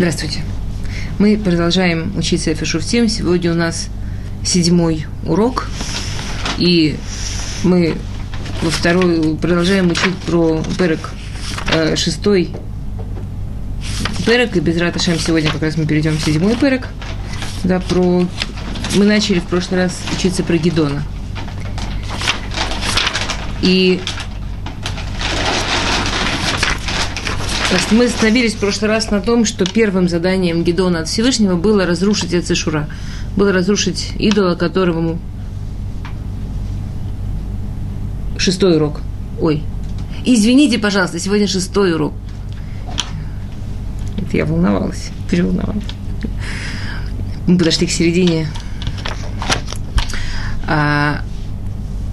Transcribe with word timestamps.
Здравствуйте. 0.00 0.40
Мы 1.18 1.36
продолжаем 1.36 2.16
учиться 2.16 2.54
Эфешуфтим. 2.54 3.06
Сегодня 3.06 3.52
у 3.52 3.54
нас 3.54 3.88
седьмой 4.42 5.04
урок. 5.26 5.68
И 6.56 6.96
мы 7.64 7.96
во 8.62 8.70
второй 8.70 9.36
продолжаем 9.36 9.90
учить 9.90 10.16
про 10.24 10.64
перек 10.78 11.10
э, 11.74 11.96
шестой 11.96 12.48
перек. 14.24 14.56
И 14.56 14.60
без 14.60 14.78
Раташем 14.78 15.18
сегодня 15.18 15.52
как 15.52 15.60
раз 15.60 15.76
мы 15.76 15.84
перейдем 15.84 16.16
в 16.16 16.22
седьмой 16.22 16.56
перек. 16.56 16.88
Да, 17.62 17.78
про... 17.78 18.26
Мы 18.94 19.04
начали 19.04 19.40
в 19.40 19.44
прошлый 19.48 19.82
раз 19.82 20.00
учиться 20.16 20.42
про 20.42 20.56
Гедона. 20.56 21.02
И 23.60 24.00
Мы 27.92 28.06
остановились 28.06 28.54
в 28.54 28.58
прошлый 28.58 28.90
раз 28.90 29.10
на 29.10 29.20
том, 29.20 29.44
что 29.44 29.64
первым 29.64 30.08
заданием 30.08 30.64
Гедона 30.64 31.00
от 31.00 31.08
Всевышнего 31.08 31.56
было 31.56 31.86
разрушить 31.86 32.34
Эцешура. 32.34 32.88
Было 33.36 33.52
разрушить 33.52 34.12
идола, 34.18 34.56
которому... 34.56 35.18
Шестой 38.38 38.76
урок. 38.76 39.00
Ой. 39.40 39.62
Извините, 40.24 40.78
пожалуйста, 40.78 41.18
сегодня 41.18 41.46
шестой 41.46 41.94
урок. 41.94 42.12
Это 44.18 44.36
я 44.36 44.46
волновалась, 44.46 45.10
переволновалась. 45.30 45.84
Мы 47.46 47.58
подошли 47.58 47.86
к 47.86 47.90
середине. 47.90 48.48
А, 50.66 51.22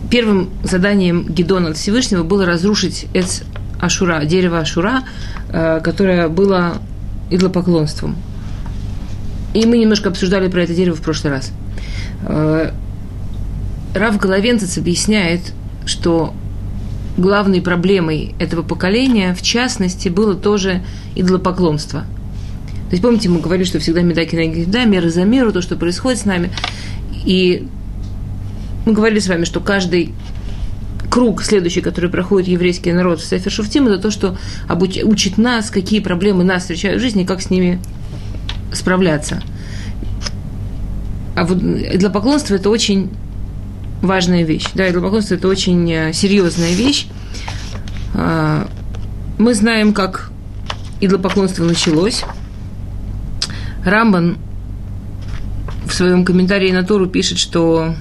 первым 0.10 0.50
заданием 0.64 1.26
Гедона 1.28 1.70
от 1.70 1.78
Всевышнего 1.78 2.24
было 2.24 2.46
разрушить 2.46 3.08
Эц 3.14 3.42
Ашура, 3.80 4.24
дерево 4.26 4.60
Ашура, 4.60 5.04
которое 5.50 6.28
было 6.28 6.82
идолопоклонством. 7.30 8.16
И 9.54 9.66
мы 9.66 9.78
немножко 9.78 10.10
обсуждали 10.10 10.50
про 10.50 10.64
это 10.64 10.74
дерево 10.74 10.96
в 10.96 11.02
прошлый 11.02 11.34
раз. 11.34 11.52
Э, 12.24 12.72
Рав 13.94 14.18
Головенцец 14.18 14.78
объясняет, 14.78 15.54
что 15.86 16.34
главной 17.18 17.62
проблемой 17.62 18.36
этого 18.40 18.62
поколения, 18.62 19.34
в 19.34 19.42
частности, 19.42 20.10
было 20.10 20.36
тоже 20.36 20.84
идолопоклонство. 21.16 22.02
То 22.02 22.92
есть, 22.92 23.02
помните, 23.02 23.30
мы 23.30 23.40
говорили, 23.40 23.66
что 23.66 23.80
всегда 23.80 24.02
медаки 24.02 24.36
на 24.36 24.66
да, 24.66 24.86
мера 24.86 25.10
за 25.10 25.24
меру, 25.24 25.52
то, 25.52 25.62
что 25.62 25.76
происходит 25.76 26.20
с 26.20 26.26
нами. 26.26 26.52
И 27.26 27.68
мы 28.86 28.94
говорили 28.94 29.20
с 29.20 29.28
вами, 29.28 29.44
что 29.44 29.60
каждый 29.60 30.14
круг 31.10 31.44
следующий, 31.44 31.82
который 31.82 32.10
проходит 32.10 32.48
еврейский 32.48 32.92
народ 32.92 33.20
в 33.20 33.26
Сефер 33.26 33.52
Шуфтим, 33.52 33.88
это 33.88 34.00
то, 34.00 34.12
что 34.12 34.38
обуч, 34.68 35.00
учит 35.04 35.38
нас, 35.38 35.70
какие 35.70 36.00
проблемы 36.00 36.44
нас 36.44 36.64
встречают 36.64 37.00
в 37.00 37.02
жизни, 37.02 37.24
и 37.24 37.26
как 37.26 37.42
с 37.42 37.50
ними 37.50 37.80
справляться. 38.74 39.42
А 41.36 41.46
вот 41.46 41.60
для 41.60 42.10
поклонства 42.10 42.56
это 42.56 42.70
очень 42.70 43.12
важная 44.02 44.44
вещь. 44.44 44.68
Да, 44.74 44.90
для 44.90 45.02
поклонства 45.02 45.36
это 45.36 45.48
очень 45.48 45.92
э, 45.92 46.14
серьезная 46.14 46.74
вещь. 46.74 47.08
А, 48.14 48.68
мы 49.38 49.54
знаем, 49.54 49.94
как 49.94 50.32
идолопоклонство 51.00 51.64
началось. 51.64 52.24
Рамбан 53.86 54.38
в 55.86 55.94
своем 55.94 56.26
комментарии 56.26 56.72
на 56.72 56.84
Тору 56.84 57.08
пишет, 57.08 57.38
что 57.38 57.96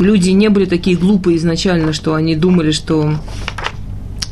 люди 0.00 0.30
не 0.30 0.48
были 0.48 0.64
такие 0.64 0.96
глупые 0.96 1.36
изначально, 1.36 1.92
что 1.92 2.14
они 2.14 2.36
думали, 2.36 2.70
что 2.72 3.14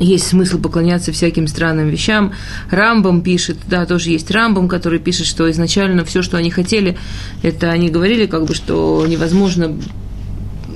есть 0.01 0.29
смысл 0.29 0.59
поклоняться 0.61 1.13
всяким 1.13 1.47
странным 1.47 1.89
вещам. 1.89 2.33
Рамбам 2.71 3.23
пишет, 3.23 3.59
да, 3.67 3.85
тоже 3.85 4.11
есть 4.11 4.31
Рамбам, 4.31 4.69
который 4.69 4.99
пишет, 4.99 5.27
что 5.27 5.51
изначально 5.51 6.05
все, 6.05 6.23
что 6.23 6.37
они 6.37 6.51
хотели, 6.51 6.97
это 7.43 7.71
они 7.71 7.89
говорили, 7.91 8.27
как 8.27 8.47
бы, 8.47 8.55
что 8.55 9.05
невозможно 9.09 9.77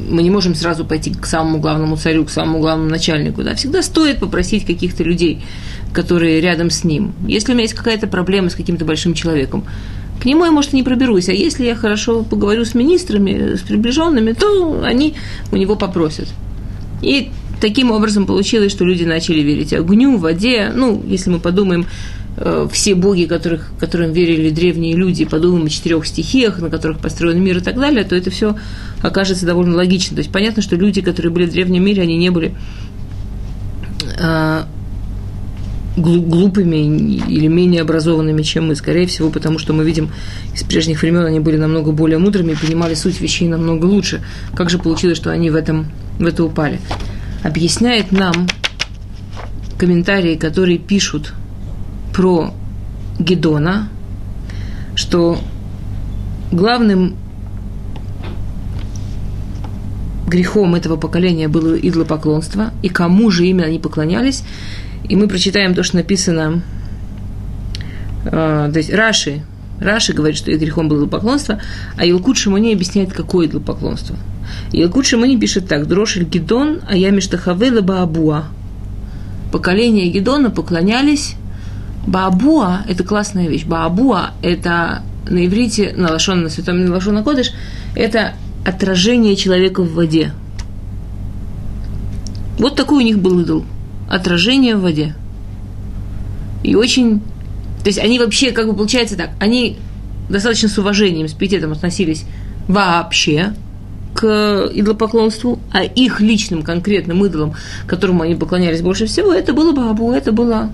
мы 0.08 0.22
не 0.22 0.30
можем 0.30 0.54
сразу 0.54 0.84
пойти 0.84 1.12
к 1.12 1.26
самому 1.26 1.58
главному 1.58 1.96
царю, 1.96 2.24
к 2.24 2.30
самому 2.30 2.58
главному 2.58 2.90
начальнику. 2.90 3.42
Да? 3.42 3.54
Всегда 3.54 3.82
стоит 3.82 4.18
попросить 4.18 4.66
каких-то 4.66 5.04
людей, 5.04 5.44
которые 5.92 6.40
рядом 6.40 6.70
с 6.70 6.84
ним. 6.84 7.12
Если 7.26 7.52
у 7.52 7.54
меня 7.54 7.62
есть 7.62 7.74
какая-то 7.74 8.06
проблема 8.06 8.50
с 8.50 8.54
каким-то 8.54 8.84
большим 8.84 9.14
человеком, 9.14 9.64
к 10.22 10.24
нему 10.24 10.44
я, 10.44 10.52
может, 10.52 10.72
и 10.72 10.76
не 10.76 10.84
проберусь. 10.84 11.28
А 11.28 11.32
если 11.32 11.64
я 11.64 11.74
хорошо 11.74 12.22
поговорю 12.22 12.64
с 12.64 12.76
министрами, 12.76 13.56
с 13.56 13.60
приближенными, 13.62 14.30
то 14.34 14.80
они 14.84 15.14
у 15.50 15.56
него 15.56 15.74
попросят. 15.74 16.28
И 17.02 17.30
таким 17.60 17.90
образом 17.90 18.24
получилось, 18.24 18.70
что 18.70 18.84
люди 18.84 19.02
начали 19.02 19.40
верить 19.40 19.72
огню, 19.72 20.16
воде. 20.18 20.70
Ну, 20.72 21.02
если 21.04 21.28
мы 21.28 21.40
подумаем, 21.40 21.86
э, 22.36 22.68
все 22.70 22.94
боги, 22.94 23.24
которых, 23.24 23.72
которым 23.80 24.12
верили 24.12 24.50
древние 24.50 24.94
люди, 24.94 25.24
подумаем 25.24 25.66
о 25.66 25.68
четырех 25.68 26.06
стихиях, 26.06 26.60
на 26.60 26.70
которых 26.70 27.00
построен 27.00 27.42
мир 27.42 27.58
и 27.58 27.60
так 27.60 27.74
далее, 27.74 28.04
то 28.04 28.14
это 28.14 28.30
все 28.30 28.54
окажется 29.00 29.44
довольно 29.44 29.74
логично. 29.74 30.14
То 30.14 30.20
есть 30.20 30.30
понятно, 30.30 30.62
что 30.62 30.76
люди, 30.76 31.00
которые 31.00 31.32
были 31.32 31.46
в 31.46 31.50
древнем 31.50 31.84
мире, 31.84 32.02
они 32.02 32.16
не 32.16 32.30
были 32.30 32.54
э, 34.20 34.62
глупыми 35.96 36.76
или 37.28 37.46
менее 37.48 37.82
образованными, 37.82 38.42
чем 38.42 38.68
мы, 38.68 38.76
скорее 38.76 39.06
всего, 39.06 39.30
потому 39.30 39.58
что 39.58 39.72
мы 39.72 39.84
видим, 39.84 40.10
из 40.54 40.62
прежних 40.62 41.02
времен 41.02 41.24
они 41.24 41.40
были 41.40 41.56
намного 41.56 41.92
более 41.92 42.18
мудрыми 42.18 42.52
и 42.52 42.56
понимали 42.56 42.94
суть 42.94 43.20
вещей 43.20 43.48
намного 43.48 43.84
лучше. 43.84 44.22
Как 44.54 44.70
же 44.70 44.78
получилось, 44.78 45.18
что 45.18 45.30
они 45.30 45.50
в, 45.50 45.54
этом, 45.54 45.86
в 46.18 46.24
это 46.24 46.44
упали? 46.44 46.80
Объясняет 47.42 48.10
нам 48.12 48.46
комментарии, 49.78 50.36
которые 50.36 50.78
пишут 50.78 51.34
про 52.14 52.54
Гедона, 53.18 53.88
что 54.94 55.38
главным 56.52 57.16
грехом 60.26 60.74
этого 60.74 60.96
поколения 60.96 61.48
было 61.48 61.74
идолопоклонство, 61.76 62.72
и 62.82 62.88
кому 62.88 63.30
же 63.30 63.46
именно 63.46 63.66
они 63.66 63.78
поклонялись, 63.78 64.44
и 65.08 65.16
мы 65.16 65.28
прочитаем 65.28 65.74
то, 65.74 65.82
что 65.82 65.96
написано, 65.96 66.62
э, 68.24 68.70
то 68.72 68.78
есть 68.78 68.92
Раши, 68.92 69.42
Раши 69.80 70.12
говорит, 70.12 70.38
что 70.38 70.56
грехом 70.56 70.88
было 70.88 71.06
поклонство, 71.06 71.60
а 71.96 72.06
Илкут 72.06 72.36
Шимони 72.36 72.72
объясняет, 72.72 73.12
какое 73.12 73.46
это 73.46 73.58
поклонство. 73.58 74.16
Илкут 74.72 75.06
Шимони 75.06 75.36
пишет 75.36 75.68
так, 75.68 75.86
Дрошель 75.86 76.24
Гидон, 76.24 76.82
а 76.88 76.96
я 76.96 77.10
Миштахавела 77.10 77.80
Баабуа. 77.80 78.44
Поколение 79.50 80.08
Гидона 80.08 80.50
поклонялись 80.50 81.34
Баабуа– 82.06 82.82
это 82.88 83.04
классная 83.04 83.48
вещь. 83.48 83.64
Баабуа– 83.64 84.30
это 84.42 85.02
на 85.28 85.46
иврите, 85.46 85.94
на 85.96 86.10
лошон, 86.10 86.42
на 86.42 86.48
святом 86.48 86.84
на 86.84 86.92
лошон 86.92 87.14
на 87.14 87.22
кодыш, 87.22 87.52
это 87.94 88.34
отражение 88.64 89.36
человека 89.36 89.82
в 89.82 89.92
воде. 89.94 90.32
Вот 92.58 92.76
такой 92.76 92.98
у 92.98 93.06
них 93.06 93.18
был 93.18 93.40
идол– 93.40 93.64
отражение 94.08 94.76
в 94.76 94.82
воде. 94.82 95.14
И 96.62 96.74
очень... 96.74 97.20
То 97.82 97.88
есть 97.88 97.98
они 97.98 98.18
вообще, 98.18 98.52
как 98.52 98.68
бы 98.68 98.74
получается 98.74 99.16
так, 99.16 99.30
они 99.40 99.78
достаточно 100.28 100.68
с 100.68 100.78
уважением, 100.78 101.28
с 101.28 101.32
пиететом 101.32 101.72
относились 101.72 102.24
вообще 102.68 103.54
к 104.14 104.70
идолопоклонству, 104.72 105.58
а 105.72 105.82
их 105.82 106.20
личным 106.20 106.62
конкретным 106.62 107.24
идолом, 107.24 107.54
которому 107.86 108.22
они 108.22 108.34
поклонялись 108.34 108.82
больше 108.82 109.06
всего, 109.06 109.32
это 109.32 109.52
было 109.52 109.72
бабу, 109.72 110.12
это 110.12 110.32
было 110.32 110.70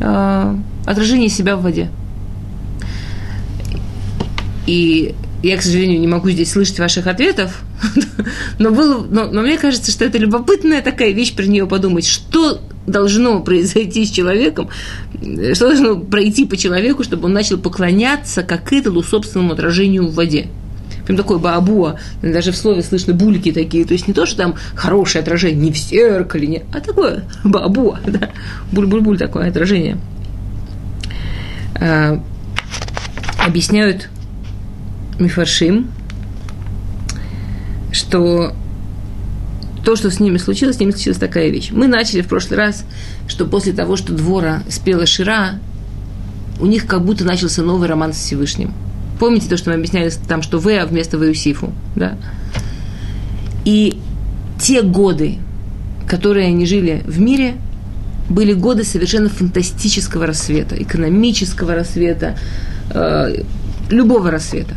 э, 0.00 0.56
отражение 0.86 1.28
себя 1.28 1.56
в 1.56 1.62
воде. 1.62 1.90
И 4.66 5.14
я, 5.48 5.56
к 5.56 5.62
сожалению, 5.62 6.00
не 6.00 6.06
могу 6.06 6.30
здесь 6.30 6.52
слышать 6.52 6.78
ваших 6.78 7.06
ответов, 7.06 7.62
но, 8.58 8.70
было, 8.70 9.04
но, 9.04 9.26
но 9.26 9.42
мне 9.42 9.58
кажется, 9.58 9.90
что 9.90 10.04
это 10.04 10.18
любопытная 10.18 10.80
такая 10.80 11.12
вещь 11.12 11.34
про 11.34 11.44
нее 11.44 11.66
подумать. 11.66 12.06
Что 12.06 12.60
должно 12.86 13.40
произойти 13.40 14.04
с 14.06 14.10
человеком, 14.10 14.68
что 15.54 15.68
должно 15.68 15.96
пройти 15.96 16.46
по 16.46 16.56
человеку, 16.56 17.02
чтобы 17.04 17.26
он 17.26 17.32
начал 17.32 17.58
поклоняться 17.58 18.42
как 18.42 18.72
идолу 18.72 19.02
собственному 19.02 19.52
отражению 19.52 20.08
в 20.08 20.14
воде. 20.14 20.48
Прям 21.06 21.18
такое 21.18 21.38
баабуа, 21.38 21.98
даже 22.22 22.52
в 22.52 22.56
слове 22.56 22.82
слышно 22.82 23.12
бульки 23.12 23.52
такие, 23.52 23.84
то 23.84 23.92
есть 23.92 24.08
не 24.08 24.14
то, 24.14 24.24
что 24.24 24.38
там 24.38 24.54
хорошее 24.74 25.22
отражение, 25.22 25.66
не 25.66 25.72
в 25.72 25.76
зеркале, 25.76 26.46
не, 26.46 26.62
а 26.72 26.80
такое 26.80 27.24
баабуа, 27.44 28.00
да, 28.06 28.30
буль-буль-буль 28.72 29.18
такое 29.18 29.48
отражение. 29.50 29.98
А, 31.74 32.22
объясняют 33.44 34.08
Мифаршим, 35.18 35.90
что 37.92 38.54
то, 39.84 39.96
что 39.96 40.10
с 40.10 40.18
ними 40.18 40.38
случилось, 40.38 40.76
с 40.76 40.80
ними 40.80 40.90
случилась 40.90 41.18
такая 41.18 41.50
вещь. 41.50 41.70
Мы 41.70 41.86
начали 41.86 42.22
в 42.22 42.28
прошлый 42.28 42.58
раз, 42.58 42.84
что 43.28 43.44
после 43.44 43.72
того, 43.72 43.96
что 43.96 44.12
Двора 44.12 44.62
спела 44.68 45.06
Шира, 45.06 45.58
у 46.60 46.66
них 46.66 46.86
как 46.86 47.04
будто 47.04 47.24
начался 47.24 47.62
новый 47.62 47.88
роман 47.88 48.12
с 48.12 48.16
Всевышним. 48.16 48.72
Помните 49.18 49.48
то, 49.48 49.56
что 49.56 49.70
мы 49.70 49.76
объясняли 49.76 50.10
там, 50.26 50.42
что 50.42 50.58
Веа 50.58 50.86
вместо 50.86 51.16
Веусифу, 51.16 51.72
да? 51.94 52.16
И 53.64 53.98
те 54.60 54.82
годы, 54.82 55.38
которые 56.08 56.48
они 56.48 56.66
жили 56.66 57.02
в 57.06 57.20
мире, 57.20 57.54
были 58.28 58.52
годы 58.54 58.84
совершенно 58.84 59.28
фантастического 59.28 60.26
рассвета, 60.26 60.80
экономического 60.80 61.74
рассвета, 61.74 62.38
э, 62.90 63.42
любого 63.90 64.30
рассвета. 64.30 64.74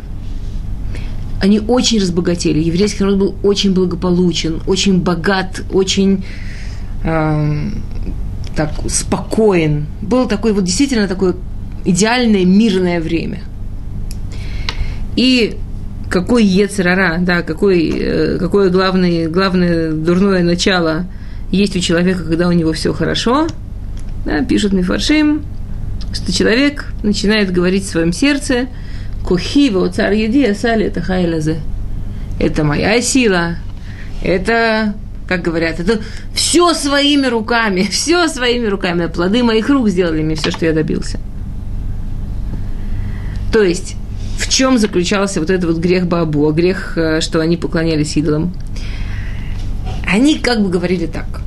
Они 1.40 1.60
очень 1.60 2.00
разбогатели. 2.00 2.58
Еврейский 2.58 3.04
народ 3.04 3.18
был 3.18 3.34
очень 3.42 3.72
благополучен, 3.72 4.60
очень 4.66 5.00
богат, 5.00 5.62
очень 5.72 6.24
э, 7.04 7.70
так 8.56 8.72
спокоен. 8.88 9.86
Было 10.02 10.28
такое 10.28 10.52
вот 10.52 10.64
действительно 10.64 11.06
такое 11.06 11.36
идеальное 11.84 12.44
мирное 12.44 13.00
время. 13.00 13.40
И 15.16 15.56
какой 16.10 16.44
Ецерара, 16.44 17.18
да, 17.20 17.42
какой, 17.42 17.88
э, 17.88 18.38
какое 18.38 18.70
главное, 18.70 19.28
главное 19.28 19.92
дурное 19.92 20.42
начало 20.42 21.06
есть 21.50 21.76
у 21.76 21.80
человека, 21.80 22.24
когда 22.24 22.48
у 22.48 22.52
него 22.52 22.72
все 22.72 22.92
хорошо, 22.92 23.46
да, 24.24 24.44
пишут 24.44 24.72
Мифаршим, 24.72 25.42
что 26.12 26.32
человек 26.32 26.86
начинает 27.02 27.52
говорить 27.52 27.84
в 27.84 27.88
своем 27.88 28.12
сердце, 28.12 28.68
Кухива, 29.28 29.90
царь 29.90 30.14
еди, 30.14 30.42
асали, 30.42 30.86
это 30.86 31.02
хайлазе. 31.02 31.60
Это 32.40 32.64
моя 32.64 33.02
сила, 33.02 33.56
это, 34.22 34.94
как 35.26 35.42
говорят, 35.42 35.80
это 35.80 36.00
все 36.32 36.72
своими 36.72 37.26
руками, 37.26 37.82
все 37.90 38.26
своими 38.28 38.64
руками. 38.64 39.04
Плоды 39.04 39.42
моих 39.42 39.68
рук 39.68 39.90
сделали 39.90 40.22
мне 40.22 40.34
все, 40.34 40.50
что 40.50 40.64
я 40.64 40.72
добился. 40.72 41.20
То 43.52 43.62
есть, 43.62 43.96
в 44.38 44.48
чем 44.48 44.78
заключался 44.78 45.40
вот 45.40 45.50
этот 45.50 45.72
вот 45.72 45.76
грех 45.76 46.06
Бабу, 46.06 46.50
грех, 46.52 46.96
э, 46.96 47.20
что 47.20 47.40
они 47.40 47.58
поклонялись 47.58 48.16
идолам? 48.16 48.54
Они 50.10 50.38
как 50.38 50.62
бы 50.62 50.70
говорили 50.70 51.04
так. 51.04 51.42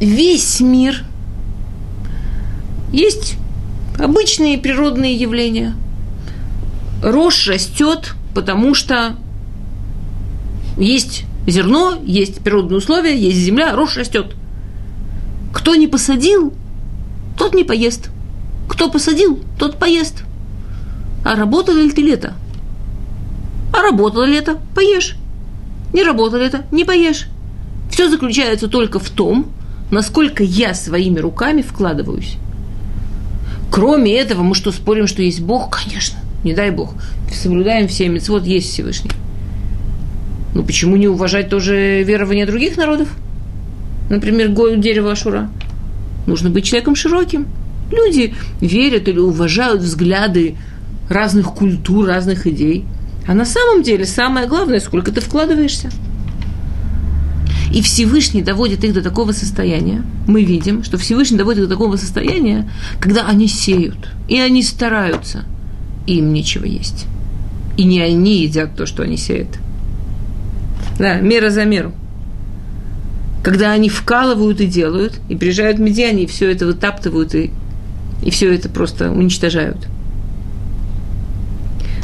Весь 0.00 0.58
мир 0.58 1.04
есть 2.92 3.36
обычные 3.96 4.58
природные 4.58 5.14
явления. 5.14 5.76
Рожь 7.02 7.48
растет, 7.48 8.14
потому 8.34 8.74
что 8.74 9.16
есть 10.76 11.24
зерно, 11.46 11.98
есть 12.04 12.42
природные 12.42 12.78
условия, 12.78 13.16
есть 13.16 13.38
земля, 13.38 13.74
рожь 13.74 13.96
растет. 13.96 14.34
Кто 15.52 15.74
не 15.74 15.86
посадил, 15.86 16.52
тот 17.38 17.54
не 17.54 17.64
поест. 17.64 18.10
Кто 18.68 18.90
посадил, 18.90 19.40
тот 19.58 19.78
поест. 19.78 20.24
А 21.24 21.34
работало 21.34 21.78
ли 21.78 21.90
ты 21.90 22.02
лето? 22.02 22.34
А 23.72 23.82
работало 23.82 24.24
лето? 24.24 24.58
Поешь. 24.74 25.16
Не 25.92 26.02
работало 26.02 26.40
лето? 26.40 26.66
Не 26.70 26.84
поешь. 26.84 27.26
Все 27.90 28.08
заключается 28.08 28.68
только 28.68 28.98
в 28.98 29.10
том, 29.10 29.50
насколько 29.90 30.42
я 30.42 30.74
своими 30.74 31.18
руками 31.18 31.62
вкладываюсь. 31.62 32.36
Кроме 33.70 34.16
этого, 34.16 34.42
мы 34.42 34.54
что, 34.54 34.72
спорим, 34.72 35.06
что 35.06 35.22
есть 35.22 35.40
Бог? 35.40 35.70
Конечно, 35.70 36.18
не 36.44 36.54
дай 36.54 36.70
Бог. 36.70 36.94
Соблюдаем 37.32 37.88
все 37.88 38.08
мецвод, 38.08 38.44
есть 38.44 38.70
Всевышний. 38.70 39.10
Ну, 40.54 40.64
почему 40.64 40.96
не 40.96 41.08
уважать 41.08 41.48
тоже 41.48 42.02
верование 42.02 42.46
других 42.46 42.76
народов? 42.76 43.08
Например, 44.08 44.48
гою 44.48 44.78
дерева 44.78 45.12
Ашура. 45.12 45.48
Нужно 46.26 46.50
быть 46.50 46.64
человеком 46.64 46.96
широким. 46.96 47.46
Люди 47.92 48.34
верят 48.60 49.08
или 49.08 49.18
уважают 49.18 49.82
взгляды 49.82 50.56
разных 51.08 51.54
культур, 51.54 52.06
разных 52.06 52.46
идей. 52.46 52.84
А 53.26 53.34
на 53.34 53.44
самом 53.44 53.82
деле 53.82 54.06
самое 54.06 54.46
главное, 54.46 54.80
сколько 54.80 55.12
ты 55.12 55.20
вкладываешься. 55.20 55.90
И 57.72 57.82
Всевышний 57.82 58.42
доводит 58.42 58.82
их 58.82 58.94
до 58.94 59.02
такого 59.02 59.30
состояния. 59.30 60.02
Мы 60.26 60.42
видим, 60.42 60.82
что 60.82 60.98
Всевышний 60.98 61.38
доводит 61.38 61.64
до 61.64 61.68
такого 61.68 61.96
состояния, 61.96 62.68
когда 62.98 63.26
они 63.26 63.46
сеют, 63.46 64.08
и 64.28 64.40
они 64.40 64.62
стараются, 64.64 65.44
им 66.06 66.32
нечего 66.32 66.64
есть. 66.64 67.06
И 67.76 67.84
не 67.84 68.00
они 68.00 68.42
едят 68.42 68.76
то, 68.76 68.86
что 68.86 69.02
они 69.02 69.16
сеют. 69.16 69.58
Да, 70.98 71.20
мера 71.20 71.50
за 71.50 71.64
меру. 71.64 71.92
Когда 73.42 73.72
они 73.72 73.88
вкалывают 73.88 74.60
и 74.60 74.66
делают, 74.66 75.18
и 75.28 75.36
приезжают 75.36 75.78
медиане, 75.78 76.24
и 76.24 76.26
все 76.26 76.50
это 76.50 76.66
вытаптывают, 76.66 77.34
и, 77.34 77.50
и 78.22 78.30
все 78.30 78.52
это 78.52 78.68
просто 78.68 79.10
уничтожают. 79.10 79.88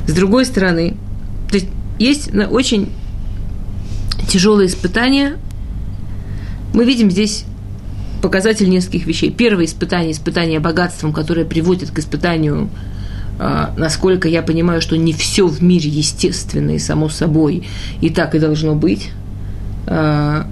С 0.07 0.13
другой 0.13 0.47
стороны, 0.47 0.97
то 1.51 1.57
есть 1.57 1.69
есть 1.99 2.35
очень 2.35 2.91
тяжелые 4.29 4.69
испытания. 4.69 5.37
Мы 6.73 6.85
видим 6.85 7.11
здесь 7.11 7.45
показатель 8.23 8.69
нескольких 8.69 9.07
вещей. 9.07 9.31
Первое 9.31 9.67
испытание– 9.67 10.13
испытание 10.13 10.61
богатством, 10.61 11.13
которое 11.13 11.45
приводит 11.45 11.91
к 11.91 11.99
испытанию, 11.99 12.71
насколько 13.39 14.29
я 14.29 14.43
понимаю, 14.43 14.81
что 14.81 14.97
не 14.97 15.13
все 15.13 15.47
в 15.47 15.63
мире 15.63 15.91
естественно 15.91 16.71
и 16.71 16.79
само 16.79 17.09
собой, 17.09 17.67
и 18.01 18.11
так 18.11 18.35
и 18.35 18.39
должно 18.39 18.75
быть. 18.75 19.11
Э, 19.87 20.45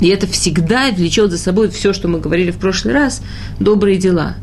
и 0.00 0.08
это 0.08 0.26
всегда 0.26 0.90
влечет 0.90 1.30
за 1.30 1.38
собой 1.38 1.68
все, 1.68 1.92
что 1.92 2.08
мы 2.08 2.18
говорили 2.18 2.50
в 2.50 2.56
прошлый 2.56 2.94
раз, 2.94 3.22
добрые 3.60 3.98
дела. 3.98 4.36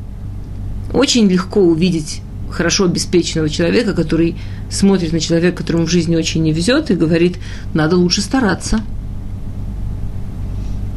Очень 0.93 1.27
легко 1.27 1.61
увидеть 1.61 2.21
хорошо 2.49 2.85
обеспеченного 2.85 3.49
человека, 3.49 3.93
который 3.93 4.35
смотрит 4.69 5.11
на 5.11 5.19
человека, 5.19 5.57
которому 5.57 5.85
в 5.85 5.89
жизни 5.89 6.15
очень 6.15 6.43
не 6.43 6.53
везет, 6.53 6.91
и 6.91 6.95
говорит, 6.95 7.37
надо 7.73 7.97
лучше 7.97 8.21
стараться. 8.21 8.81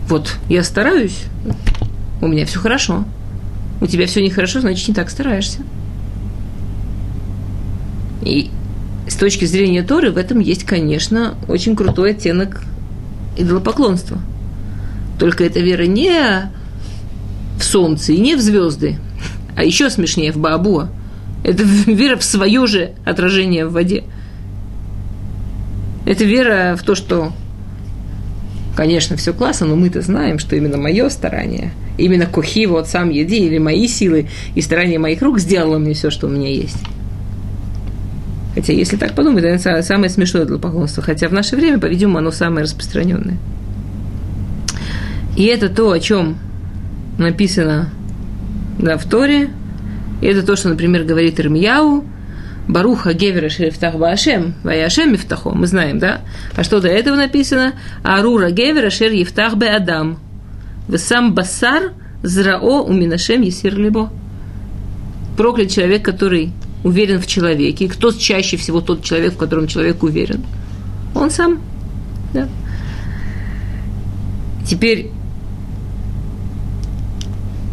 Вот, 0.09 0.37
я 0.49 0.63
стараюсь, 0.63 1.25
у 2.21 2.29
меня 2.29 2.47
все 2.47 2.59
хорошо. 2.59 3.05
У 3.81 3.87
тебя 3.87 4.07
все 4.07 4.23
нехорошо, 4.23 4.61
значит, 4.61 4.87
не 4.89 4.95
так 4.95 5.11
стараешься. 5.11 5.59
И 8.25 8.51
с 9.09 9.17
точки 9.17 9.45
зрения 9.45 9.83
Торы 9.83 10.11
в 10.11 10.17
этом 10.17 10.39
есть, 10.39 10.65
конечно, 10.65 11.35
очень 11.49 11.77
крутой 11.77 12.13
оттенок 12.13 12.63
идолопоклонства. 13.37 14.19
Только 15.19 15.45
эта 15.45 15.61
вера 15.61 15.85
не 15.85 16.51
в 17.59 17.65
солнце 17.65 18.13
и 18.13 18.21
не 18.21 18.37
в 18.37 18.41
звезды, 18.41 18.99
а 19.57 19.65
еще 19.65 19.91
смешнее 19.91 20.33
в 20.33 20.39
Баабуа– 20.39 20.89
это 21.45 21.63
вера 21.87 22.17
в 22.17 22.25
свое 22.25 22.67
же 22.67 22.93
отражение 23.05 23.67
в 23.67 23.73
воде. 23.73 24.05
Это 26.05 26.25
вера 26.25 26.77
в 26.77 26.83
то, 26.83 26.95
что, 26.95 27.33
конечно, 28.77 29.17
все 29.17 29.33
классно, 29.33 29.67
но 29.67 29.77
мы-то 29.77 30.03
знаем, 30.03 30.39
что 30.39 30.57
именно 30.57 30.77
мое 30.77 31.09
старание, 31.11 31.73
именно 31.97 32.27
Кухи, 32.27 32.67
вот 32.67 32.89
сам 32.89 33.11
Еди, 33.11 33.47
или 33.47 33.59
мои 33.59 33.87
силы 33.87 34.29
и 34.55 34.61
старания 34.61 34.99
моих 34.99 35.23
рук 35.23 35.39
сделало 35.39 35.79
мне 35.79 35.95
все, 35.95 36.11
что 36.11 36.27
у 36.27 36.31
меня 36.31 36.49
есть. 36.49 36.79
Хотя, 38.55 38.73
если 38.73 38.97
так 38.97 39.15
подумать, 39.15 39.45
это 39.45 39.83
самое 39.83 40.11
смешное 40.11 40.45
для 40.45 40.59
поклонства. 40.59 41.03
Хотя 41.03 41.29
в 41.29 41.33
наше 41.33 41.57
время, 41.57 41.79
по-видимому, 41.79 42.19
оно 42.19 42.31
самое 42.31 42.65
распространенное. 42.65 43.39
И 45.37 45.45
это 45.45 45.69
то, 45.69 45.91
о 45.91 45.99
чем 45.99 46.37
написано 47.19 47.91
да, 48.79 48.99
в 48.99 49.05
Торе, 49.05 49.51
и 50.21 50.27
это 50.27 50.43
то, 50.43 50.57
что, 50.57 50.69
например, 50.69 51.05
говорит 51.05 51.41
Ирмияу, 51.41 52.05
Баруха 52.69 53.13
Гевера 53.13 53.49
Шерифтах 53.49 53.97
Баашем, 53.97 54.55
Ваяшем 54.63 55.13
Мифтахо, 55.13 55.51
мы 55.51 55.67
знаем, 55.67 55.99
да? 55.99 56.21
А 56.55 56.63
что 56.63 56.81
до 56.81 56.89
этого 56.89 57.17
написано? 57.17 57.73
Арура 58.05 58.51
Гевера 58.51 58.89
Шер 58.89 59.11
Ефтах 59.11 59.57
Бе 59.57 59.69
Адам. 59.69 60.19
сам 60.97 61.35
Басар 61.35 61.93
Зрао 62.23 62.85
Уминашем 62.85 63.43
Есир 63.43 63.77
Либо. 63.77 64.13
Проклят 65.37 65.71
человек, 65.71 66.05
который 66.05 66.53
уверен 66.85 67.21
в 67.21 67.27
человеке. 67.27 67.89
кто 67.89 68.13
чаще 68.13 68.57
всего 68.57 68.81
тот 68.81 69.03
человек, 69.03 69.35
в 69.35 69.37
котором 69.37 69.67
человек 69.67 70.03
уверен? 70.03 70.45
Он 71.15 71.31
сам. 71.31 71.61
Да. 72.33 72.49
Теперь 74.67 75.11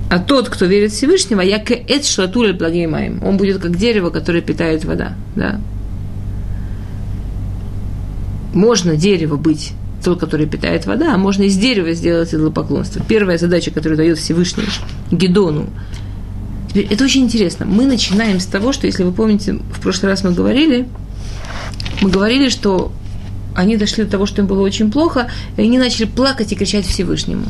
а 0.10 0.18
тот, 0.18 0.50
кто 0.50 0.66
верит 0.66 0.92
Всевышнего, 0.92 1.42
я 1.42 1.58
эт 1.58 2.04
шлатуль 2.04 2.54
благимаем. 2.54 3.22
Он 3.24 3.38
будет 3.38 3.62
как 3.62 3.78
дерево, 3.78 4.10
которое 4.10 4.42
питает 4.42 4.84
вода. 4.84 5.14
Да? 5.36 5.62
Можно 8.54 8.96
дерево 8.96 9.38
быть 9.38 9.74
тот, 10.04 10.20
который 10.20 10.48
питает 10.48 10.88
вода, 10.88 11.14
а 11.14 11.18
можно 11.18 11.44
из 11.44 11.58
дерева 11.58 11.94
сделать 11.94 12.34
идолопоклонство. 12.34 13.04
Первая 13.08 13.38
задача, 13.38 13.70
которую 13.70 13.98
дает 13.98 14.18
Всевышний 14.18 14.64
Гедону. 15.12 15.68
Теперь, 16.70 16.88
это 16.90 17.04
очень 17.04 17.24
интересно. 17.24 17.66
Мы 17.66 17.86
начинаем 17.86 18.40
с 18.40 18.46
того, 18.46 18.74
что, 18.74 18.88
если 18.88 19.04
вы 19.04 19.12
помните, 19.12 19.60
в 19.74 19.82
прошлый 19.82 20.12
раз 20.12 20.24
мы 20.24 20.32
говорили, 20.32 20.88
мы 22.02 22.10
говорили, 22.10 22.50
что 22.50 22.92
они 23.56 23.76
дошли 23.76 24.06
до 24.06 24.12
того, 24.12 24.26
что 24.26 24.42
им 24.42 24.48
было 24.48 24.62
очень 24.62 24.92
плохо, 24.92 25.30
и 25.58 25.62
они 25.62 25.78
начали 25.78 26.06
плакать 26.06 26.52
и 26.52 26.56
кричать 26.56 26.86
Всевышнему. 26.86 27.46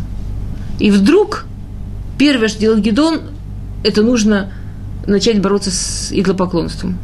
И 0.80 0.92
вдруг 0.92 1.46
Первое, 2.20 2.50
что 2.50 2.60
делает 2.60 2.84
Гедон, 2.84 3.22
это 3.82 4.04
нужно 4.04 4.52
начать 5.08 5.42
бороться 5.42 5.72
с 5.72 6.12
иглопоклонством. 6.12 6.98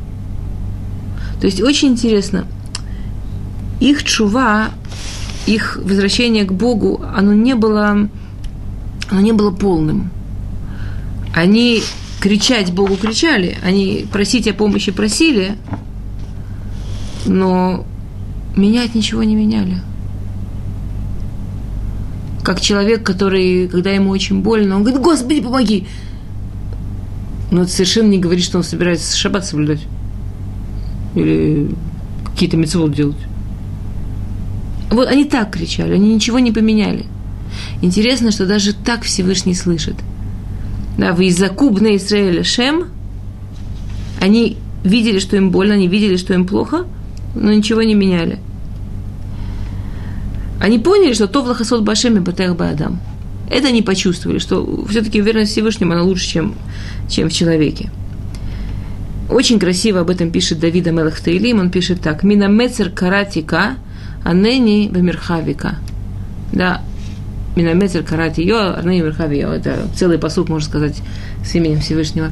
То 1.39 1.47
есть 1.47 1.61
очень 1.61 1.93
интересно, 1.93 2.45
их 3.79 4.03
чува, 4.03 4.71
их 5.47 5.79
возвращение 5.81 6.43
к 6.43 6.51
Богу, 6.51 7.01
оно 7.15 7.31
не 7.31 7.55
было 7.55 8.09
оно 9.09 9.21
не 9.21 9.31
было 9.31 9.51
полным. 9.51 10.11
Они 11.33 11.81
кричать 12.19 12.71
Богу 12.73 12.95
кричали, 12.95 13.57
они 13.63 14.05
просить 14.11 14.47
о 14.47 14.53
помощи 14.53 14.91
просили, 14.91 15.57
но 17.25 17.85
менять 18.55 18.95
ничего 18.95 19.23
не 19.23 19.35
меняли. 19.35 19.81
Как 22.43 22.61
человек, 22.61 23.03
который, 23.03 23.67
когда 23.67 23.91
ему 23.91 24.11
очень 24.11 24.41
больно, 24.41 24.75
он 24.75 24.83
говорит, 24.83 25.01
Господи, 25.01 25.41
помоги! 25.41 25.87
Но 27.51 27.63
это 27.63 27.71
совершенно 27.71 28.09
не 28.09 28.19
говорит, 28.19 28.43
что 28.43 28.57
он 28.57 28.63
собирается 28.63 29.17
шаббат 29.17 29.45
соблюдать. 29.45 29.81
Или 31.15 31.69
какие-то 32.25 32.57
мецвод 32.57 32.91
делать. 32.91 33.17
Вот 34.91 35.07
они 35.07 35.25
так 35.25 35.51
кричали, 35.51 35.93
они 35.93 36.13
ничего 36.13 36.39
не 36.39 36.51
поменяли. 36.51 37.05
Интересно, 37.81 38.31
что 38.31 38.45
даже 38.45 38.73
так 38.73 39.03
Всевышний 39.03 39.55
слышит. 39.55 39.95
Да, 40.97 41.13
вы 41.13 41.27
из 41.27 41.37
Закубна 41.37 41.95
Израиля 41.97 42.43
Шем, 42.43 42.85
они 44.21 44.57
видели, 44.83 45.19
что 45.19 45.35
им 45.35 45.51
больно, 45.51 45.73
они 45.73 45.87
видели, 45.87 46.15
что 46.15 46.33
им 46.33 46.45
плохо, 46.45 46.85
но 47.35 47.51
ничего 47.51 47.81
не 47.81 47.95
меняли. 47.95 48.39
Они 50.61 50.79
поняли, 50.79 51.13
что 51.13 51.27
то 51.27 51.41
в 51.41 51.83
Башеми 51.83 52.19
Батех 52.19 52.55
Баадам. 52.55 52.99
Это 53.49 53.67
они 53.67 53.81
почувствовали, 53.81 54.39
что 54.39 54.85
все-таки 54.89 55.21
уверенность 55.21 55.55
в 55.55 55.81
она 55.91 56.01
лучше, 56.01 56.27
чем, 56.27 56.55
чем 57.09 57.29
в 57.29 57.33
человеке. 57.33 57.91
Очень 59.29 59.59
красиво 59.59 60.01
об 60.01 60.09
этом 60.09 60.31
пишет 60.31 60.59
Давида 60.59 60.91
Мелах 60.91 61.19
Таилим. 61.19 61.59
Он 61.59 61.69
пишет 61.71 62.01
так. 62.01 62.23
Мина 62.23 62.47
мецер 62.47 62.89
каратика, 62.89 63.75
анени 64.23 64.89
бамирхавика. 64.91 65.75
Да, 66.51 66.81
Карати 68.03 68.43
йо, 68.43 68.75
анени 68.77 69.01
бамирхави 69.01 69.37
йо. 69.37 69.49
Это 69.49 69.87
целый 69.95 70.17
посуд, 70.17 70.49
можно 70.49 70.67
сказать, 70.67 71.01
с 71.43 71.55
именем 71.55 71.79
Всевышнего. 71.79 72.31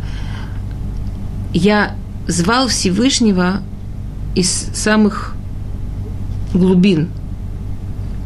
Я 1.54 1.96
звал 2.28 2.68
Всевышнего 2.68 3.62
из 4.36 4.50
самых 4.50 5.36
глубин. 6.54 7.10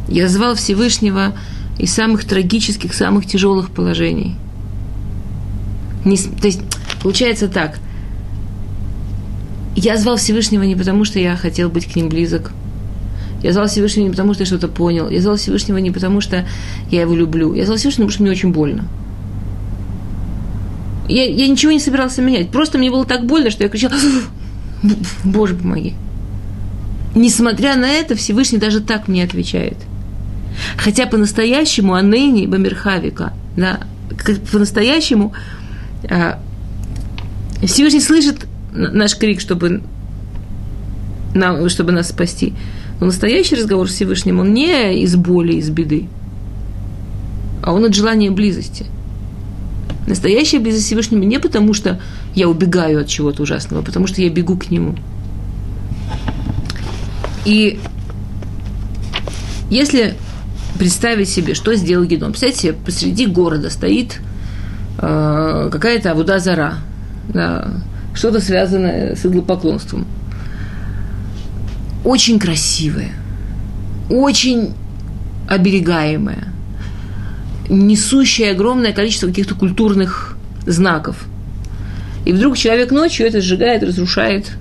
Я 0.07 0.27
звал 0.27 0.55
Всевышнего 0.55 1.33
из 1.77 1.93
самых 1.93 2.25
трагических, 2.25 2.93
самых 2.93 3.25
тяжелых 3.25 3.69
положений. 3.69 4.35
Не, 6.05 6.17
то 6.17 6.47
есть, 6.47 6.61
получается 7.03 7.47
так. 7.47 7.79
Я 9.75 9.97
звал 9.97 10.17
Всевышнего 10.17 10.63
не 10.63 10.75
потому, 10.75 11.05
что 11.05 11.19
я 11.19 11.35
хотел 11.35 11.69
быть 11.69 11.85
к 11.85 11.95
ним 11.95 12.09
близок. 12.09 12.51
Я 13.43 13.53
звал 13.53 13.67
Всевышнего 13.67 14.05
не 14.05 14.11
потому, 14.11 14.33
что 14.33 14.43
я 14.43 14.47
что-то 14.47 14.67
понял. 14.67 15.09
Я 15.09 15.21
звал 15.21 15.35
Всевышнего 15.35 15.77
не 15.77 15.91
потому, 15.91 16.21
что 16.21 16.45
я 16.89 17.01
его 17.01 17.15
люблю. 17.15 17.53
Я 17.53 17.65
звал 17.65 17.77
Всевышнего, 17.77 18.07
потому 18.07 18.13
что 18.13 18.23
мне 18.23 18.31
очень 18.31 18.51
больно. 18.51 18.87
Я, 21.07 21.25
я 21.25 21.47
ничего 21.47 21.71
не 21.71 21.79
собирался 21.79 22.21
менять. 22.21 22.49
Просто 22.49 22.77
мне 22.77 22.91
было 22.91 23.05
так 23.05 23.25
больно, 23.25 23.49
что 23.49 23.63
я 23.63 23.69
кричал, 23.69 23.91
Боже, 25.23 25.55
помоги. 25.55 25.93
Несмотря 27.15 27.75
на 27.75 27.89
это, 27.89 28.15
Всевышний 28.15 28.57
даже 28.59 28.81
так 28.81 29.07
мне 29.07 29.23
отвечает. 29.23 29.77
Хотя 30.77 31.05
по-настоящему 31.05 31.93
Анени 31.93 32.45
Бамирхавика, 32.45 33.33
да, 33.55 33.79
по-настоящему 34.51 35.33
а, 36.09 36.39
Всевышний 37.63 38.01
слышит 38.01 38.45
наш 38.71 39.17
крик, 39.17 39.39
чтобы, 39.39 39.81
нам, 41.33 41.69
чтобы 41.69 41.91
нас 41.91 42.09
спасти. 42.09 42.53
Но 42.99 43.07
настоящий 43.07 43.55
разговор 43.55 43.89
с 43.89 43.93
Всевышним, 43.93 44.39
он 44.39 44.53
не 44.53 45.01
из 45.03 45.15
боли, 45.15 45.53
из 45.53 45.69
беды, 45.69 46.07
а 47.61 47.73
он 47.73 47.85
от 47.85 47.93
желания 47.93 48.31
близости. 48.31 48.85
Настоящая 50.07 50.59
близость 50.59 50.85
с 50.85 50.87
Всевышним 50.87 51.21
не 51.21 51.39
потому, 51.39 51.73
что 51.73 51.99
я 52.33 52.47
убегаю 52.47 53.01
от 53.01 53.07
чего-то 53.07 53.43
ужасного, 53.43 53.81
а 53.81 53.85
потому 53.85 54.07
что 54.07 54.21
я 54.21 54.29
бегу 54.29 54.57
к 54.57 54.71
нему. 54.71 54.95
И 57.45 57.79
если 59.69 60.15
представить 60.77 61.29
себе, 61.29 61.53
что 61.53 61.75
сделал 61.75 62.05
Гедон. 62.05 62.31
Представьте 62.31 62.59
себе, 62.59 62.73
посреди 62.73 63.25
города 63.25 63.69
стоит 63.69 64.19
э, 64.99 65.69
какая-то 65.71 66.11
Авуда 66.11 66.39
Зара, 66.39 66.75
да, 67.29 67.81
что-то 68.13 68.39
связанное 68.39 69.15
с 69.15 69.25
иглопоклонством. 69.25 70.05
Очень 72.07 72.39
красивое, 72.39 73.11
очень 74.09 74.73
оберегаемое, 75.47 76.53
несущее 77.69 78.51
огромное 78.51 78.93
количество 78.93 79.27
каких-то 79.27 79.55
культурных 79.55 80.37
знаков. 80.65 81.25
И 82.25 82.31
вдруг 82.31 82.57
человек 82.57 82.91
ночью 82.91 83.27
это 83.27 83.41
сжигает, 83.41 83.83
разрушает. 83.83 84.51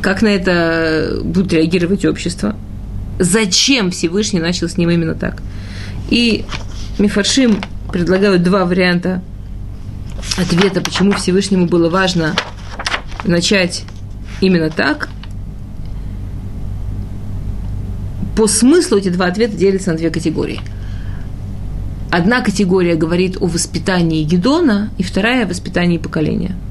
Как 0.00 0.22
на 0.22 0.28
это 0.28 1.20
будет 1.22 1.52
реагировать 1.52 2.04
общество– 2.04 2.56
зачем 3.20 3.90
Всевышний 3.90 4.40
начал 4.40 4.68
с 4.68 4.76
ним 4.76 4.90
именно 4.90 5.14
так. 5.14 5.42
И 6.08 6.44
Мифаршим 6.98 7.60
предлагают 7.92 8.42
два 8.42 8.64
варианта 8.64 9.22
ответа, 10.36 10.80
почему 10.80 11.12
Всевышнему 11.12 11.66
было 11.66 11.88
важно 11.88 12.34
начать 13.24 13.84
именно 14.40 14.70
так. 14.70 15.08
По 18.36 18.46
смыслу 18.46 18.98
эти 18.98 19.08
два 19.08 19.26
ответа 19.26 19.56
делятся 19.56 19.92
на 19.92 19.98
две 19.98 20.10
категории. 20.10 20.60
Одна 22.10 22.40
категория 22.40 22.94
говорит 22.94 23.36
о 23.40 23.46
воспитании 23.46 24.24
Гедона, 24.24 24.90
и 24.98 25.02
вторая– 25.02 25.44
о 25.46 25.48
воспитании 25.48 25.98
поколения– 25.98 26.56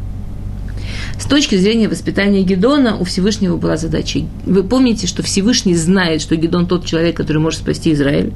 с 1.19 1.25
точки 1.25 1.55
зрения 1.55 1.89
воспитания 1.89 2.43
Гедона 2.43 2.97
у 2.97 3.03
Всевышнего 3.03 3.57
была 3.57 3.75
задача. 3.75 4.21
Вы 4.45 4.63
помните, 4.63 5.05
что 5.05 5.21
Всевышний 5.21 5.75
знает, 5.75 6.21
что 6.21 6.35
Гедон 6.38 6.65
тот 6.65 6.85
человек, 6.85 7.17
который 7.17 7.39
может 7.39 7.59
спасти 7.59 7.91
Израиль. 7.93 8.31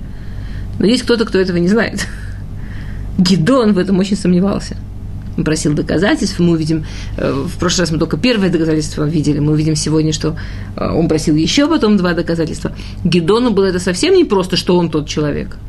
Но 0.80 0.86
есть 0.86 1.04
кто-то, 1.04 1.24
кто 1.26 1.40
этого 1.40 1.58
не 1.58 1.70
знает. 1.70 2.06
Гедон 3.18 3.74
в 3.74 3.78
этом 3.78 4.00
очень 4.00 4.18
сомневался. 4.18 4.76
Он 5.38 5.44
просил 5.44 5.74
доказательств, 5.74 6.40
мы 6.40 6.52
увидим, 6.52 6.86
э, 7.18 7.32
в 7.32 7.58
прошлый 7.58 7.84
раз 7.84 7.92
мы 7.92 7.98
только 7.98 8.18
первое 8.18 8.50
доказательство 8.50 9.06
видели, 9.06 9.40
мы 9.40 9.54
увидим 9.54 9.76
сегодня, 9.76 10.14
что 10.14 10.38
э, 10.76 10.88
он 10.88 11.08
просил 11.08 11.36
еще 11.36 11.68
потом 11.68 11.98
два 11.98 12.14
доказательства. 12.14 12.72
Гедону 13.04 13.52
было 13.52 13.66
это 13.66 13.80
совсем 13.80 14.14
не 14.14 14.26
просто, 14.26 14.56
что 14.58 14.78
он 14.78 14.90
тот 14.90 15.08
человек– 15.08 15.58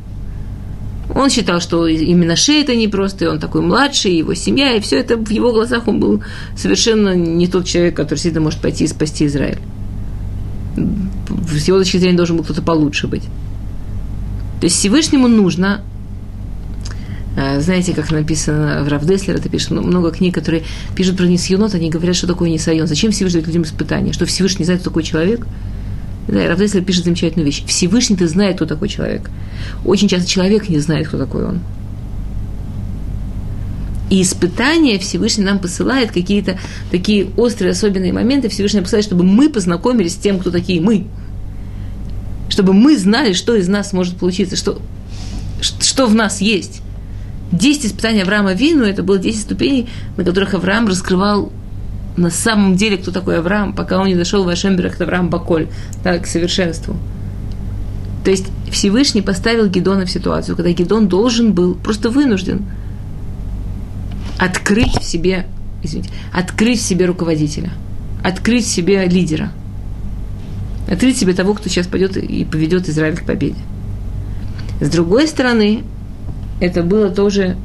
он 1.13 1.29
считал, 1.29 1.61
что 1.61 1.87
именно 1.87 2.35
Шей 2.35 2.63
это 2.63 2.75
непросто, 2.75 3.25
и 3.25 3.27
он 3.27 3.39
такой 3.39 3.61
младший, 3.61 4.11
и 4.11 4.17
его 4.17 4.33
семья, 4.33 4.73
и 4.73 4.79
все 4.79 4.99
это 4.99 5.17
в 5.17 5.29
его 5.29 5.51
глазах 5.51 5.87
он 5.87 5.99
был 5.99 6.23
совершенно 6.57 7.15
не 7.15 7.47
тот 7.47 7.65
человек, 7.65 7.95
который 7.95 8.19
всегда 8.19 8.39
может 8.39 8.59
пойти 8.59 8.85
и 8.85 8.87
спасти 8.87 9.25
Израиль. 9.27 9.59
С 10.75 11.67
его 11.67 11.77
точки 11.77 11.97
зрения 11.97 12.17
должен 12.17 12.37
был 12.37 12.43
кто-то 12.43 12.61
получше 12.61 13.07
быть. 13.07 13.23
То 14.59 14.65
есть 14.65 14.77
Всевышнему 14.77 15.27
нужно 15.27 15.81
знаете, 17.35 17.93
как 17.93 18.11
написано 18.11 18.83
в 18.83 18.87
Равдеслер, 18.87 19.35
это 19.35 19.49
пишет 19.49 19.71
много 19.71 20.11
книг, 20.11 20.33
которые 20.33 20.63
пишут 20.95 21.17
про 21.17 21.25
Нисьонот, 21.25 21.73
они 21.75 21.89
говорят, 21.89 22.15
что 22.15 22.27
такое 22.27 22.49
Нисайон. 22.49 22.87
Зачем 22.87 23.11
Всевышний 23.11 23.41
дает 23.41 23.47
людям 23.47 23.63
испытания? 23.63 24.13
Что 24.13 24.25
Всевышний 24.25 24.63
знает, 24.63 24.81
кто 24.81 24.89
такой 24.89 25.03
человек? 25.03 25.45
Да, 26.27 26.43
и 26.43 26.47
Равдеслер 26.47 26.83
пишет 26.83 27.03
замечательную 27.03 27.45
вещь. 27.45 27.63
Всевышний-то 27.65 28.27
знает, 28.27 28.55
кто 28.55 28.65
такой 28.65 28.87
человек. 28.87 29.29
Очень 29.83 30.07
часто 30.07 30.29
человек 30.29 30.69
не 30.69 30.79
знает, 30.79 31.07
кто 31.07 31.17
такой 31.17 31.45
он. 31.45 31.59
И 34.09 34.21
испытания 34.21 34.97
Всевышний 34.99 35.43
нам 35.43 35.59
посылает 35.59 36.11
какие-то 36.11 36.57
такие 36.91 37.27
острые, 37.37 37.71
особенные 37.71 38.13
моменты. 38.13 38.49
Всевышний 38.49 38.81
посылает, 38.81 39.05
чтобы 39.05 39.23
мы 39.23 39.49
познакомились 39.49 40.13
с 40.13 40.17
тем, 40.17 40.39
кто 40.39 40.51
такие 40.51 40.79
мы. 40.79 41.05
Чтобы 42.49 42.73
мы 42.73 42.97
знали, 42.97 43.33
что 43.33 43.55
из 43.55 43.67
нас 43.67 43.93
может 43.93 44.15
получиться, 44.17 44.55
что, 44.55 44.79
что 45.59 46.05
в 46.05 46.15
нас 46.15 46.39
есть. 46.39 46.81
Десять 47.55 47.85
испытаний 47.85 48.21
Авраама 48.21 48.53
Вину– 48.53 48.83
это 48.85 49.01
было 49.01 49.17
десять 49.17 49.41
ступеней, 49.41 49.87
на 50.17 50.25
которых 50.25 50.53
Авраам 50.53 50.87
раскрывал 50.87 51.53
на 52.17 52.29
самом 52.29 52.75
деле, 52.75 52.97
кто 52.97 53.11
такой 53.11 53.39
Авраам, 53.39 53.73
пока 53.73 53.99
он 53.99 54.07
не 54.07 54.15
дошел 54.15 54.43
в 54.43 54.49
Ашемберах 54.49 54.99
Авраам 54.99 55.29
Баколь, 55.29 55.67
да, 56.03 56.17
к 56.17 56.27
совершенству. 56.27 56.97
То 58.25 58.31
есть 58.31 58.47
Всевышний 58.71 59.21
поставил 59.21 59.67
Гедона 59.67 60.05
в 60.05 60.11
ситуацию, 60.11 60.55
когда 60.55 60.71
Гедон 60.71 61.07
должен 61.07 61.53
был, 61.53 61.75
просто 61.75 62.09
вынужден 62.09 62.65
открыть 64.37 64.97
в 64.99 65.03
себе, 65.03 65.45
извините, 65.81 66.09
открыть 66.33 66.79
в 66.79 66.83
себе 66.83 67.05
руководителя, 67.05 67.71
открыть 68.23 68.65
в 68.65 68.69
себе 68.69 69.05
лидера, 69.05 69.51
открыть 70.89 71.15
в 71.15 71.19
себе 71.19 71.33
того, 71.33 71.53
кто 71.53 71.69
сейчас 71.69 71.87
пойдет 71.87 72.17
и 72.17 72.43
поведет 72.43 72.89
Израиль 72.89 73.15
к 73.17 73.25
победе. 73.25 73.59
С 74.81 74.89
другой 74.89 75.27
стороны, 75.27 75.83
это 76.59 76.83
было 76.83 77.09
тоже 77.09 77.57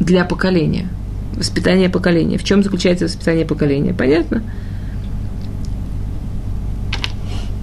для 0.00 0.24
поколения– 0.24 0.88
воспитание 1.36 1.88
поколения. 1.88 2.38
В 2.38 2.44
чем 2.44 2.62
заключается 2.62 3.06
воспитание 3.06 3.44
поколения? 3.44 3.92
Понятно? 3.94 4.42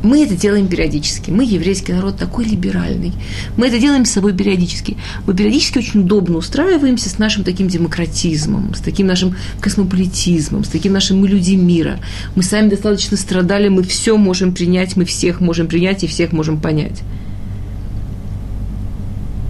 Мы 0.02 0.24
это 0.24 0.34
делаем 0.36 0.70
периодически. 0.70 1.30
Мы, 1.30 1.44
еврейский 1.44 1.92
народ, 1.92 2.16
такой 2.16 2.46
либеральный. 2.46 3.12
Мы 3.58 3.68
это 3.68 3.80
делаем 3.80 4.06
с 4.06 4.12
собой 4.12 4.34
периодически. 4.34 4.96
Мы 5.28 5.36
периодически 5.36 5.80
очень 5.80 6.02
удобно 6.02 6.38
устраиваемся 6.38 7.10
с 7.10 7.20
нашим 7.20 7.44
таким 7.44 7.68
демократизмом, 7.68 8.74
с 8.76 8.80
таким 8.80 9.08
нашим 9.08 9.36
космополитизмом, 9.60 10.64
с 10.64 10.70
таким 10.70 10.94
нашим 10.94 11.20
«мы 11.20 11.28
люди 11.28 11.56
мира». 11.56 12.00
Мы 12.36 12.44
сами 12.44 12.70
достаточно 12.70 13.18
страдали, 13.18 13.68
мы 13.68 13.84
все 13.84 14.16
можем 14.16 14.54
принять, 14.54 14.96
мы 14.96 15.04
всех 15.04 15.42
можем 15.42 15.68
принять 15.68 16.04
и 16.06 16.08
всех 16.08 16.32
можем 16.32 16.62
понять. 16.62 17.02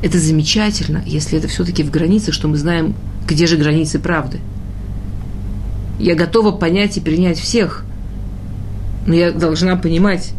Это 0.02 0.18
замечательно, 0.18 1.04
если 1.06 1.38
это 1.38 1.48
все-таки 1.48 1.84
в 1.84 1.92
границах, 1.92 2.34
что 2.34 2.48
мы 2.48 2.58
знаем, 2.58 2.96
где 3.28 3.48
же 3.48 3.58
границы 3.58 4.00
правды. 4.00 4.40
Я 6.00 6.16
готова 6.16 6.52
понять 6.52 6.96
и 6.98 7.02
принять 7.02 7.38
всех, 7.38 7.84
но 9.06 9.14
я 9.14 9.32
должна 9.32 9.76
понимать, 9.76 10.32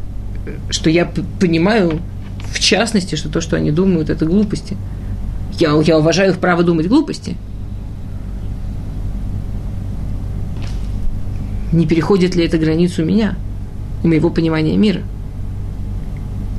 что 0.71 0.89
я 0.89 1.11
понимаю, 1.39 2.01
в 2.51 2.59
частности, 2.59 3.17
что 3.17 3.29
то, 3.29 3.43
что 3.43 3.57
они 3.57 3.71
думают, 3.71 4.09
это 4.09 4.25
глупости. 4.25 4.77
Я, 5.59 5.79
я 5.83 5.99
уважаю 5.99 6.33
их 6.33 6.39
право 6.39 6.63
думать 6.63 6.89
глупости. 6.89 7.37
Не 11.73 11.87
переходит 11.87 12.35
ли 12.35 12.47
это 12.47 12.57
границу 12.57 13.05
меня 13.05 13.37
и 14.03 14.09
моего 14.09 14.31
понимания 14.31 14.77
мира? 14.77 15.03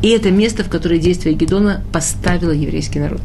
И 0.01 0.09
это 0.09 0.31
место, 0.31 0.63
в 0.63 0.69
которое 0.69 0.99
действие 0.99 1.35
Гедона 1.35 1.81
поставило 1.91 2.51
еврейский 2.51 2.99
народ. 2.99 3.21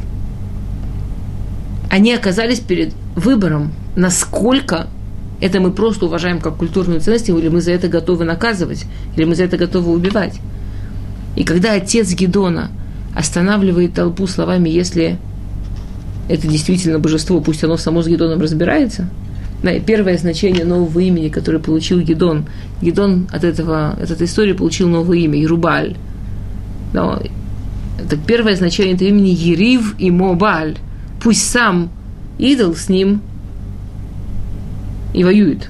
Они 1.90 2.12
оказались 2.12 2.60
перед 2.60 2.92
выбором, 3.14 3.72
насколько 3.94 4.88
это 5.40 5.60
мы 5.60 5.70
просто 5.70 6.06
уважаем 6.06 6.40
как 6.40 6.56
культурную 6.56 7.00
ценность, 7.00 7.28
или 7.28 7.48
мы 7.48 7.60
за 7.60 7.72
это 7.72 7.88
готовы 7.88 8.24
наказывать, 8.24 8.84
или 9.16 9.24
мы 9.24 9.34
за 9.34 9.44
это 9.44 9.56
готовы 9.56 9.92
убивать. 9.92 10.40
И 11.36 11.44
когда 11.44 11.74
отец 11.74 12.12
Гедона 12.12 12.70
останавливает 13.14 13.94
толпу 13.94 14.26
словами, 14.26 14.68
если 14.68 15.18
это 16.28 16.48
действительно 16.48 16.98
божество, 16.98 17.40
пусть 17.40 17.62
оно 17.64 17.76
само 17.76 18.02
с 18.02 18.08
Гедоном 18.08 18.40
разбирается, 18.40 19.08
да, 19.62 19.72
и 19.72 19.80
первое 19.80 20.18
значение 20.18 20.64
нового 20.64 20.98
имени, 21.00 21.28
которое 21.28 21.58
получил 21.58 22.00
Гедон, 22.00 22.46
Гедон 22.82 23.26
от, 23.32 23.44
этого, 23.44 23.90
от 23.90 24.10
этой 24.10 24.26
истории 24.26 24.52
получил 24.52 24.88
новое 24.88 25.18
имя, 25.18 25.38
Ерубаль. 25.38 25.96
Да, 26.96 27.20
это 27.98 28.16
первое 28.16 28.56
значение 28.56 28.94
этого 28.94 29.10
имени 29.10 29.28
Ерив 29.28 29.96
и 29.98 30.10
Мобаль. 30.10 30.78
Пусть 31.22 31.46
сам 31.46 31.90
идол 32.38 32.74
с 32.74 32.88
ним 32.88 33.20
и 35.12 35.22
воюет. 35.22 35.68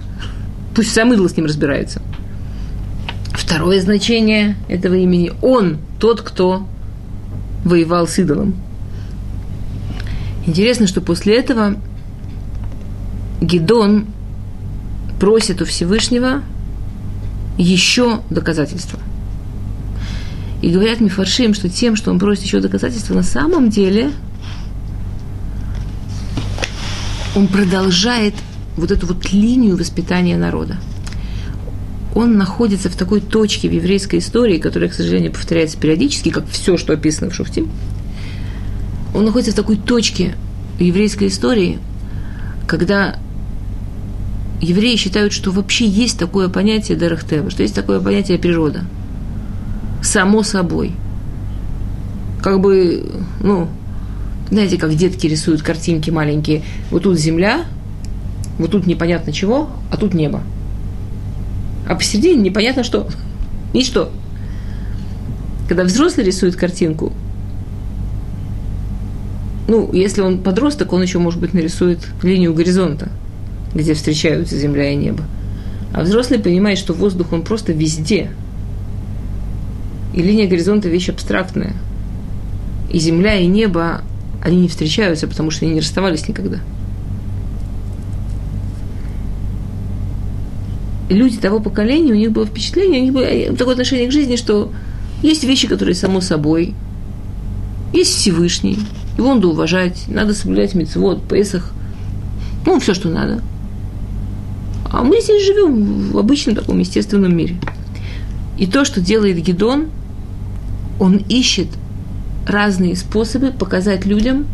Пусть 0.76 0.92
сам 0.92 1.12
идол 1.12 1.28
с 1.28 1.36
ним 1.36 1.46
разбирается. 1.46 2.00
Второе 3.32 3.80
значение 3.80 4.54
этого 4.68 4.94
имени– 4.94 5.32
он 5.42 5.78
тот, 5.98 6.22
кто 6.22 6.64
воевал 7.64 8.06
с 8.06 8.20
идолом. 8.20 8.54
Интересно, 10.46 10.86
что 10.86 11.00
после 11.00 11.36
этого 11.36 11.74
Гедон 13.40 14.06
просит 15.18 15.60
у 15.60 15.64
Всевышнего 15.64 16.42
еще 17.58 18.20
доказательства. 18.30 19.00
И 20.62 20.70
говорят 20.70 21.00
Мифаршим, 21.00 21.54
что 21.54 21.68
тем, 21.68 21.96
что 21.96 22.10
он 22.10 22.18
просит 22.18 22.44
еще 22.44 22.60
доказательства, 22.60 23.14
на 23.14 23.22
самом 23.22 23.70
деле 23.70 24.10
он 27.34 27.48
продолжает 27.48 28.34
вот 28.76 28.90
эту 28.90 29.06
вот 29.06 29.32
линию 29.32 29.76
воспитания 29.76 30.36
народа 30.36 30.78
он 32.16 32.38
находится 32.38 32.88
в 32.88 32.96
такой 32.96 33.20
точке 33.20 33.68
в 33.68 33.72
еврейской 33.72 34.20
истории, 34.20 34.56
которая, 34.56 34.88
к 34.88 34.94
сожалению, 34.94 35.32
повторяется 35.32 35.76
периодически, 35.76 36.30
как 36.30 36.48
все, 36.48 36.78
что 36.78 36.94
описано 36.94 37.30
в 37.30 37.34
Шуфтим. 37.34 37.70
Он 39.14 39.26
находится 39.26 39.52
в 39.52 39.54
такой 39.54 39.76
точке 39.76 40.34
еврейской 40.80 41.28
истории, 41.28 41.78
когда 42.66 43.18
евреи 44.62 44.96
считают, 44.96 45.34
что 45.34 45.50
вообще 45.50 45.86
есть 45.86 46.18
такое 46.18 46.48
понятие 46.48 46.96
Дарахтева, 46.96 47.50
что 47.50 47.62
есть 47.62 47.74
такое 47.74 48.00
понятие 48.00 48.38
природа. 48.38 48.84
Само 50.06 50.42
собой. 50.42 50.92
Как 52.42 52.60
бы, 52.60 53.04
ну, 53.40 53.68
знаете, 54.50 54.78
как 54.78 54.94
детки 54.94 55.26
рисуют 55.26 55.62
картинки 55.62 56.10
маленькие. 56.10 56.62
Вот 56.90 57.02
тут 57.02 57.18
земля, 57.18 57.64
вот 58.58 58.70
тут 58.70 58.86
непонятно 58.86 59.32
чего, 59.32 59.68
а 59.90 59.96
тут 59.96 60.14
небо 60.14 60.42
а 61.86 61.94
посередине 61.94 62.42
непонятно 62.42 62.82
что. 62.84 63.08
Ничто. 63.72 64.10
Когда 65.68 65.84
взрослый 65.84 66.26
рисует 66.26 66.56
картинку, 66.56 67.12
ну, 69.68 69.92
если 69.92 70.20
он 70.20 70.42
подросток, 70.42 70.92
он 70.92 71.02
еще, 71.02 71.18
может 71.18 71.40
быть, 71.40 71.54
нарисует 71.54 71.98
линию 72.22 72.54
горизонта, 72.54 73.08
где 73.74 73.94
встречаются 73.94 74.56
земля 74.56 74.92
и 74.92 74.96
небо. 74.96 75.24
А 75.92 76.02
взрослый 76.02 76.38
понимает, 76.38 76.78
что 76.78 76.92
воздух, 76.92 77.32
он 77.32 77.42
просто 77.42 77.72
везде. 77.72 78.30
И 80.16 80.22
линия 80.22 80.48
горизонта– 80.48 80.88
вещь 80.90 81.08
абстрактная. 81.08 81.74
И 82.90 82.98
земля, 82.98 83.36
и 83.36 83.46
небо, 83.46 84.00
они 84.42 84.56
не 84.56 84.68
встречаются, 84.68 85.28
потому 85.28 85.52
что 85.52 85.64
они 85.64 85.74
не 85.74 85.80
расставались 85.80 86.26
никогда– 86.26 86.58
люди 91.08 91.38
того 91.38 91.60
поколения, 91.60 92.12
у 92.12 92.16
них 92.16 92.32
было 92.32 92.46
впечатление, 92.46 93.00
у 93.00 93.04
них 93.04 93.12
было 93.12 93.22
э, 93.22 93.52
такое 93.54 93.74
отношение 93.74 94.08
к 94.08 94.12
жизни, 94.12 94.36
что 94.36 94.72
есть 95.22 95.44
вещи, 95.44 95.68
которые 95.68 95.94
само 95.94 96.20
собой, 96.20 96.74
есть 97.92 98.14
Всевышний, 98.14 98.78
его 99.16 99.34
надо 99.34 99.48
уважать, 99.48 100.04
надо 100.08 100.34
соблюдать 100.34 100.74
мецвод, 100.74 101.26
Песах, 101.28 101.72
ну, 102.66 102.80
все, 102.80 102.94
что 102.94 103.08
надо. 103.08 103.40
А 104.90 105.02
мы 105.02 105.20
здесь 105.20 105.44
живем 105.44 106.10
в 106.10 106.18
обычном 106.18 106.56
таком 106.56 106.78
естественном 106.78 107.36
мире. 107.36 107.56
И 108.58 108.66
то, 108.66 108.84
что 108.84 109.00
делает 109.00 109.38
Гедон, 109.38 109.86
он 110.98 111.16
ищет 111.28 111.68
разные 112.46 112.96
способы 112.96 113.52
показать 113.52 114.06
людям, 114.06 114.46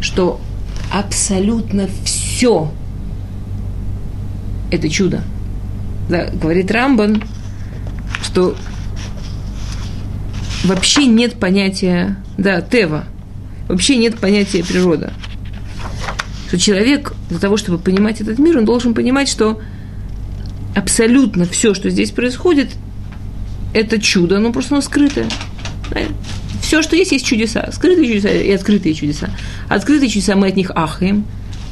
что 0.00 0.40
абсолютно 0.92 1.88
все 2.04 2.70
это 4.70 4.88
чудо– 4.88 5.22
да, 6.08 6.30
говорит 6.30 6.70
Рамбан, 6.70 7.22
что 8.22 8.56
вообще 10.64 11.06
нет 11.06 11.34
понятия, 11.34 12.16
да, 12.38 12.60
тева, 12.60 13.04
вообще 13.68 13.96
нет 13.96 14.18
понятия 14.18 14.64
природа. 14.64 15.12
Что 16.48 16.58
человек 16.58 17.12
для 17.28 17.40
того, 17.40 17.56
чтобы 17.56 17.78
понимать 17.78 18.20
этот 18.20 18.38
мир, 18.38 18.58
он 18.58 18.64
должен 18.64 18.94
понимать, 18.94 19.28
что 19.28 19.60
абсолютно 20.76 21.44
все, 21.44 21.74
что 21.74 21.90
здесь 21.90 22.12
происходит, 22.12 22.70
это 23.74 24.00
чудо, 24.00 24.38
но 24.38 24.52
просто 24.52 24.76
оно 24.76 24.82
скрытое. 24.82 25.26
Все, 26.60 26.82
что 26.82 26.96
есть, 26.96 27.12
есть 27.12 27.24
чудеса. 27.24 27.70
Скрытые 27.72 28.06
чудеса 28.08 28.28
и 28.28 28.50
открытые 28.50 28.94
чудеса. 28.94 29.30
Открытые 29.68 30.08
чудеса 30.08 30.34
мы 30.34 30.48
от 30.48 30.56
них 30.56 30.70
ахаем, 30.74 31.24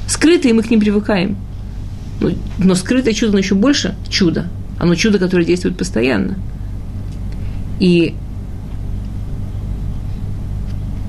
скрытые 0.07 0.55
мы 0.55 0.62
к 0.62 0.70
ним 0.70 0.81
привыкаем. 0.81 1.37
Но, 2.20 2.31
но 2.59 2.74
скрытое 2.74 3.12
чудо, 3.12 3.33
но 3.33 3.38
еще 3.38 3.55
больше 3.55 3.96
чудо. 4.09 4.48
Оно 4.79 4.94
чудо, 4.94 5.18
которое 5.18 5.44
действует 5.44 5.77
постоянно. 5.77 6.37
И 7.81 8.14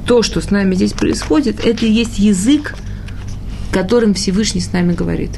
то, 0.07 0.23
что 0.23 0.41
с 0.41 0.51
нами 0.51 0.75
здесь 0.75 0.93
происходит, 0.93 1.65
это 1.65 1.85
и 1.85 1.91
есть 1.91 2.19
язык, 2.19 2.75
которым 3.71 4.13
Всевышний 4.13 4.61
с 4.61 4.71
нами 4.71 4.93
говорит. 4.93 5.31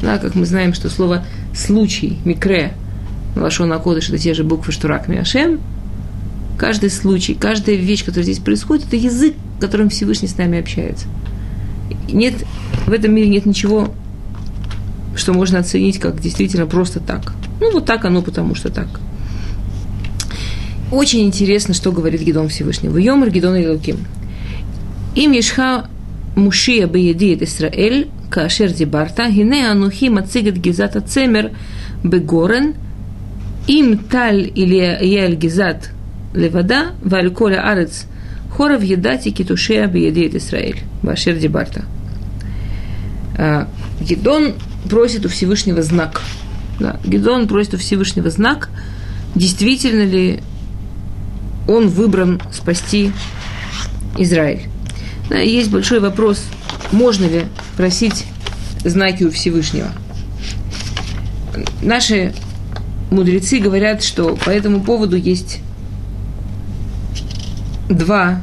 Да, 0.00 0.18
как 0.18 0.34
мы 0.34 0.46
знаем, 0.46 0.74
что 0.74 0.88
слово 0.88 1.24
«случай», 1.54 2.18
«микре», 2.24 2.72
Лашон 3.36 3.72
Акодыш– 3.72 4.08
это 4.10 4.18
те 4.18 4.34
же 4.34 4.44
буквы, 4.44 4.72
что 4.72 4.88
«рак 4.88 5.08
Миашем», 5.08 5.60
каждый 6.60 6.90
случай, 6.90 7.32
каждая 7.34 7.76
вещь, 7.76 8.04
которая 8.04 8.24
здесь 8.24 8.38
происходит, 8.38 8.86
это 8.88 8.96
язык, 8.96 9.34
которым 9.58 9.88
Всевышний 9.88 10.28
с 10.28 10.36
нами 10.36 10.60
общается. 10.60 11.06
Нет, 12.12 12.34
в 12.86 12.92
этом 12.92 13.14
мире 13.14 13.28
нет 13.28 13.46
ничего 13.46 13.88
что 15.16 15.32
можно 15.32 15.58
оценить 15.58 15.98
как 15.98 16.20
действительно 16.20 16.66
просто 16.66 17.00
так. 17.00 17.34
Ну, 17.60 17.72
вот 17.72 17.84
так 17.84 18.04
оно, 18.04 18.22
потому 18.22 18.54
что 18.54 18.70
так. 18.70 18.88
Очень 20.90 21.22
интересно, 21.22 21.74
что 21.74 21.92
говорит 21.92 22.22
Гедон 22.22 22.48
Всевышний. 22.48 22.88
Йомар 22.88 23.30
Гедон 23.30 23.56
и 23.56 23.66
Луким. 23.66 23.98
Им 25.14 25.32
ешха 25.32 25.88
мушия 26.36 26.86
беедиет 26.86 27.42
Исраэль, 27.42 28.08
кашер 28.30 28.72
дибарта, 28.72 29.28
гине 29.28 29.68
анухи 29.68 30.08
мацигет 30.08 30.56
гизата 30.56 31.00
цемер 31.00 31.52
бегорен, 32.04 32.74
им 33.66 33.98
таль 33.98 34.50
или 34.54 34.98
яль 35.02 35.34
гизат 35.34 35.90
левада, 36.34 36.92
валь 37.02 37.30
коля 37.30 37.68
арец 37.68 38.06
хоров 38.50 38.82
едати 38.82 39.30
китушея 39.30 39.86
беедиет 39.86 40.34
Исраэль, 40.34 40.80
башер 41.02 41.36
дибарта. 41.36 41.84
А, 43.36 43.68
Гедон 44.00 44.54
просит 44.88 45.24
у 45.24 45.28
Всевышнего 45.28 45.82
знак. 45.82 46.20
Да, 46.78 46.98
Гедон 47.04 47.48
просит 47.48 47.74
у 47.74 47.76
Всевышнего 47.78 48.30
знак, 48.30 48.70
действительно 49.34 50.02
ли 50.02 50.40
он 51.68 51.88
выбран 51.88 52.40
спасти 52.52 53.12
Израиль. 54.18 54.62
Да, 55.28 55.38
есть 55.38 55.70
большой 55.70 56.00
вопрос, 56.00 56.44
можно 56.92 57.26
ли 57.26 57.44
просить 57.76 58.24
знаки 58.84 59.24
у 59.24 59.30
Всевышнего. 59.30 59.88
Наши 61.82 62.34
мудрецы 63.10 63.58
говорят, 63.58 64.02
что 64.02 64.36
по 64.36 64.50
этому 64.50 64.80
поводу 64.80 65.16
есть 65.16 65.60
два, 67.90 68.40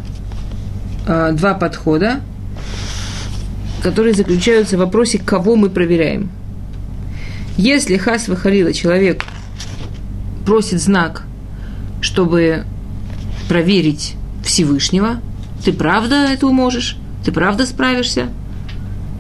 э, 1.08 1.32
два 1.34 1.54
подхода, 1.54 2.22
которые 3.82 4.14
заключаются 4.14 4.76
в 4.76 4.80
вопросе, 4.80 5.20
кого 5.20 5.56
мы 5.56 5.70
проверяем. 5.70 6.30
Если 7.58 7.98
Хас 7.98 8.28
Вахарила 8.28 8.74
человек 8.74 9.24
просит 10.46 10.80
знак, 10.82 11.24
чтобы 12.02 12.66
проверить 13.50 14.16
Всевышнего, 14.44 15.22
ты 15.64 15.74
правда 15.74 16.28
это 16.32 16.48
можешь? 16.48 16.98
Ты 17.26 17.32
правда 17.32 17.66
справишься? 17.66 18.28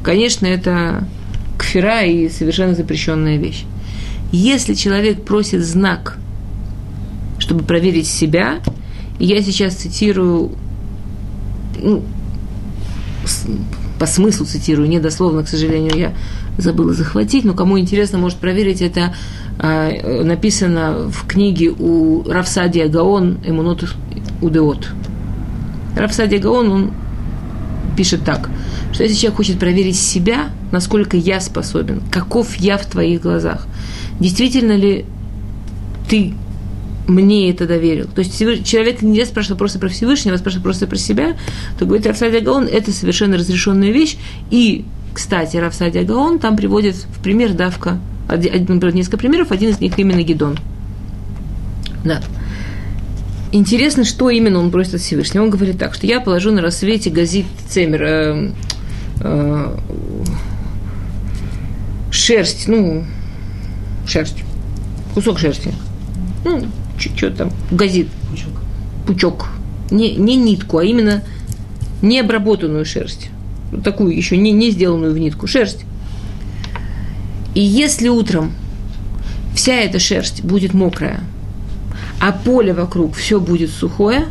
Конечно, 0.03 0.45
это 0.45 1.07
кфера 1.57 2.03
и 2.03 2.29
совершенно 2.29 2.75
запрещенная 2.75 3.37
вещь. 3.37 3.65
Если 4.31 4.73
человек 4.73 5.25
просит 5.25 5.65
знак, 5.65 6.17
чтобы 7.39 7.63
проверить 7.63 8.07
себя, 8.07 8.59
я 9.19 9.41
сейчас 9.41 9.75
цитирую, 9.75 10.51
ну, 11.81 12.03
по 13.99 14.05
смыслу 14.05 14.45
цитирую, 14.45 14.87
не 14.87 14.99
дословно, 14.99 15.43
к 15.43 15.47
сожалению, 15.47 15.95
я 15.95 16.13
забыла 16.57 16.93
захватить, 16.93 17.43
но 17.45 17.53
кому 17.53 17.79
интересно, 17.79 18.17
может 18.17 18.37
проверить, 18.37 18.81
это 18.81 19.15
э, 19.59 20.23
написано 20.23 21.09
в 21.09 21.27
книге 21.27 21.71
у 21.71 22.23
Равсадия 22.23 22.87
Гаон 22.87 23.39
«Эмунот 23.45 23.95
Удеот». 24.41 24.89
Равсадия 25.95 26.39
Гаон, 26.39 26.69
он 26.69 26.93
пишет 27.95 28.23
так, 28.23 28.49
что 28.93 29.03
если 29.03 29.15
человек 29.15 29.37
хочет 29.37 29.59
проверить 29.59 29.97
себя, 29.97 30.49
насколько 30.71 31.17
я 31.17 31.41
способен, 31.41 32.01
каков 32.11 32.55
я 32.57 32.77
в 32.77 32.85
твоих 32.85 33.21
глазах, 33.21 33.67
действительно 34.19 34.73
ли 34.73 35.05
ты 36.07 36.33
мне 37.07 37.49
это 37.49 37.65
доверил. 37.65 38.07
То 38.07 38.19
есть 38.19 38.37
человек 38.37 39.01
не 39.01 39.25
спрашивает 39.25 39.57
просто 39.57 39.79
про 39.79 39.89
Всевышнего, 39.89 40.35
а 40.35 40.37
спрашивает 40.37 40.63
просто 40.63 40.87
про 40.87 40.97
себя, 40.97 41.37
то 41.79 41.85
говорит 41.85 42.05
Рафсадия 42.05 42.41
Гаон, 42.41 42.65
это 42.65 42.91
совершенно 42.91 43.37
разрешенная 43.37 43.91
вещь. 43.91 44.17
И, 44.51 44.85
кстати, 45.13 45.57
Рафсадия 45.57 46.03
Гаон 46.03 46.39
там 46.39 46.55
приводит 46.57 46.95
в 46.95 47.21
пример 47.21 47.53
давка, 47.53 47.99
один, 48.27 48.79
несколько 48.93 49.17
примеров, 49.17 49.51
один 49.51 49.69
из 49.69 49.79
них 49.79 49.97
именно 49.97 50.21
Гедон. 50.21 50.57
Да. 52.03 52.21
Интересно, 53.53 54.03
что 54.03 54.29
именно 54.29 54.59
он 54.59 54.71
просит 54.71 54.95
от 54.95 55.01
Всевышнего. 55.01 55.43
Он 55.43 55.49
говорит 55.49 55.79
так, 55.79 55.93
что 55.93 56.05
я 56.05 56.19
положу 56.19 56.51
на 56.51 56.61
рассвете 56.61 57.09
газит 57.09 57.45
Цемер, 57.69 58.03
э, 58.03 58.51
э, 59.21 59.77
шерсть, 62.11 62.67
ну, 62.67 63.05
шерсть, 64.05 64.43
кусок 65.13 65.39
шерсти. 65.39 65.73
Ну, 66.43 66.65
что 66.97 67.31
там, 67.31 67.51
газет. 67.71 68.07
Пучок. 68.29 68.53
Пучок. 69.05 69.47
Не, 69.91 70.15
не 70.15 70.35
нитку, 70.35 70.79
а 70.79 70.83
именно 70.83 71.23
необработанную 72.01 72.85
шерсть. 72.85 73.29
Вот 73.71 73.83
такую 73.83 74.15
еще 74.15 74.37
не, 74.37 74.51
не 74.51 74.71
сделанную 74.71 75.13
в 75.13 75.17
нитку. 75.17 75.47
Шерсть. 75.47 75.85
И 77.53 77.61
если 77.61 78.09
утром 78.09 78.51
вся 79.55 79.75
эта 79.75 79.99
шерсть 79.99 80.43
будет 80.43 80.73
мокрая, 80.73 81.21
а 82.19 82.31
поле 82.31 82.73
вокруг 82.73 83.15
все 83.15 83.39
будет 83.39 83.69
сухое, 83.69 84.25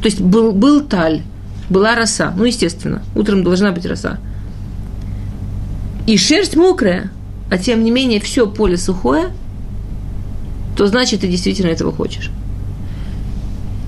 то 0.00 0.06
есть 0.06 0.20
был, 0.20 0.52
был 0.52 0.82
таль, 0.82 1.22
была 1.68 1.94
роса, 1.94 2.34
ну, 2.36 2.44
естественно, 2.44 3.02
утром 3.14 3.44
должна 3.44 3.72
быть 3.72 3.86
роса. 3.86 4.18
И 6.06 6.16
шерсть 6.16 6.56
мокрая, 6.56 7.10
а 7.50 7.58
тем 7.58 7.84
не 7.84 7.90
менее 7.90 8.20
все 8.20 8.46
поле 8.46 8.76
сухое, 8.76 9.30
то 10.80 10.86
значит, 10.86 11.20
ты 11.20 11.28
действительно 11.28 11.68
этого 11.68 11.92
хочешь. 11.92 12.30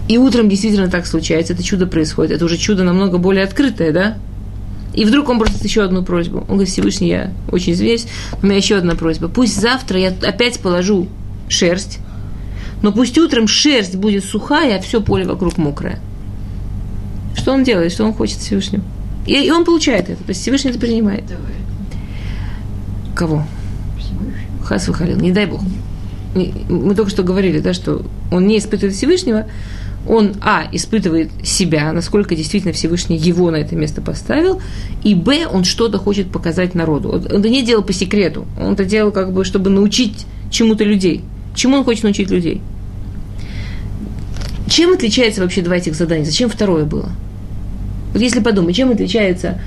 И 0.08 0.18
утром 0.18 0.50
действительно 0.50 0.90
так 0.90 1.06
случается, 1.06 1.54
это 1.54 1.62
чудо 1.62 1.86
происходит. 1.86 2.32
Это 2.32 2.44
уже 2.44 2.58
чудо 2.58 2.84
намного 2.84 3.16
более 3.16 3.44
открытое, 3.44 3.92
да? 3.92 4.18
И 4.92 5.06
вдруг 5.06 5.30
он 5.30 5.38
просит 5.38 5.64
еще 5.64 5.84
одну 5.84 6.04
просьбу. 6.04 6.40
Он 6.40 6.56
говорит, 6.56 6.68
Всевышний, 6.68 7.08
я 7.08 7.32
очень 7.50 7.72
извиняюсь, 7.72 8.06
у 8.42 8.44
меня 8.44 8.58
еще 8.58 8.76
одна 8.76 8.94
просьба. 8.94 9.28
Пусть 9.28 9.58
завтра 9.58 9.98
я 9.98 10.08
опять 10.08 10.60
положу 10.60 11.08
шерсть, 11.48 11.98
но 12.82 12.92
пусть 12.92 13.16
утром 13.16 13.48
шерсть 13.48 13.96
будет 13.96 14.26
сухая, 14.26 14.76
а 14.76 14.82
все 14.82 15.00
поле 15.00 15.24
вокруг 15.24 15.56
мокрое. 15.56 15.98
Что 17.34 17.54
он 17.54 17.64
делает? 17.64 17.92
Что 17.92 18.04
он 18.04 18.12
хочет 18.12 18.36
Всевышнему? 18.36 18.84
И, 19.24 19.32
и 19.32 19.50
он 19.50 19.64
получает 19.64 20.10
это. 20.10 20.22
То 20.22 20.28
есть 20.28 20.42
Всевышний 20.42 20.72
это 20.72 20.78
принимает. 20.78 21.24
Давай. 21.26 21.54
Кого? 23.14 23.46
Хас 24.62 24.88
выхалил, 24.88 25.16
не 25.16 25.32
дай 25.32 25.46
Бог. 25.46 25.62
Мы 26.34 26.94
только 26.94 27.10
что 27.10 27.22
говорили, 27.22 27.58
да, 27.60 27.74
что 27.74 28.02
он 28.30 28.46
не 28.46 28.58
испытывает 28.58 28.94
Всевышнего, 28.96 29.46
он, 30.08 30.34
а, 30.40 30.64
испытывает 30.72 31.30
себя, 31.44 31.92
насколько 31.92 32.34
действительно 32.34 32.72
Всевышний 32.72 33.16
его 33.16 33.50
на 33.50 33.56
это 33.56 33.76
место 33.76 34.00
поставил, 34.00 34.60
и, 35.04 35.14
б, 35.14 35.46
он 35.46 35.64
что-то 35.64 35.98
хочет 35.98 36.30
показать 36.30 36.74
народу. 36.74 37.10
Он 37.10 37.20
это 37.20 37.48
не 37.48 37.62
делал 37.62 37.84
по 37.84 37.92
секрету, 37.92 38.46
он 38.60 38.72
это 38.72 38.84
делал 38.84 39.12
как 39.12 39.32
бы, 39.32 39.44
чтобы 39.44 39.70
научить 39.70 40.26
чему-то 40.50 40.84
людей. 40.84 41.22
Чему 41.54 41.76
он 41.76 41.84
хочет 41.84 42.04
научить 42.04 42.30
людей? 42.30 42.60
Чем 44.68 44.94
отличается 44.94 45.42
вообще 45.42 45.60
два 45.60 45.76
этих 45.76 45.94
задания? 45.94 46.24
Зачем 46.24 46.48
второе 46.48 46.84
было? 46.84 47.10
Вот 48.12 48.22
если 48.22 48.40
подумать, 48.40 48.74
чем 48.74 48.90
отличается, 48.90 49.60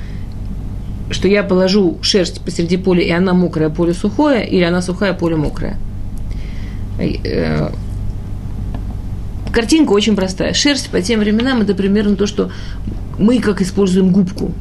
что 1.12 1.28
я 1.28 1.44
положу 1.44 1.98
шерсть 2.02 2.42
посреди 2.42 2.78
поля, 2.78 3.04
и 3.04 3.12
она 3.12 3.34
мокрая, 3.34 3.70
поле 3.70 3.94
сухое, 3.94 4.48
или 4.48 4.64
она 4.64 4.82
сухая, 4.82 5.14
поле 5.14 5.36
мокрое? 5.36 5.78
Э, 6.98 7.72
картинка 9.52 9.92
очень 9.92 10.16
простая. 10.16 10.54
Шерсть 10.54 10.90
по 10.90 11.02
тем 11.02 11.20
временам 11.20 11.62
это 11.62 11.74
примерно 11.76 12.16
то, 12.16 12.28
что 12.28 12.52
мы 13.18 13.40
как 13.40 13.62
используем 13.62 14.12
губку. 14.12 14.54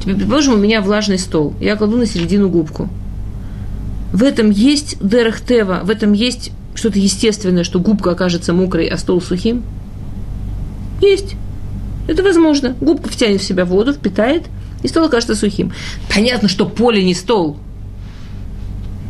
Теперь, 0.00 0.16
предположим, 0.16 0.54
у 0.54 0.58
меня 0.58 0.80
влажный 0.82 1.18
стол. 1.18 1.54
Я 1.60 1.76
кладу 1.76 1.96
на 1.96 2.06
середину 2.06 2.48
губку. 2.48 2.88
В 4.12 4.22
этом 4.22 4.50
есть 4.50 4.96
дерехтева, 5.00 5.80
в 5.82 5.90
этом 5.90 6.12
есть 6.12 6.52
что-то 6.74 6.98
естественное, 6.98 7.64
что 7.64 7.80
губка 7.80 8.12
окажется 8.12 8.52
мокрой, 8.52 8.86
а 8.86 8.98
стол 8.98 9.20
сухим? 9.20 9.62
Есть. 11.00 11.36
Это 12.06 12.22
возможно. 12.22 12.76
Губка 12.80 13.08
втянет 13.08 13.40
в 13.40 13.44
себя 13.44 13.64
воду, 13.64 13.92
впитает, 13.92 14.44
и 14.82 14.88
стол 14.88 15.06
окажется 15.06 15.34
сухим. 15.34 15.72
Понятно, 16.14 16.48
что 16.48 16.66
поле 16.66 17.02
не 17.02 17.14
стол, 17.14 17.56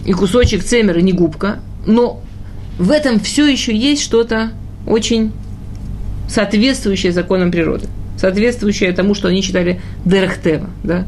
и 0.04 0.12
кусочек 0.12 0.62
цемера 0.62 1.00
не 1.00 1.12
губка, 1.12 1.60
но 1.86 2.22
в 2.78 2.90
этом 2.90 3.20
все 3.20 3.46
еще 3.46 3.76
есть 3.76 4.02
что-то 4.02 4.52
очень 4.86 5.32
соответствующее 6.28 7.12
законам 7.12 7.50
природы, 7.50 7.86
соответствующее 8.18 8.92
тому, 8.92 9.14
что 9.14 9.28
они 9.28 9.42
читали 9.42 9.80
Дерехтева, 10.04 10.70
да? 10.82 11.06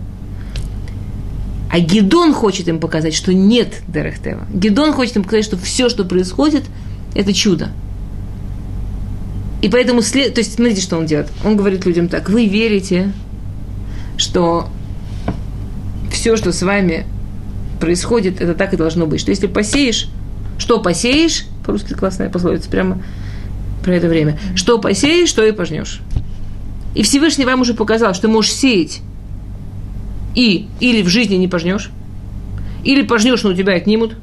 А 1.70 1.80
Гедон 1.80 2.32
хочет 2.32 2.68
им 2.68 2.78
показать, 2.78 3.14
что 3.14 3.34
нет 3.34 3.82
Дерехтева. 3.88 4.46
Гедон 4.52 4.92
хочет 4.92 5.16
им 5.16 5.24
показать, 5.24 5.44
что 5.44 5.56
все, 5.56 5.88
что 5.88 6.04
происходит, 6.04 6.62
это 7.14 7.32
чудо. 7.32 7.70
И 9.62 9.68
поэтому, 9.68 10.02
след... 10.02 10.34
то 10.34 10.40
есть, 10.40 10.54
смотрите, 10.54 10.80
что 10.80 10.96
он 10.96 11.06
делает. 11.06 11.28
Он 11.44 11.56
говорит 11.56 11.84
людям 11.84 12.08
так, 12.08 12.30
вы 12.30 12.46
верите, 12.46 13.12
что 14.16 14.68
все, 16.12 16.36
что 16.36 16.52
с 16.52 16.62
вами 16.62 17.06
происходит, 17.80 18.40
это 18.40 18.54
так 18.54 18.72
и 18.72 18.76
должно 18.76 19.06
быть. 19.06 19.20
Что 19.20 19.30
если 19.30 19.46
посеешь, 19.46 20.08
что 20.58 20.80
посеешь, 20.80 21.46
по-русски 21.66 21.92
классная 21.94 22.30
пословица, 22.30 22.70
прямо 22.70 23.02
про 23.84 23.94
это 23.94 24.08
время. 24.08 24.38
Что 24.54 24.78
посеешь, 24.78 25.28
что 25.28 25.44
и 25.44 25.52
пожнешь. 25.52 26.00
И 26.94 27.02
Всевышний 27.02 27.44
вам 27.44 27.60
уже 27.60 27.74
показал, 27.74 28.14
что 28.14 28.28
можешь 28.28 28.52
сеять 28.52 29.02
и 30.36 30.68
или 30.80 31.02
в 31.02 31.08
жизни 31.08 31.34
не 31.34 31.48
пожнешь, 31.48 31.90
или 32.84 33.02
пожнешь, 33.02 33.42
но 33.42 33.50
у 33.50 33.54
тебя 33.54 33.74
отнимут, 33.74 34.14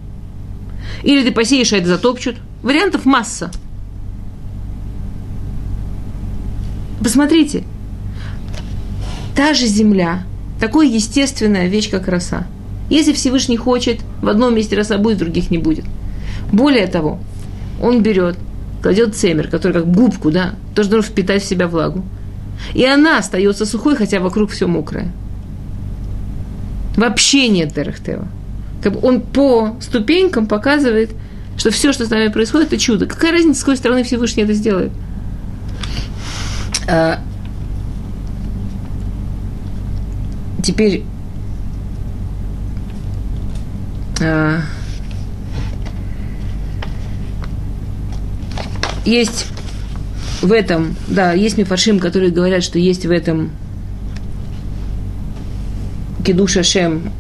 или 1.03 1.23
ты 1.23 1.31
посеешь, 1.31 1.73
а 1.73 1.77
это 1.77 1.87
затопчут. 1.87 2.37
Вариантов 2.61 3.05
масса. 3.05 3.51
Посмотрите, 6.99 7.63
та 9.35 9.53
же 9.53 9.65
земля, 9.65 10.23
такая 10.59 10.87
естественная 10.87 11.67
вещь, 11.67 11.89
как 11.89 12.07
роса. 12.07 12.47
Если 12.89 13.11
Всевышний 13.11 13.57
хочет, 13.57 13.99
в 14.21 14.29
одном 14.29 14.55
месте 14.55 14.77
роса 14.77 14.97
будет, 14.97 15.17
в 15.17 15.21
других 15.21 15.51
не 15.51 15.57
будет. 15.57 15.85
Более 16.51 16.87
того, 16.87 17.19
он 17.83 18.01
берет, 18.01 18.37
кладет 18.81 19.15
цемер, 19.15 19.49
который 19.49 19.73
как 19.73 19.91
губку, 19.91 20.31
да, 20.31 20.55
тоже 20.73 20.89
должен 20.89 21.11
впитать 21.11 21.43
в 21.43 21.45
себя 21.45 21.67
влагу. 21.67 22.03
И 22.73 22.85
она 22.85 23.17
остается 23.17 23.65
сухой, 23.65 23.95
хотя 23.95 24.19
вокруг 24.19 24.51
все 24.51 24.67
мокрое. 24.67 25.11
Вообще 26.95 27.49
нет 27.49 27.73
Дерехтева. 27.73 28.27
Как 28.81 28.93
бы 28.93 28.99
он 29.01 29.21
по 29.21 29.75
ступенькам 29.81 30.47
показывает, 30.47 31.11
Что 31.55 31.69
все, 31.69 31.93
что 31.93 32.05
с 32.05 32.09
нами 32.09 32.29
происходит, 32.29 32.67
это 32.67 32.79
чудо. 32.79 33.05
Какая 33.05 33.31
разница, 33.31 33.59
с 33.59 33.63
какой 33.63 33.77
стороны 33.77 34.03
Всевышний 34.03 34.41
это 34.41 34.53
сделает? 34.53 34.91
А, 36.87 37.19
теперь 40.63 41.03
а, 44.19 44.61
есть 49.05 49.47
в 50.41 50.51
этом, 50.51 50.95
да, 51.07 51.33
есть 51.33 51.57
мифаршим, 51.57 51.99
которые 51.99 52.31
говорят, 52.31 52.63
что 52.63 52.79
есть 52.79 53.05
в 53.05 53.11
этом 53.11 53.51
Кедуша 56.23 56.63
Шем 56.63 57.11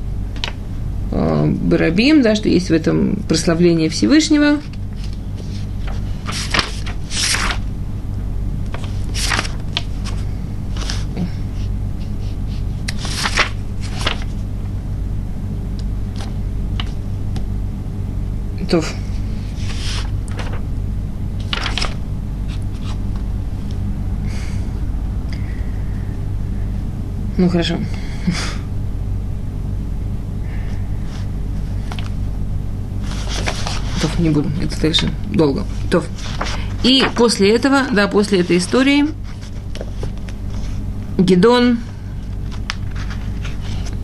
э, 1.11 1.45
Барабим, 1.45 2.21
да, 2.21 2.35
что 2.35 2.49
есть 2.49 2.69
в 2.69 2.73
этом 2.73 3.17
прославление 3.27 3.89
Всевышнего. 3.89 4.59
То. 18.69 18.83
Ну 27.37 27.49
хорошо. 27.49 27.77
Тоф, 34.01 34.19
не 34.19 34.29
буду, 34.29 34.49
это 34.61 34.79
дальше 34.81 35.09
долго. 35.31 35.65
Тоф. 35.89 36.07
И 36.83 37.03
после 37.15 37.55
этого, 37.55 37.83
да, 37.91 38.07
после 38.07 38.41
этой 38.41 38.57
истории, 38.57 39.05
Гедон 41.17 41.79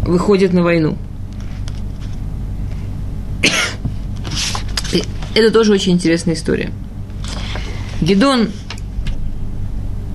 выходит 0.03 0.53
на 0.53 0.63
войну. 0.63 0.97
Это 5.35 5.51
тоже 5.51 5.73
очень 5.73 5.93
интересная 5.93 6.33
история. 6.33 6.71
Гедон 8.01 8.49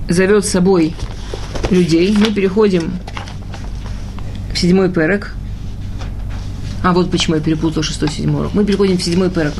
зовет 0.09 0.45
с 0.45 0.49
собой 0.49 0.93
людей. 1.75 2.15
Мы 2.17 2.31
переходим 2.31 2.93
в 4.53 4.57
седьмой 4.57 4.89
перек. 4.89 5.33
А 6.83 6.93
вот 6.93 7.11
почему 7.11 7.35
я 7.35 7.41
перепутал 7.41 7.83
шестой 7.83 8.09
седьмой 8.09 8.41
урок. 8.41 8.53
Мы 8.53 8.65
переходим 8.65 8.97
в 8.97 9.03
седьмой 9.03 9.29
перек. 9.29 9.53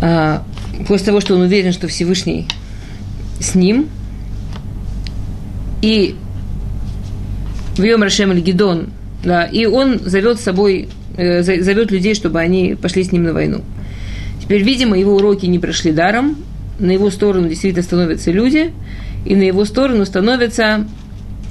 А, 0.00 0.44
после 0.88 1.06
того, 1.06 1.20
что 1.20 1.34
он 1.34 1.42
уверен, 1.42 1.72
что 1.72 1.88
Всевышний 1.88 2.48
с 3.40 3.54
ним, 3.54 3.88
и 5.82 6.16
в 7.76 7.82
Йом 7.82 8.02
Рашем 8.02 8.32
Гидон, 8.40 8.88
да, 9.22 9.44
и 9.44 9.66
он 9.66 10.00
зовет 10.00 10.40
с 10.40 10.42
собой, 10.42 10.88
э, 11.16 11.42
зовет 11.42 11.90
людей, 11.90 12.14
чтобы 12.14 12.40
они 12.40 12.76
пошли 12.80 13.04
с 13.04 13.12
ним 13.12 13.24
на 13.24 13.32
войну. 13.32 13.62
Теперь, 14.40 14.62
видимо, 14.62 14.98
его 14.98 15.16
уроки 15.16 15.46
не 15.46 15.58
прошли 15.58 15.92
даром, 15.92 16.36
на 16.78 16.90
его 16.90 17.10
сторону 17.10 17.48
действительно 17.48 17.82
становятся 17.82 18.30
люди, 18.30 18.72
и 19.26 19.36
на 19.36 19.42
его 19.42 19.64
сторону 19.64 20.06
становятся 20.06 20.86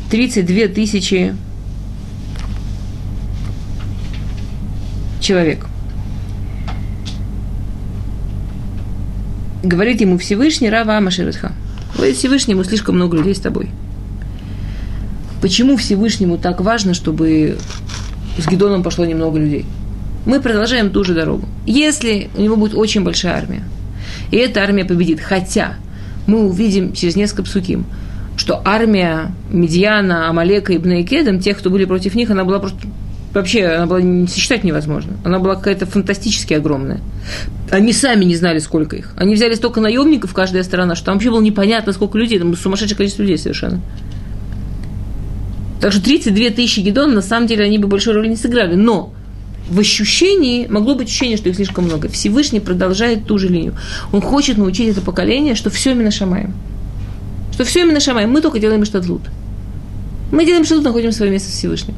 32 0.10 0.68
тысячи 0.68 1.36
человек– 5.22 5.68
говорит 9.66 10.02
ему 10.02 10.18
Всевышний 10.18 10.70
Рава 10.70 10.98
Амашеветха. 10.98 11.54
Говорит 11.96 12.18
Всевышнему 12.18 12.64
слишком 12.64 12.96
много 12.96 13.18
людей 13.18 13.36
с 13.36 13.40
тобой. 13.40 13.70
Почему 15.42 15.78
Всевышнему 15.78 16.38
так 16.38 16.62
важно, 16.62 16.94
чтобы 16.94 17.58
с 18.38 18.48
Гедоном 18.48 18.84
пошло 18.84 19.06
немного 19.06 19.40
людей? 19.40 19.66
Мы 20.26 20.42
продолжаем 20.42 20.90
ту 20.90 21.04
же 21.04 21.14
дорогу. 21.14 21.48
Если 21.66 22.30
у 22.36 22.42
него 22.42 22.56
будет 22.56 22.74
очень 22.74 23.04
большая 23.04 23.36
армия, 23.38 23.64
и 24.32 24.38
эта 24.38 24.64
армия 24.64 24.86
победит, 24.86 25.20
хотя 25.20 25.76
мы 26.28 26.46
увидим 26.48 26.94
через 26.94 27.16
несколько 27.16 27.44
псуким, 27.44 27.86
что 28.38 28.62
армия 28.66 29.32
Медиана, 29.50 30.30
Амалека 30.30 30.74
и 30.74 30.78
Бнейкедом, 30.78 31.40
тех, 31.40 31.58
кто 31.58 31.70
были 31.70 31.86
против 31.86 32.16
них, 32.16 32.30
она 32.30 32.44
была 32.44 32.60
просто 32.60 32.80
вообще 33.36 33.66
она 33.66 33.86
была 33.86 34.00
сосчитать 34.28 34.64
невозможно. 34.64 35.14
Она 35.24 35.40
была 35.40 35.56
какая-то 35.56 35.86
фантастически 35.86 36.54
огромная. 36.54 37.02
Они 37.70 37.94
сами 37.94 38.24
не 38.24 38.36
знали, 38.36 38.60
сколько 38.60 38.96
их. 38.96 39.14
Они 39.18 39.36
взяли 39.36 39.54
столько 39.56 39.82
наемников, 39.82 40.34
каждая 40.34 40.64
сторона, 40.64 40.96
что 40.96 41.08
там 41.08 41.16
вообще 41.16 41.30
было 41.30 41.42
непонятно, 41.42 41.92
сколько 41.92 42.18
людей. 42.18 42.40
Там 42.40 42.56
сумасшедшее 42.56 42.98
количество 42.98 43.24
людей 43.24 43.38
совершенно. 43.38 43.82
Так 45.82 45.92
что 45.92 46.02
32 46.02 46.50
тысячи 46.52 46.80
гедон, 46.80 47.14
на 47.14 47.22
самом 47.22 47.48
деле, 47.48 47.66
они 47.66 47.78
бы 47.78 47.88
большой 47.88 48.14
роли 48.14 48.30
не 48.30 48.38
сыграли. 48.38 48.76
Но 48.76 49.14
в 49.70 49.80
ощущении, 49.80 50.68
могло 50.68 50.96
быть 50.96 51.08
ощущение, 51.08 51.38
что 51.38 51.50
их 51.50 51.56
слишком 51.56 51.86
много. 51.86 52.10
Всевышний 52.10 52.60
продолжает 52.60 53.26
ту 53.26 53.38
же 53.38 53.48
линию. 53.48 53.76
Он 54.12 54.22
хочет 54.22 54.58
научить 54.58 54.90
это 54.90 55.02
поколение, 55.02 55.56
что 55.56 55.70
все 55.70 55.92
именно 55.92 56.12
шамаем. 56.12 56.54
Что 57.52 57.64
все 57.64 57.82
именно 57.82 58.00
шамаем. 58.00 58.30
Мы 58.30 58.42
только 58.42 58.60
делаем 58.60 58.86
что-то 58.86 59.12
лут. 59.12 59.24
Мы 60.32 60.46
делаем 60.46 60.66
что-то, 60.66 60.82
находим 60.82 61.12
свое 61.12 61.32
место 61.32 61.52
Всевышним. 61.52 61.96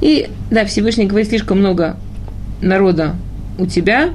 И, 0.00 0.28
да, 0.50 0.64
Всевышний 0.64 1.06
говорит, 1.06 1.28
слишком 1.28 1.58
много 1.58 1.96
народа 2.62 3.16
у 3.58 3.66
тебя. 3.66 4.10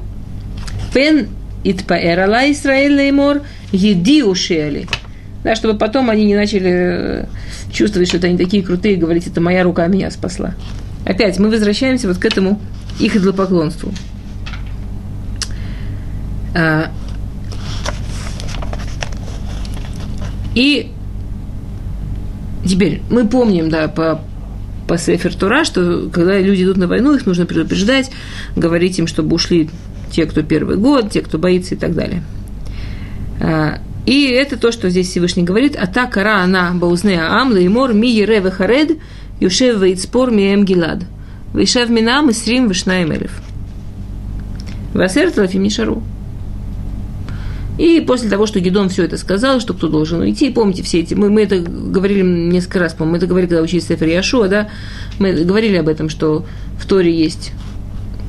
Пен 0.93 1.27
итпаэрала 1.63 2.51
Исраэль 2.51 2.93
леймор, 2.93 3.41
еди 3.71 4.23
ушели. 4.23 4.87
Да, 5.43 5.55
чтобы 5.55 5.77
потом 5.77 6.09
они 6.09 6.23
не 6.23 6.35
начали 6.35 6.71
э, 6.71 7.25
чувствовать, 7.71 8.07
что 8.07 8.25
они 8.25 8.37
такие 8.37 8.63
крутые, 8.63 8.95
и 8.95 8.97
говорить, 8.97 9.27
это 9.27 9.41
моя 9.41 9.63
рука 9.63 9.87
меня 9.87 10.09
спасла. 10.09 10.55
Опять 11.05 11.39
мы 11.39 11.49
возвращаемся 11.49 12.07
вот 12.07 12.17
к 12.17 12.25
этому 12.25 12.59
их 12.99 13.15
идолопоклонству. 13.15 13.91
А, 16.55 16.91
и 20.55 20.91
теперь 22.65 23.01
мы 23.09 23.27
помним, 23.27 23.69
да, 23.69 23.87
по 23.87 24.21
по 24.87 24.97
Сефер 24.97 25.33
Тура, 25.33 25.63
что 25.63 26.09
когда 26.11 26.37
люди 26.39 26.63
идут 26.63 26.77
на 26.77 26.87
войну, 26.87 27.15
их 27.15 27.25
нужно 27.25 27.45
предупреждать, 27.45 28.11
говорить 28.55 28.99
им, 28.99 29.07
чтобы 29.07 29.35
ушли 29.35 29.69
те, 30.11 30.25
кто 30.25 30.43
первый 30.43 30.75
год, 30.77 31.09
те, 31.09 31.21
кто 31.21 31.37
боится 31.37 31.75
и 31.75 31.77
так 31.77 31.95
далее. 31.95 32.21
А, 33.39 33.79
и 34.05 34.25
это 34.25 34.57
то, 34.57 34.71
что 34.71 34.89
здесь 34.89 35.09
Всевышний 35.09 35.43
говорит. 35.43 35.75
Атака 35.75 36.23
ра 36.23 36.43
она 36.43 36.71
баузне 36.73 37.21
аам 37.21 37.53
леймор 37.53 37.93
ми 37.93 38.09
ере 38.09 38.39
вехаред 38.39 38.97
юшев 39.43 39.81
вейцпор 39.81 40.31
мием 40.31 40.63
гилад. 40.63 41.03
Вейшев 41.53 41.89
минам 41.89 42.29
и 42.29 42.33
срим 42.33 42.69
вишнаем 42.69 43.11
элев. 43.11 43.41
Васер 44.93 45.31
талафим 45.31 45.63
нишару. 45.63 46.01
И 47.77 48.01
после 48.01 48.29
того, 48.29 48.45
что 48.45 48.59
Гедон 48.59 48.89
все 48.89 49.03
это 49.03 49.17
сказал, 49.17 49.59
что 49.59 49.73
кто 49.73 49.87
должен 49.87 50.21
уйти, 50.21 50.51
помните 50.51 50.83
все 50.83 50.99
эти, 50.99 51.15
мы, 51.15 51.31
мы 51.31 51.41
это 51.41 51.59
говорили 51.59 52.21
несколько 52.21 52.79
раз, 52.79 52.93
по-моему, 52.93 53.13
мы 53.13 53.17
это 53.17 53.25
говорили, 53.25 53.49
когда 53.49 53.63
учились 53.63 53.87
Сефер 53.87 54.07
Яшуа, 54.07 54.47
да, 54.47 54.69
мы 55.17 55.33
говорили 55.33 55.77
об 55.77 55.87
этом, 55.87 56.09
что 56.09 56.45
в 56.79 56.85
Торе 56.85 57.11
есть 57.11 57.51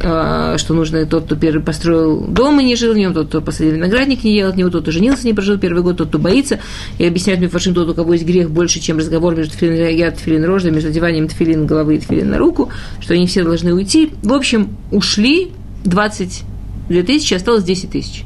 что 0.05 0.75
нужно 0.75 1.07
тот, 1.07 1.25
кто 1.25 1.37
первый 1.37 1.62
построил 1.62 2.21
дом 2.21 2.61
и 2.61 2.64
не 2.64 2.77
жил 2.77 2.93
в 2.93 2.97
нем, 2.97 3.14
тот, 3.14 3.29
кто 3.29 3.40
посадил 3.40 3.75
виноградник, 3.75 4.23
не 4.23 4.37
ел 4.37 4.51
от 4.51 4.57
него, 4.57 4.69
тот, 4.69 4.83
кто 4.83 4.90
женился, 4.90 5.27
не 5.27 5.33
прожил 5.33 5.59
первый 5.59 5.83
год, 5.83 5.97
тот, 5.97 6.09
кто 6.09 6.19
боится. 6.19 6.59
И 6.99 7.07
объясняют 7.07 7.40
мне 7.40 7.49
Фаршин, 7.49 7.73
тот, 7.73 7.88
у 7.88 7.95
кого 7.95 8.12
есть 8.12 8.27
грех 8.27 8.51
больше, 8.51 8.81
чем 8.81 8.99
разговор 8.99 9.35
между 9.35 9.55
тфилин 9.55 9.97
я, 9.97 10.11
тфилин 10.11 10.45
рожда, 10.45 10.71
между 10.71 10.90
одеванием 10.90 11.29
тфилин 11.29 11.67
головы 11.67 11.97
и 11.97 11.99
тфилин 11.99 12.31
на 12.31 12.38
руку, 12.38 12.71
что 13.01 13.14
они 13.14 13.27
все 13.27 13.45
должны 13.45 13.73
уйти. 13.73 14.12
В 14.23 14.33
общем, 14.33 14.77
ушли 14.90 15.53
22 15.85 17.03
тысячи, 17.03 17.35
осталось 17.35 17.64
10 17.64 17.90
тысяч 17.90 18.25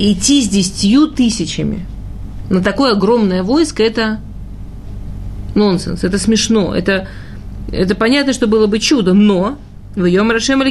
идти 0.00 0.42
с 0.42 0.48
десятью 0.48 1.08
тысячами 1.08 1.86
на 2.48 2.62
такое 2.62 2.92
огромное 2.92 3.42
войско, 3.42 3.82
это 3.82 4.20
нонсенс, 5.54 6.04
это 6.04 6.18
смешно, 6.18 6.74
это, 6.74 7.08
это 7.70 7.94
понятно, 7.94 8.32
что 8.32 8.46
было 8.46 8.66
бы 8.66 8.78
чудо, 8.78 9.12
но 9.12 9.58
в 9.94 10.04
Йом 10.04 10.30
Рашем 10.30 10.62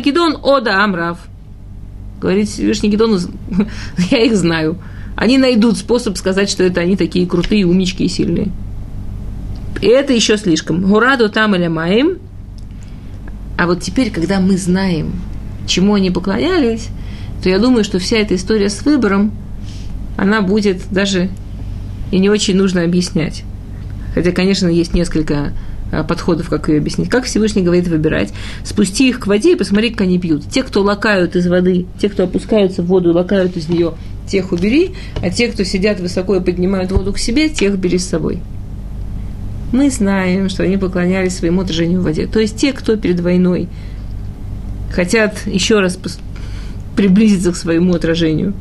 о 0.41 0.59
да, 0.59 0.83
Амрав. 0.83 1.19
Говорит 2.21 2.49
Всевышний 2.49 2.89
Гидон, 2.89 3.19
я 4.11 4.23
их 4.23 4.35
знаю. 4.35 4.77
Они 5.15 5.37
найдут 5.37 5.77
способ 5.77 6.17
сказать, 6.17 6.49
что 6.49 6.63
это 6.63 6.81
они 6.81 6.95
такие 6.95 7.27
крутые, 7.27 7.65
умнички 7.65 8.03
и 8.03 8.09
сильные. 8.09 8.51
И 9.81 9.87
это 9.87 10.13
еще 10.13 10.37
слишком. 10.37 10.81
Гураду 10.81 11.29
там 11.29 11.55
или 11.55 11.67
маем. 11.67 12.17
А 13.57 13.67
вот 13.67 13.81
теперь, 13.81 14.11
когда 14.11 14.39
мы 14.39 14.57
знаем, 14.57 15.13
чему 15.67 15.95
они 15.95 16.11
поклонялись, 16.11 16.87
то 17.43 17.49
я 17.49 17.59
думаю, 17.59 17.83
что 17.83 17.99
вся 17.99 18.17
эта 18.17 18.35
история 18.35 18.69
с 18.69 18.83
выбором, 18.83 19.31
она 20.17 20.41
будет 20.41 20.81
даже 20.91 21.29
и 22.11 22.19
не 22.19 22.29
очень 22.29 22.55
нужно 22.55 22.83
объяснять. 22.83 23.43
Хотя, 24.13 24.31
конечно, 24.31 24.67
есть 24.67 24.93
несколько 24.93 25.53
подходов, 26.07 26.49
как 26.49 26.69
ее 26.69 26.77
объяснить. 26.77 27.09
Как 27.09 27.25
Всевышний 27.25 27.63
говорит 27.63 27.87
выбирать? 27.87 28.33
Спусти 28.63 29.09
их 29.09 29.19
к 29.19 29.27
воде 29.27 29.53
и 29.53 29.55
посмотри, 29.55 29.89
как 29.89 30.01
они 30.01 30.19
пьют. 30.19 30.43
Те, 30.49 30.63
кто 30.63 30.81
лакают 30.81 31.35
из 31.35 31.47
воды, 31.47 31.85
те, 31.99 32.09
кто 32.09 32.23
опускаются 32.23 32.81
в 32.83 32.87
воду 32.87 33.09
и 33.09 33.13
лакают 33.13 33.57
из 33.57 33.69
нее, 33.69 33.93
тех 34.27 34.51
убери, 34.51 34.91
а 35.21 35.29
те, 35.29 35.47
кто 35.47 35.63
сидят 35.63 35.99
высоко 35.99 36.35
и 36.35 36.41
поднимают 36.41 36.91
воду 36.91 37.13
к 37.13 37.17
себе, 37.17 37.49
тех 37.49 37.77
бери 37.77 37.97
с 37.97 38.07
собой. 38.07 38.39
Мы 39.71 39.89
знаем, 39.89 40.49
что 40.49 40.63
они 40.63 40.77
поклонялись 40.77 41.35
своему 41.35 41.61
отражению 41.61 42.01
в 42.01 42.03
воде. 42.03 42.27
То 42.27 42.39
есть 42.39 42.57
те, 42.57 42.73
кто 42.73 42.95
перед 42.95 43.19
войной 43.19 43.67
хотят 44.91 45.45
еще 45.45 45.79
раз 45.79 45.99
приблизиться 46.95 47.51
к 47.51 47.55
своему 47.55 47.93
отражению. 47.93 48.53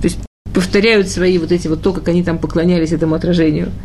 То 0.00 0.08
есть 0.08 0.18
повторяют 0.52 1.08
свои 1.08 1.38
вот 1.38 1.52
эти 1.52 1.68
вот 1.68 1.82
то, 1.82 1.92
как 1.92 2.08
они 2.08 2.22
там 2.22 2.38
поклонялись 2.38 2.92
этому 2.92 3.14
отражению– 3.14 3.70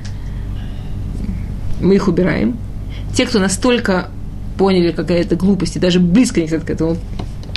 мы 1.82 1.96
их 1.96 2.08
убираем. 2.08 2.58
Те, 3.13 3.26
кто 3.26 3.39
настолько 3.39 4.10
поняли, 4.58 4.91
какая 4.91 5.22
это 5.22 5.36
глупость, 5.36 5.76
и 5.76 5.80
даже 5.80 6.00
близко 6.00 6.39
не 6.39 6.48
хотят 6.48 6.65
к 6.65 6.70
этому 6.70 6.98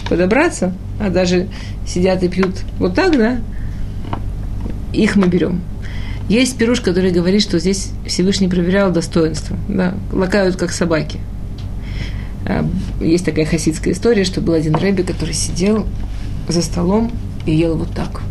подобраться, 0.08 0.72
а 1.00 1.10
даже 1.10 1.48
сидят 1.86 2.22
и 2.22 2.28
пьют 2.28 2.56
вот 2.78 2.94
так, 2.94 3.16
да, 3.16 3.38
их 4.92 5.16
мы 5.16 5.28
берем. 5.28 5.60
Есть 6.28 6.56
пируш, 6.56 6.80
который 6.80 7.10
говорит, 7.10 7.42
что 7.42 7.58
здесь 7.58 7.90
Всевышний 8.06 8.48
проверял 8.48 8.90
достоинство. 8.90 9.56
Да, 9.68 9.94
лакают 10.12 10.56
как 10.56 10.72
собаки. 10.72 11.18
А, 12.46 12.66
есть 13.00 13.24
такая 13.24 13.44
хасидская 13.44 13.92
история, 13.92 14.24
что 14.24 14.40
был 14.40 14.54
один 14.54 14.74
рэби, 14.74 15.02
который 15.02 15.34
сидел 15.34 15.86
за 16.48 16.62
столом 16.62 17.12
и 17.44 17.54
ел 17.54 17.76
вот 17.76 17.92
так. 17.92 18.22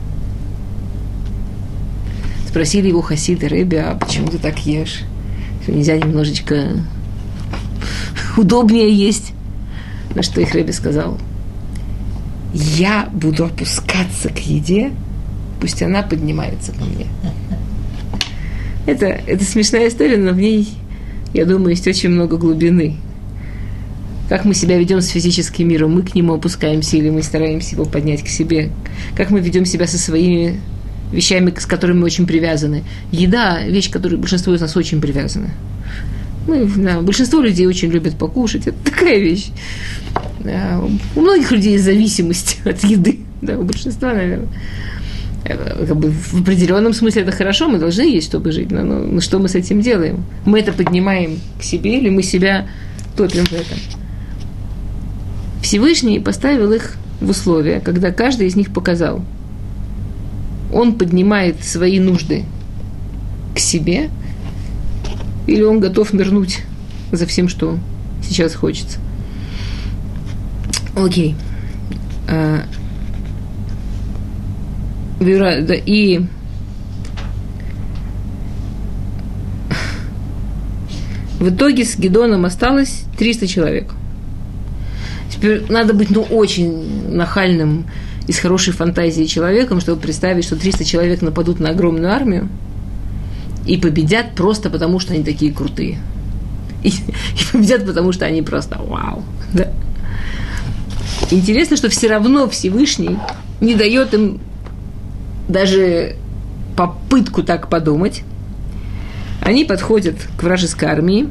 Спросили 2.47 2.88
его 2.88 3.01
хасиды, 3.01 3.47
рэби, 3.47 3.75
а 3.75 3.95
почему 3.95 4.27
ты 4.27 4.39
так 4.39 4.60
ешь? 4.60 5.01
Нельзя 5.71 5.97
немножечко 5.97 6.84
удобнее 8.38 8.91
есть. 8.91 9.34
На 10.15 10.21
что 10.21 10.41
их 10.41 10.54
Рэби 10.54 10.71
сказал, 10.71 11.17
я 12.54 13.10
буду 13.12 13.45
опускаться 13.45 14.30
к 14.30 14.39
еде, 14.39 14.91
пусть 15.60 15.82
она 15.82 16.04
поднимается 16.04 16.71
ко 16.71 16.84
мне. 16.84 17.08
Это, 18.86 19.08
это 19.08 19.43
смешная 19.43 19.88
история, 19.88 20.17
но 20.17 20.32
в 20.32 20.38
ней, 20.38 20.69
я 21.34 21.45
думаю, 21.45 21.69
есть 21.69 21.88
очень 21.88 22.10
много 22.10 22.38
глубины. 22.38 22.97
Как 24.30 24.45
мы 24.45 24.54
себя 24.54 24.78
ведем 24.78 25.02
с 25.02 25.08
физическим 25.08 25.67
миром, 25.67 25.95
мы 25.95 26.04
к 26.04 26.15
нему 26.15 26.34
опускаемся 26.34 26.97
или 26.97 27.10
мы 27.10 27.23
стараемся 27.23 27.76
его 27.76 27.86
поднять 27.86 28.23
к 28.23 28.28
себе. 28.28 28.69
Как 29.15 29.32
мы 29.32 29.39
ведем 29.39 29.65
себя 29.65 29.88
со 29.88 29.97
своими 29.97 30.60
вещами, 31.13 31.54
с 31.58 31.65
которыми 31.65 31.99
мы 31.99 32.06
очень 32.06 32.26
привязаны. 32.26 32.84
Еда– 33.12 33.63
вещь, 33.67 33.89
к 33.89 33.93
которой 33.93 34.15
большинство 34.15 34.54
из 34.54 34.62
нас 34.62 34.76
очень 34.76 34.99
привязаны. 34.99 35.52
Мы, 36.47 36.65
да, 36.76 36.99
большинство 36.99 37.39
людей 37.39 37.67
очень 37.67 37.89
любят 37.89 38.17
покушать. 38.17 38.67
Это 38.67 38.78
такая 38.84 39.19
вещь. 39.19 39.47
Да, 40.39 40.82
у 41.15 41.21
многих 41.21 41.52
людей 41.52 41.73
есть 41.73 41.86
зависимость 41.86 42.60
от 42.65 42.84
еды. 42.84 43.19
Да, 43.41 43.58
у 43.58 43.63
большинства, 43.63 44.13
наверное. 44.13 44.49
Э, 45.45 45.86
как 45.88 45.97
бы 45.97 46.12
в 46.12 46.41
определенном 46.41 46.93
смысле 46.93 47.21
это 47.21 47.32
хорошо, 47.32 47.69
мы 47.69 47.78
должны 47.78 48.02
есть, 48.02 48.28
чтобы 48.28 48.52
жить. 48.52 48.71
Но, 48.71 48.84
но 48.84 49.21
что 49.21 49.39
мы 49.39 49.47
с 49.47 49.56
этим 49.56 49.82
делаем? 49.82 50.26
Мы 50.45 50.60
это 50.60 50.73
поднимаем 50.73 51.39
к 51.60 51.63
себе 51.63 51.99
или 51.99 52.10
мы 52.10 52.23
себя 52.23 52.67
топим 53.15 53.45
в 53.45 53.54
этом? 53.54 53.78
Всевышний 55.62 56.19
поставил 56.19 56.73
их 56.73 56.95
в 57.21 57.30
условия, 57.30 57.80
когда 57.80 58.12
каждый 58.12 58.47
из 58.47 58.56
них 58.56 58.73
показал– 58.73 59.23
он 60.73 60.97
поднимает 60.97 61.63
свои 61.63 61.99
нужды 61.99 62.45
к 63.55 63.59
себе, 63.59 64.09
или 65.47 65.62
он 65.62 65.79
готов 65.79 66.13
нырнуть 66.13 66.62
за 67.12 67.25
всем, 67.25 67.47
что 67.47 67.77
сейчас 68.23 68.55
хочется. 68.55 68.99
Окей. 70.95 71.36
А, 72.27 72.63
и 75.19 76.25
в 81.39 81.49
итоге 81.49 81.86
с 81.86 81.97
Гедоном 81.97 82.45
осталось 82.45 83.03
300 83.17 83.47
человек. 83.47 83.91
Теперь 85.29 85.63
надо 85.69 85.93
быть 85.93 86.09
ну, 86.09 86.21
очень 86.21 87.13
нахальным 87.13 87.86
и 88.27 88.31
с 88.31 88.39
хорошей 88.39 88.73
фантазией 88.73 89.27
человеком, 89.27 89.81
чтобы 89.81 90.01
представить, 90.01 90.45
что 90.45 90.55
300 90.55 90.86
человек 90.86 91.21
нападут 91.21 91.59
на 91.59 91.69
огромную 91.69 92.12
армию 92.12 92.49
и 93.65 93.77
победят 93.77 94.36
просто 94.36 94.69
потому, 94.69 94.99
что 94.99 95.13
они 95.13 95.23
такие 95.23 95.53
крутые. 95.53 95.99
И, 96.83 96.89
и 96.89 97.51
победят 97.51 97.86
потому, 97.86 98.12
что 98.12 98.25
они 98.25 98.41
просто 98.41 98.79
вау. 98.81 99.23
Да. 99.53 99.71
Интересно, 101.31 101.77
что 101.77 101.89
все 101.89 102.07
равно 102.07 102.49
Всевышний 102.49 103.17
не 103.62 103.75
дает 103.75 104.13
им 104.13 104.39
даже 105.47 106.15
попытку 106.75 107.43
так 107.43 107.69
подумать. 107.69 108.23
Они 109.41 109.65
подходят 109.65 110.15
к 110.38 110.43
вражеской 110.43 110.88
армии, 110.88 111.27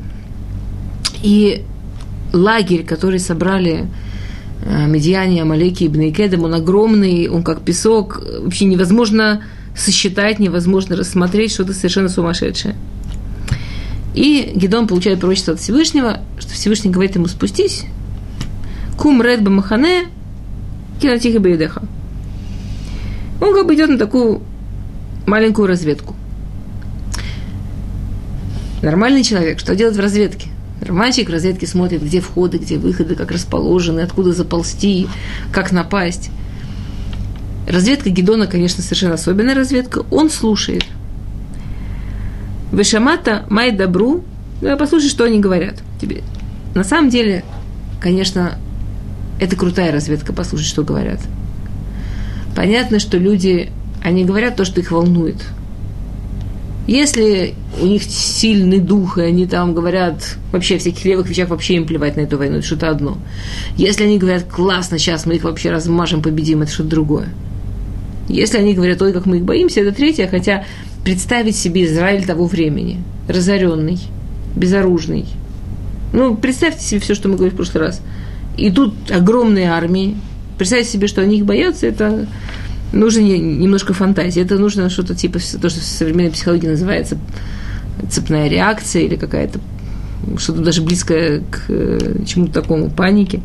и 1.23 1.65
лагерь, 2.33 2.85
который 2.85 3.19
собрали 3.19 3.87
Медиане, 4.65 5.43
Амалеке 5.43 5.87
и 5.87 5.89
Бнейкедем, 5.89 6.45
он 6.45 6.55
огромный, 6.55 7.29
он 7.29 7.43
как 7.43 7.63
песок, 7.63 8.23
вообще 8.41 8.67
невозможно 8.67 9.43
сосчитать, 9.77 10.39
невозможно 10.39 10.97
рассмотреть, 10.97 11.53
что-то 11.53 11.73
совершенно 11.73 12.09
сумасшедшее. 12.09 12.77
И 14.15 14.53
Гедон 14.55 14.87
получает 14.87 15.21
пророчество 15.21 15.55
от 15.55 15.61
Всевышнего, 15.61 16.21
что 16.39 16.53
Всевышний 16.53 16.91
говорит 16.91 17.15
ему 17.15 17.27
спустись, 17.27 17.85
кум 18.99 19.23
ред 19.23 19.43
бамахане, 19.43 20.09
кинатиха 21.01 21.41
бейдеха. 21.41 21.83
Он 23.41 23.55
как 23.55 23.67
бы 23.67 23.75
идет 23.75 23.89
на 23.89 23.99
такую 23.99 24.43
маленькую 25.27 25.67
разведку. 25.67 26.15
Нормальный 28.83 29.25
человек, 29.25 29.59
что 29.59 29.75
делать 29.75 29.97
в 29.97 30.01
разведке? 30.01 30.52
Мальчик 30.89 31.29
в 31.29 31.33
разведке 31.33 31.67
смотрит, 31.67 32.03
где 32.03 32.21
входы, 32.21 32.59
где 32.59 32.77
выходы, 32.77 33.15
как 33.15 33.31
расположены, 33.31 34.01
откуда 34.01 34.33
заползти, 34.33 35.09
как 35.53 35.73
напасть. 35.73 36.31
Разведка 37.69 38.11
Гедона, 38.11 38.47
конечно, 38.47 38.83
совершенно 38.83 39.15
особенная 39.15 39.55
разведка. 39.55 40.05
Он 40.11 40.31
слушает. 40.31 40.85
Вышамата 42.73 43.47
май 43.49 43.71
добру. 43.71 44.25
Да, 44.61 44.77
послушай, 44.77 45.09
что 45.09 45.25
они 45.25 45.39
говорят 45.39 45.77
тебе. 46.01 46.23
На 46.75 46.85
самом 46.85 47.11
деле, 47.11 47.45
конечно, 48.01 48.59
это 49.41 49.57
крутая 49.57 49.93
разведка, 49.93 50.33
послушать, 50.33 50.69
что 50.69 50.83
говорят. 50.83 51.21
Понятно, 52.57 52.99
что 52.99 53.19
люди, 53.19 53.71
они 54.03 54.25
говорят 54.25 54.57
то, 54.57 54.65
что 54.65 54.81
их 54.81 54.91
волнует– 54.91 55.37
если 56.87 57.55
у 57.81 57.87
них 57.87 58.03
сильный 58.03 58.81
дух, 58.81 59.19
и 59.19 59.23
они 59.23 59.47
там 59.47 59.75
говорят 59.75 60.37
вообще 60.51 60.79
всяких 60.79 61.05
левых 61.05 61.29
вещах, 61.29 61.49
вообще 61.49 61.75
им 61.75 61.87
плевать 61.87 62.17
на 62.17 62.23
эту 62.23 62.39
войну, 62.39 62.59
это 62.59 62.67
что-то 62.67 62.91
одно. 62.91 63.19
Если 63.77 64.05
они 64.05 64.19
говорят, 64.19 64.45
классно, 64.45 64.99
сейчас 64.99 65.25
мы 65.25 65.37
их 65.37 65.45
вообще 65.45 65.71
размажем, 65.71 66.23
победим, 66.23 66.63
это 66.63 66.73
что-то 66.73 66.91
другое. 66.91 67.29
Если 68.29 68.59
они 68.59 68.75
говорят, 68.75 69.01
ой, 69.03 69.13
как 69.13 69.27
мы 69.27 69.39
их 69.39 69.45
боимся, 69.45 69.81
это 69.81 69.93
третье, 69.93 70.27
хотя 70.27 70.65
представить 71.05 71.57
себе 71.57 71.85
Израиль 71.85 72.25
того 72.25 72.47
времени, 72.47 73.03
разоренный, 73.29 73.99
безоружный. 74.57 75.27
Ну, 76.13 76.37
представьте 76.37 76.85
себе 76.85 77.01
все, 77.01 77.15
что 77.15 77.29
мы 77.29 77.37
говорили 77.37 77.55
в 77.55 77.57
прошлый 77.57 77.85
раз. 77.85 78.01
И 78.57 78.71
тут 78.71 78.95
огромные 79.11 79.71
армии. 79.71 80.17
Представьте 80.59 80.93
себе, 80.93 81.07
что 81.07 81.23
они 81.23 81.39
их 81.39 81.47
боятся, 81.47 81.87
это 81.87 82.27
нужно 82.93 83.21
немножко 83.21 83.95
фантазии. 83.95 84.43
Это 84.43 84.59
нужно 84.59 84.91
что-то 84.91 85.15
типа 85.15 85.39
то, 85.61 85.69
что 85.69 85.81
в 85.81 85.85
современной 85.85 86.31
психологии 86.31 86.69
называется 86.69 87.19
цепная 88.09 88.49
реакция 88.49 89.03
или 89.03 89.17
какая-то 89.17 89.61
что-то 90.39 90.61
даже 90.61 90.83
близкое 90.83 91.43
к 91.51 91.65
э, 91.69 92.25
чему-то 92.27 92.53
такому, 92.53 92.91
панике. 92.91 93.41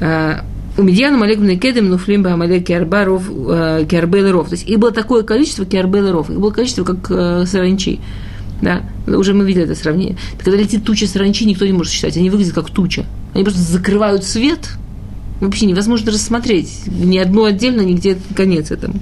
А, 0.00 0.44
у 0.78 0.82
медиана 0.82 1.18
Малек 1.18 1.40
Бнекедем, 1.40 1.88
Нуфлим 1.88 2.24
Амалек 2.26 2.66
Кербаров, 2.66 3.28
э, 3.28 3.84
Кербелеров. 3.90 4.48
То 4.48 4.54
есть 4.54 4.68
их 4.68 4.78
было 4.78 4.92
такое 4.92 5.24
количество 5.24 5.66
Кербелеров, 5.66 6.30
их 6.30 6.38
было 6.38 6.50
количество, 6.50 6.84
как 6.84 7.10
э, 7.10 7.46
саранчи. 7.46 8.00
Да, 8.62 8.82
уже 9.06 9.34
мы 9.34 9.44
видели 9.44 9.64
это 9.64 9.74
сравнение. 9.74 10.16
Когда 10.38 10.56
летит 10.56 10.84
туча 10.84 11.06
саранчи, 11.06 11.46
никто 11.46 11.66
не 11.66 11.72
может 11.72 11.92
считать. 11.92 12.16
Они 12.16 12.30
выглядят 12.30 12.54
как 12.54 12.70
туча. 12.70 13.06
Они 13.34 13.42
просто 13.42 13.60
закрывают 13.60 14.24
свет– 14.24 14.68
вообще 15.40 15.66
невозможно 15.66 16.12
рассмотреть. 16.12 16.82
Ни 16.86 17.18
одно 17.18 17.44
отдельно, 17.44 17.80
нигде 17.80 18.18
конец 18.36 18.70
этому. 18.70 18.94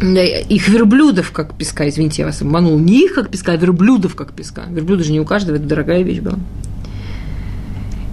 Их 0.00 0.68
верблюдов 0.68 1.32
как 1.32 1.54
песка, 1.54 1.88
извините, 1.88 2.22
я 2.22 2.26
вас 2.26 2.40
обманул. 2.40 2.78
Не 2.78 3.04
их 3.04 3.14
как 3.14 3.30
песка, 3.30 3.52
а 3.52 3.56
верблюдов 3.56 4.14
как 4.14 4.32
песка. 4.32 4.64
Верблюды 4.70 5.02
же 5.02 5.12
не 5.12 5.20
у 5.20 5.24
каждого, 5.24 5.56
это 5.56 5.66
дорогая 5.66 6.02
вещь 6.02 6.20
была. 6.20 6.38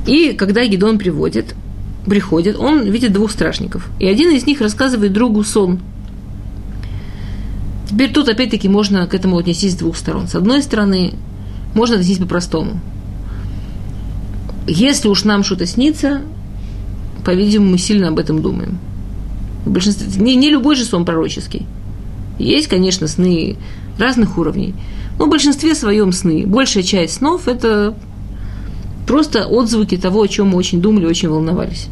И 0.08 0.34
когда 0.34 0.66
Гедон 0.66 0.98
приводит, 0.98 1.56
приходит, 2.06 2.58
он 2.58 2.84
видит 2.84 3.14
двух 3.14 3.32
страшников. 3.32 3.88
И 4.00 4.08
один 4.08 4.32
из 4.32 4.46
них 4.48 4.62
рассказывает 4.62 5.14
другу 5.14 5.44
сон. 5.44 5.80
Теперь 7.90 8.12
тут 8.12 8.30
опять-таки 8.30 8.68
можно 8.68 9.06
к 9.06 9.14
этому 9.14 9.38
отнестись 9.38 9.74
с 9.74 9.78
двух 9.78 9.96
сторон. 9.96 10.28
С 10.28 10.34
одной 10.34 10.64
стороны, 10.64 11.14
можно 11.76 11.96
отнестись 11.96 12.18
по-простому. 12.18 12.80
Если 14.68 15.08
уж 15.08 15.24
нам 15.24 15.44
что-то 15.44 15.66
снится, 15.66 16.22
по-видимому, 17.24 17.72
мы 17.72 17.78
сильно 17.78 18.08
об 18.08 18.20
этом 18.20 18.42
думаем. 18.42 18.80
В 19.66 19.72
большинстве, 19.72 20.08
не, 20.22 20.36
не 20.36 20.50
любой 20.50 20.76
же 20.76 20.86
сон 20.86 21.06
пророческий. 21.06 21.66
Есть, 22.38 22.68
конечно, 22.68 23.08
сны 23.08 23.58
разных 23.98 24.38
уровней, 24.38 24.76
но 25.18 25.26
в 25.26 25.30
большинстве 25.30 25.76
своем 25.76 26.12
сны. 26.12 26.46
Большая 26.46 26.84
часть 26.84 27.16
снов– 27.16 27.48
это 27.48 27.96
просто 29.08 29.48
отзвуки 29.48 29.98
того, 29.98 30.22
о 30.22 30.28
чем 30.28 30.50
мы 30.50 30.58
очень 30.58 30.82
думали, 30.82 31.06
очень 31.06 31.30
волновались. 31.30 31.88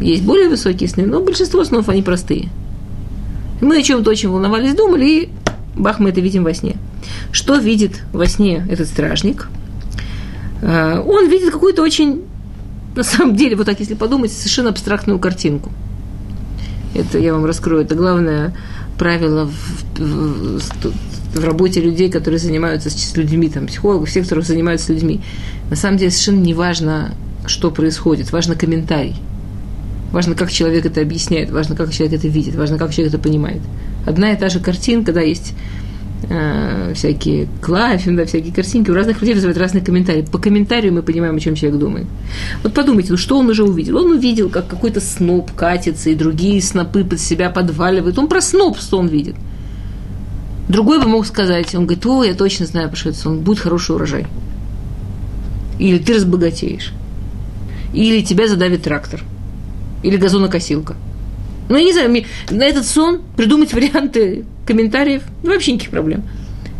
Есть 0.00 0.22
более 0.22 0.48
высокие 0.48 0.88
сны, 0.88 1.06
но 1.06 1.20
большинство 1.20 1.64
снов, 1.64 1.88
они 1.88 2.02
простые. 2.02 2.48
Мы 3.60 3.78
о 3.78 3.82
чем-то 3.82 4.10
очень 4.10 4.28
волновались, 4.28 4.74
думали, 4.74 5.06
и 5.06 5.28
бах, 5.74 5.98
мы 5.98 6.10
это 6.10 6.20
видим 6.20 6.44
во 6.44 6.54
сне. 6.54 6.76
Что 7.32 7.56
видит 7.56 8.02
во 8.12 8.26
сне 8.26 8.66
этот 8.70 8.88
стражник? 8.88 9.48
А, 10.62 11.00
он 11.00 11.28
видит 11.28 11.50
какую-то 11.50 11.82
очень, 11.82 12.22
на 12.94 13.02
самом 13.02 13.36
деле, 13.36 13.56
вот 13.56 13.66
так, 13.66 13.78
если 13.80 13.94
подумать, 13.94 14.32
совершенно 14.32 14.70
абстрактную 14.70 15.18
картинку. 15.18 15.70
Это 16.94 17.18
я 17.18 17.32
вам 17.32 17.44
раскрою. 17.44 17.82
Это 17.82 17.94
главное 17.94 18.54
правило 18.98 19.46
в, 19.46 20.00
в, 20.00 20.60
в 21.34 21.44
работе 21.44 21.80
людей, 21.80 22.10
которые 22.10 22.38
занимаются 22.38 22.90
с 22.90 23.16
людьми, 23.16 23.48
там, 23.48 23.66
психологов, 23.66 24.08
всех, 24.08 24.24
которые 24.24 24.44
занимаются 24.44 24.92
людьми. 24.92 25.20
На 25.70 25.76
самом 25.76 25.98
деле 25.98 26.10
совершенно 26.10 26.42
не 26.42 26.54
важно, 26.54 27.14
что 27.46 27.70
происходит, 27.70 28.32
важно 28.32 28.54
комментарий. 28.54 29.16
Важно, 30.12 30.34
как 30.34 30.50
человек 30.50 30.86
это 30.86 31.00
объясняет, 31.00 31.50
важно, 31.50 31.76
как 31.76 31.92
человек 31.92 32.18
это 32.18 32.28
видит, 32.28 32.54
важно, 32.54 32.78
как 32.78 32.92
человек 32.92 33.12
это 33.12 33.22
понимает. 33.22 33.60
Одна 34.06 34.32
и 34.32 34.36
та 34.36 34.48
же 34.48 34.60
картинка, 34.60 35.12
да, 35.12 35.20
есть 35.20 35.52
э, 36.28 36.92
всякие 36.94 37.48
клавиши, 37.60 38.10
да, 38.12 38.24
всякие 38.24 38.52
картинки, 38.52 38.90
у 38.90 38.94
разных 38.94 39.20
людей 39.20 39.34
вызывают 39.34 39.58
разные 39.58 39.82
комментарии. 39.82 40.26
По 40.30 40.38
комментарию 40.38 40.92
мы 40.92 41.02
понимаем, 41.02 41.36
о 41.36 41.40
чем 41.40 41.54
человек 41.54 41.78
думает. 41.78 42.06
Вот 42.62 42.74
подумайте, 42.74 43.12
ну 43.12 43.16
что 43.16 43.38
он 43.38 43.48
уже 43.48 43.64
увидел? 43.64 43.98
Он 43.98 44.12
увидел, 44.12 44.50
как 44.50 44.68
какой-то 44.68 45.00
сноп 45.00 45.52
катится, 45.52 46.10
и 46.10 46.14
другие 46.14 46.60
снопы 46.60 47.04
под 47.04 47.20
себя 47.20 47.50
подваливают. 47.50 48.18
Он 48.18 48.28
про 48.28 48.40
сноп, 48.40 48.78
что 48.78 48.98
он 48.98 49.08
видит. 49.08 49.36
Другой 50.68 51.00
бы 51.00 51.08
мог 51.08 51.26
сказать, 51.26 51.74
он 51.74 51.86
говорит, 51.86 52.04
о, 52.06 52.24
я 52.24 52.34
точно 52.34 52.66
знаю, 52.66 52.90
что 52.94 53.10
это 53.10 53.18
сон, 53.18 53.40
будет 53.40 53.60
хороший 53.60 53.94
урожай. 53.94 54.26
Или 55.78 55.98
ты 55.98 56.14
разбогатеешь. 56.14 56.92
Или 57.94 58.22
тебя 58.22 58.48
задавит 58.48 58.82
трактор. 58.82 59.22
Или 60.02 60.16
газонокосилка. 60.16 60.96
Ну, 61.68 61.76
я 61.76 61.84
не 61.84 61.92
знаю, 61.92 62.10
мне 62.10 62.26
на 62.50 62.64
этот 62.64 62.86
сон 62.86 63.20
придумать 63.36 63.72
варианты 63.72 64.44
комментариев 64.66 65.22
ну, 65.42 65.52
вообще 65.52 65.72
никаких 65.72 65.90
проблем. 65.90 66.22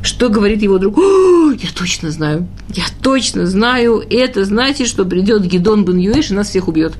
Что 0.02 0.28
говорит 0.28 0.62
его 0.62 0.78
друг? 0.78 0.98
О, 0.98 1.50
я 1.50 1.68
точно 1.74 2.10
знаю, 2.10 2.46
я 2.74 2.84
точно 3.02 3.46
знаю, 3.46 4.04
это 4.08 4.44
значит, 4.44 4.86
что 4.86 5.04
придет 5.04 5.44
Гидон 5.44 5.84
Бен 5.84 5.98
Юэш 5.98 6.30
и 6.30 6.34
нас 6.34 6.50
всех 6.50 6.68
убьет. 6.68 6.92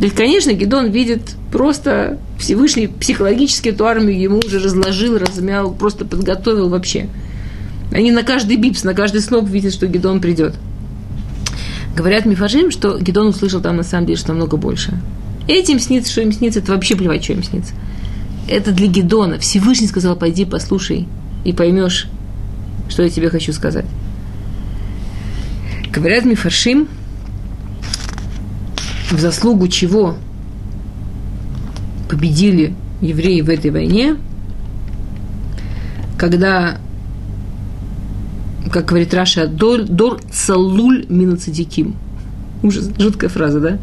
То 0.00 0.10
конечно, 0.10 0.52
Гидон 0.52 0.90
видит 0.90 1.34
просто 1.50 2.18
Всевышний 2.38 2.86
психологически 2.86 3.70
эту 3.70 3.86
армию 3.86 4.20
ему 4.20 4.38
уже 4.38 4.58
разложил, 4.58 5.18
размял, 5.18 5.72
просто 5.72 6.04
подготовил 6.04 6.68
вообще. 6.68 7.08
Они 7.92 8.10
на 8.10 8.22
каждый 8.22 8.56
бипс, 8.56 8.84
на 8.84 8.94
каждый 8.94 9.22
сноп 9.22 9.48
видят, 9.48 9.72
что 9.72 9.86
Гидон 9.86 10.20
придет. 10.20 10.54
Говорят 11.96 12.26
Мифажим, 12.26 12.70
что 12.70 12.98
Гидон 12.98 13.28
услышал 13.28 13.62
там 13.62 13.76
на 13.76 13.82
самом 13.82 14.06
деле 14.06 14.18
что 14.18 14.28
намного 14.28 14.58
больше. 14.58 15.00
Этим 15.48 15.78
снится, 15.78 16.10
что 16.10 16.22
им 16.22 16.32
снится, 16.32 16.58
это 16.58 16.72
вообще 16.72 16.96
плевать, 16.96 17.22
что 17.24 17.32
им 17.32 17.42
снится. 17.42 17.72
Это 18.48 18.72
для 18.72 18.88
Гедона. 18.88 19.38
Всевышний 19.38 19.86
сказал, 19.86 20.16
пойди 20.16 20.44
послушай 20.44 21.06
и 21.44 21.52
поймешь, 21.52 22.08
что 22.88 23.02
я 23.02 23.10
тебе 23.10 23.30
хочу 23.30 23.52
сказать. 23.52 23.86
Говорят 25.92 26.24
Мифаршим, 26.24 26.88
в 29.10 29.18
заслугу 29.18 29.68
чего 29.68 30.16
победили 32.08 32.74
евреи 33.00 33.40
в 33.40 33.48
этой 33.48 33.70
войне, 33.70 34.16
когда, 36.18 36.78
как 38.72 38.86
говорит 38.86 39.14
Раша, 39.14 39.46
дор, 39.46 39.84
дор 39.84 40.20
цалуль 40.30 41.06
минацадиким. 41.08 41.96
Ужас, 42.62 42.90
жуткая 42.98 43.30
фраза, 43.30 43.60
да? 43.60 43.78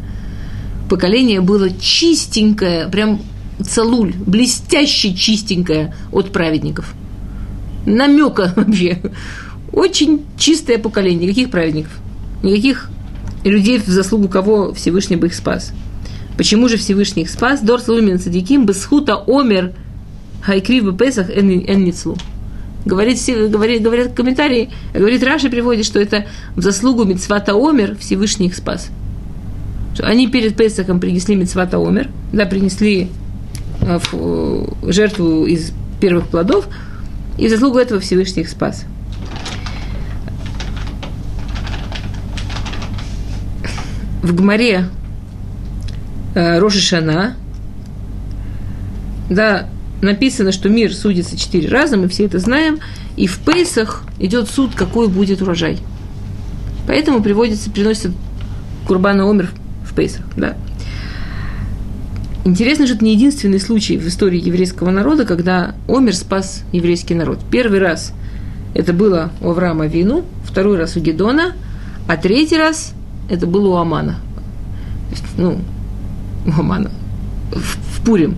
Поколение 0.88 1.40
было 1.40 1.70
чистенькое, 1.70 2.88
прям 2.88 3.20
целуль, 3.62 4.12
блестяще 4.26 5.14
чистенькое 5.14 5.94
от 6.12 6.32
праведников. 6.32 6.94
Намека 7.86 8.52
вообще. 8.56 9.00
Очень 9.72 10.24
чистое 10.38 10.78
поколение. 10.78 11.26
Никаких 11.26 11.50
праведников. 11.50 11.92
Никаких 12.42 12.90
людей, 13.44 13.78
в 13.78 13.86
заслугу 13.86 14.28
кого 14.28 14.72
Всевышний 14.72 15.16
бы 15.16 15.28
их 15.28 15.34
спас. 15.34 15.72
Почему 16.36 16.68
же 16.68 16.76
Всевышний 16.76 17.22
их 17.22 17.30
спас? 17.30 17.60
Дор 17.60 17.80
Салумин 17.80 18.18
Садиким 18.18 18.66
Бесхута 18.66 19.16
Омер 19.26 19.72
Хайкрив 20.42 20.84
Бепесах 20.84 21.30
Энницлу. 21.30 22.16
Говорит, 22.84 23.18
говорит, 23.50 23.82
говорят 23.82 24.12
комментарии, 24.12 24.70
говорит 24.92 25.22
Раши 25.22 25.48
приводит, 25.48 25.86
что 25.86 25.98
это 25.98 26.26
в 26.54 26.60
заслугу 26.60 27.04
Мицвата 27.04 27.54
Омер 27.54 27.96
Всевышний 27.96 28.48
их 28.48 28.54
спас. 28.54 28.90
Они 30.00 30.28
перед 30.28 30.56
Песахом 30.56 31.00
принесли 31.00 31.36
Мицвата 31.36 31.78
Омер, 31.78 32.08
да, 32.32 32.46
принесли 32.46 33.08
э, 33.80 33.98
э, 34.12 34.66
жертву 34.82 35.46
из 35.46 35.72
первых 36.00 36.28
плодов, 36.28 36.68
и 37.38 37.48
заслугу 37.48 37.78
этого 37.78 38.00
Всевышний 38.00 38.42
их 38.42 38.48
спас. 38.48 38.84
в 44.24 44.34
Гмаре 44.34 44.86
э, 46.34 46.58
Рожи 46.58 46.80
Шана, 46.80 47.36
да, 49.28 49.68
написано, 50.00 50.50
что 50.50 50.70
мир 50.70 50.94
судится 50.94 51.36
четыре 51.36 51.68
раза, 51.68 51.98
мы 51.98 52.08
все 52.08 52.24
это 52.24 52.38
знаем, 52.38 52.80
и 53.16 53.26
в 53.26 53.38
Пейсах 53.40 54.02
идет 54.18 54.48
суд, 54.48 54.74
какой 54.74 55.08
будет 55.08 55.42
урожай. 55.42 55.78
Поэтому 56.86 57.22
приводится, 57.22 57.70
приносится 57.70 58.12
Курбана 58.86 59.28
Омер 59.28 59.50
в 59.94 60.38
да. 60.38 60.56
Интересно, 62.44 62.86
что 62.86 62.96
это 62.96 63.04
не 63.04 63.14
единственный 63.14 63.58
случай 63.58 63.96
в 63.96 64.06
истории 64.06 64.38
еврейского 64.38 64.90
народа, 64.90 65.24
когда 65.24 65.74
Омер 65.88 66.14
спас 66.14 66.62
еврейский 66.72 67.14
народ. 67.14 67.38
Первый 67.50 67.78
раз 67.78 68.12
это 68.74 68.92
было 68.92 69.30
у 69.40 69.50
Авраама 69.50 69.86
Вину, 69.86 70.24
второй 70.44 70.76
раз 70.76 70.96
у 70.96 71.00
Гедона, 71.00 71.52
а 72.06 72.16
третий 72.16 72.58
раз 72.58 72.92
это 73.30 73.46
было 73.46 73.68
у 73.68 73.76
Амана. 73.76 74.16
Ну, 75.38 75.58
у 76.46 76.50
Амана. 76.60 76.90
В, 77.50 77.98
в 77.98 78.04
Пурим. 78.04 78.36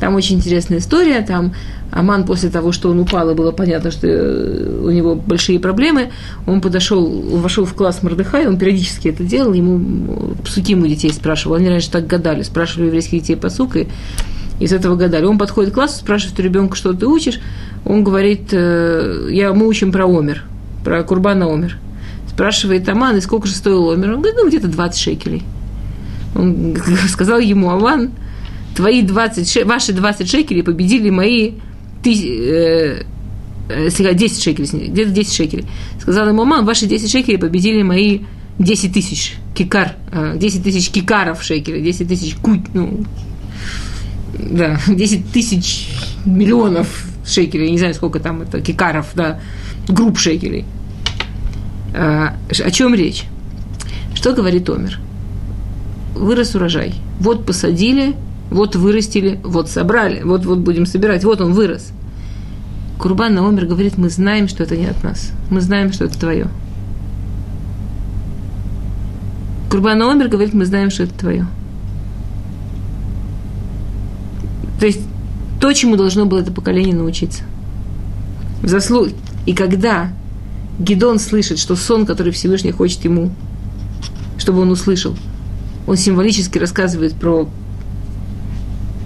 Там 0.00 0.14
очень 0.14 0.36
интересная 0.36 0.78
история. 0.78 1.20
Там 1.22 1.52
Аман 1.90 2.24
после 2.24 2.50
того, 2.50 2.72
что 2.72 2.90
он 2.90 3.00
упал, 3.00 3.30
и 3.30 3.34
было 3.34 3.50
понятно, 3.50 3.90
что 3.90 4.06
э, 4.06 4.80
у 4.84 4.90
него 4.90 5.14
большие 5.14 5.58
проблемы, 5.58 6.10
он 6.46 6.60
подошел, 6.60 7.06
вошел 7.06 7.64
в 7.64 7.74
класс 7.74 8.02
Мордыхай, 8.02 8.46
он 8.46 8.58
периодически 8.58 9.08
это 9.08 9.24
делал, 9.24 9.54
ему 9.54 10.34
псуки 10.44 10.72
ему 10.72 10.86
детей 10.86 11.12
спрашивал. 11.12 11.56
Они 11.56 11.68
раньше 11.68 11.90
так 11.90 12.06
гадали, 12.06 12.42
спрашивали 12.42 12.86
еврейских 12.86 13.22
детей 13.22 13.36
по 13.36 13.48
и 13.48 13.88
из 14.60 14.72
этого 14.72 14.96
гадали. 14.96 15.24
Он 15.24 15.38
подходит 15.38 15.72
к 15.72 15.74
классу, 15.74 15.98
спрашивает 15.98 16.38
у 16.38 16.42
ребенка, 16.42 16.76
что 16.76 16.92
ты 16.92 17.06
учишь. 17.06 17.40
Он 17.84 18.04
говорит, 18.04 18.48
«Э, 18.52 19.28
я, 19.30 19.52
мы 19.54 19.66
учим 19.66 19.92
про 19.92 20.06
Омер, 20.06 20.44
про 20.84 21.02
Курбана 21.04 21.46
Омер. 21.46 21.78
Спрашивает 22.28 22.88
Аман, 22.88 23.16
и 23.16 23.20
сколько 23.20 23.46
же 23.46 23.54
стоил 23.54 23.90
Омер? 23.90 24.14
Он 24.14 24.20
говорит, 24.20 24.38
ну, 24.40 24.48
где-то 24.48 24.68
20 24.68 25.00
шекелей. 25.00 25.42
Он 26.34 26.76
сказал 27.08 27.38
ему, 27.38 27.70
Аман, 27.70 28.10
твои 28.76 29.02
20, 29.02 29.64
ваши 29.64 29.92
20 29.92 30.28
шекелей 30.28 30.62
победили 30.62 31.10
мои 31.10 31.54
ты, 32.08 33.04
э, 33.68 34.14
10 34.14 34.38
э, 34.38 34.42
шекелей, 34.42 34.88
где-то 34.88 35.10
10 35.10 35.32
шекелей. 35.32 35.66
Сказал 36.00 36.28
ему, 36.28 36.42
Аман, 36.42 36.64
ваши 36.64 36.86
10 36.86 37.10
шекелей 37.10 37.38
победили 37.38 37.82
мои 37.82 38.20
10 38.58 38.92
тысяч 38.92 39.36
кикар, 39.54 39.96
10 40.36 40.60
э, 40.60 40.62
тысяч 40.62 40.90
кикаров 40.90 41.42
шекелей, 41.42 41.82
10 41.82 42.08
тысяч 42.08 42.34
куть, 42.36 42.62
ну, 42.72 43.04
да, 44.38 44.80
10 44.88 45.30
тысяч 45.32 45.88
миллионов 46.24 47.04
шекелей, 47.26 47.66
я 47.66 47.72
не 47.72 47.78
знаю, 47.78 47.94
сколько 47.94 48.20
там 48.20 48.42
это, 48.42 48.60
кикаров, 48.60 49.08
да, 49.14 49.40
групп 49.86 50.18
шекелей. 50.18 50.64
А, 51.94 52.36
о 52.48 52.70
чем 52.70 52.94
речь? 52.94 53.24
Что 54.14 54.32
говорит 54.32 54.68
Омер? 54.68 54.98
Вырос 56.14 56.54
урожай. 56.54 56.94
Вот 57.20 57.46
посадили, 57.46 58.14
вот 58.50 58.76
вырастили, 58.76 59.38
вот 59.44 59.68
собрали, 59.68 60.22
вот, 60.22 60.44
вот 60.44 60.58
будем 60.58 60.86
собирать, 60.86 61.24
вот 61.24 61.40
он 61.40 61.52
вырос. 61.52 61.92
Курбан 62.98 63.34
на 63.34 63.48
Омер 63.48 63.66
говорит, 63.66 63.96
мы 63.96 64.08
знаем, 64.08 64.48
что 64.48 64.64
это 64.64 64.76
не 64.76 64.86
от 64.86 65.02
нас. 65.04 65.30
Мы 65.50 65.60
знаем, 65.60 65.92
что 65.92 66.04
это 66.04 66.18
твое. 66.18 66.48
Курбан 69.70 69.98
на 69.98 70.10
Омер 70.10 70.28
говорит, 70.28 70.54
мы 70.54 70.66
знаем, 70.66 70.90
что 70.90 71.04
это 71.04 71.14
твое. 71.14 71.46
То 74.80 74.86
есть 74.86 75.00
То, 75.60 75.72
чему 75.72 75.96
должно 75.96 76.24
было 76.24 76.40
это 76.40 76.52
поколение 76.52 76.94
научиться. 76.94 77.42
В 78.62 78.68
заслуг... 78.68 79.08
И 79.46 79.54
когда 79.54 80.10
Гедон 80.78 81.18
слышит, 81.18 81.58
что 81.58 81.74
сон, 81.74 82.06
который 82.06 82.32
Всевышний 82.32 82.70
хочет 82.70 83.02
ему, 83.04 83.30
чтобы 84.36 84.60
он 84.60 84.70
услышал, 84.70 85.16
он 85.86 85.96
символически 85.96 86.58
рассказывает 86.58 87.14
про 87.14 87.48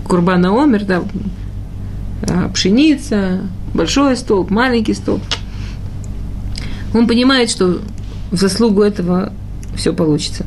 Курбана 0.06 0.60
Омер, 0.62 0.84
да, 0.84 1.02
пшеница, 2.52 3.40
большой 3.74 4.16
столб, 4.16 4.50
маленький 4.50 4.94
столб. 4.94 5.22
Он 6.94 7.06
понимает, 7.06 7.50
что 7.50 7.80
в 8.30 8.36
заслугу 8.36 8.82
этого 8.82 9.32
все 9.76 9.92
получится. 9.92 10.44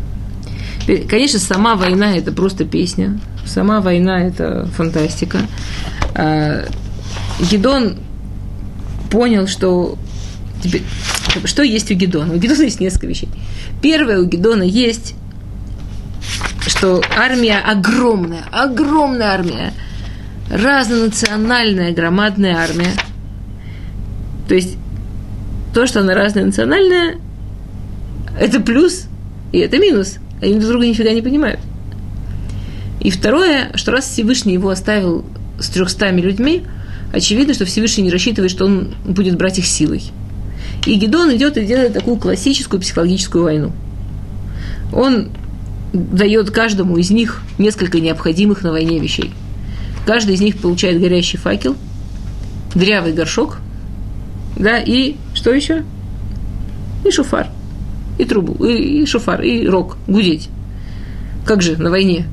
Конечно, 1.09 1.39
сама 1.39 1.75
война– 1.75 2.15
это 2.17 2.31
просто 2.31 2.65
песня. 2.65 3.19
Сама 3.45 3.81
война– 3.81 4.21
это 4.27 4.67
фантастика. 4.75 5.39
А, 6.13 6.65
Гедон 7.39 7.97
понял, 9.09 9.47
что 9.47 9.97
что 11.43 11.63
есть 11.63 11.91
у 11.91 11.95
Гедона? 11.95 12.33
У 12.33 12.37
Гедона 12.37 12.63
есть 12.63 12.79
несколько 12.79 13.07
вещей. 13.07 13.29
Первое, 13.81 14.19
у 14.19 14.25
Гедона 14.25 14.63
есть, 14.63 15.15
что 16.65 17.01
армия 17.15 17.59
огромная, 17.59 18.43
огромная 18.51 19.27
армия, 19.33 19.73
разнонациональная, 20.49 21.93
громадная 21.93 22.55
армия. 22.55 22.91
То 24.47 24.55
есть 24.55 24.77
то, 25.73 25.87
что 25.87 26.01
она 26.01 26.13
разнонациональная, 26.13 27.15
это 28.39 28.59
плюс, 28.59 29.07
и 29.51 29.59
это 29.59 29.77
минус. 29.77 30.15
Они 30.41 30.53
друг 30.55 30.69
друга 30.69 30.87
нифига 30.87 31.11
не 31.11 31.21
понимают. 31.21 31.59
И 32.99 33.09
второе, 33.09 33.71
что 33.75 33.91
раз 33.91 34.07
Всевышний 34.07 34.53
его 34.53 34.69
оставил 34.69 35.25
с 35.59 35.69
трехстами 35.69 36.21
людьми, 36.21 36.63
очевидно, 37.13 37.53
что 37.53 37.65
Всевышний 37.65 38.03
не 38.03 38.11
рассчитывает, 38.11 38.51
что 38.51 38.65
он 38.65 38.95
будет 39.05 39.37
брать 39.37 39.59
их 39.59 39.65
силой. 39.65 40.03
И 40.85 40.95
Гедон 40.95 41.35
идет 41.35 41.57
и 41.57 41.65
делает 41.65 41.93
такую 41.93 42.17
классическую 42.17 42.81
психологическую 42.81 43.43
войну. 43.43 43.71
Он 44.93 45.29
дает 45.93 46.51
каждому 46.51 46.97
из 46.97 47.11
них 47.11 47.41
несколько 47.57 47.99
необходимых 47.99 48.63
на 48.63 48.71
войне 48.71 48.99
вещей. 48.99 49.31
Каждый 50.05 50.35
из 50.35 50.41
них 50.41 50.57
получает 50.57 50.99
горящий 50.99 51.37
факел, 51.37 51.75
дрявый 52.75 53.13
горшок, 53.13 53.57
да, 54.55 54.79
и 54.79 55.15
что 55.33 55.51
еще? 55.51 55.83
И 57.03 57.11
шуфар, 57.11 57.47
и 58.17 58.25
трубу, 58.25 58.63
и, 58.63 59.01
и 59.01 59.05
шуфар, 59.05 59.41
и 59.41 59.67
рог, 59.67 59.97
гудеть. 60.07 60.49
Как 61.45 61.61
же 61.61 61.77
на 61.77 61.89
войне 61.89 62.25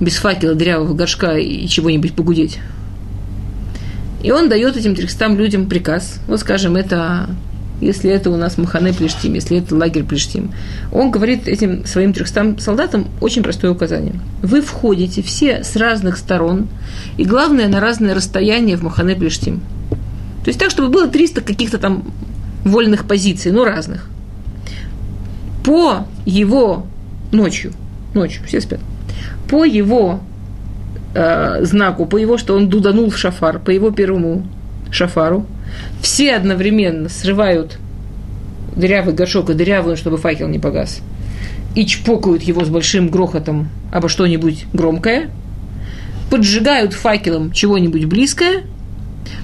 без 0.00 0.16
факела, 0.16 0.54
дрявого 0.54 0.94
горшка 0.94 1.36
и 1.36 1.66
чего-нибудь 1.68 2.14
погудеть? 2.14 2.58
И 4.22 4.30
он 4.30 4.48
дает 4.48 4.76
этим 4.76 4.94
трехстам 4.94 5.36
людям 5.36 5.66
приказ. 5.66 6.20
Вот, 6.28 6.40
скажем, 6.40 6.76
это 6.76 7.30
если 7.82 8.10
это 8.10 8.30
у 8.30 8.36
нас 8.36 8.58
Махане 8.58 8.92
Плештим, 8.92 9.34
если 9.34 9.58
это 9.58 9.74
лагерь 9.74 10.04
Плештим. 10.04 10.52
Он 10.92 11.10
говорит 11.10 11.48
этим 11.48 11.84
своим 11.84 12.12
трехстам 12.12 12.58
солдатам 12.58 13.08
очень 13.20 13.42
простое 13.42 13.72
указание. 13.72 14.14
Вы 14.40 14.62
входите 14.62 15.20
все 15.22 15.64
с 15.64 15.74
разных 15.76 16.16
сторон, 16.16 16.68
и 17.16 17.24
главное, 17.24 17.68
на 17.68 17.80
разное 17.80 18.14
расстояние 18.14 18.76
в 18.76 18.82
Махане 18.82 19.16
Плештим. 19.16 19.60
То 20.44 20.48
есть 20.48 20.58
так, 20.58 20.70
чтобы 20.70 20.88
было 20.88 21.08
300 21.08 21.40
каких-то 21.40 21.78
там 21.78 22.04
вольных 22.64 23.04
позиций, 23.06 23.50
ну, 23.50 23.64
разных. 23.64 24.08
По 25.64 26.06
его 26.24 26.86
ночью, 27.32 27.72
ночью, 28.14 28.42
все 28.46 28.60
спят, 28.60 28.80
по 29.48 29.64
его 29.64 30.20
э, 31.14 31.64
знаку, 31.64 32.06
по 32.06 32.16
его, 32.16 32.38
что 32.38 32.56
он 32.56 32.68
дуданул 32.68 33.10
в 33.10 33.18
шафар, 33.18 33.58
по 33.58 33.70
его 33.70 33.90
первому 33.90 34.46
шафару, 34.90 35.46
все 36.00 36.34
одновременно 36.34 37.08
срывают 37.08 37.78
дырявый 38.76 39.14
горшок 39.14 39.50
и 39.50 39.54
дырявую, 39.54 39.96
чтобы 39.96 40.16
факел 40.16 40.48
не 40.48 40.58
погас, 40.58 41.00
и 41.74 41.86
чпокают 41.86 42.42
его 42.42 42.64
с 42.64 42.68
большим 42.68 43.08
грохотом 43.08 43.68
обо 43.92 44.08
что-нибудь 44.08 44.66
громкое, 44.72 45.30
поджигают 46.30 46.94
факелом 46.94 47.52
чего-нибудь 47.52 48.06
близкое, 48.06 48.64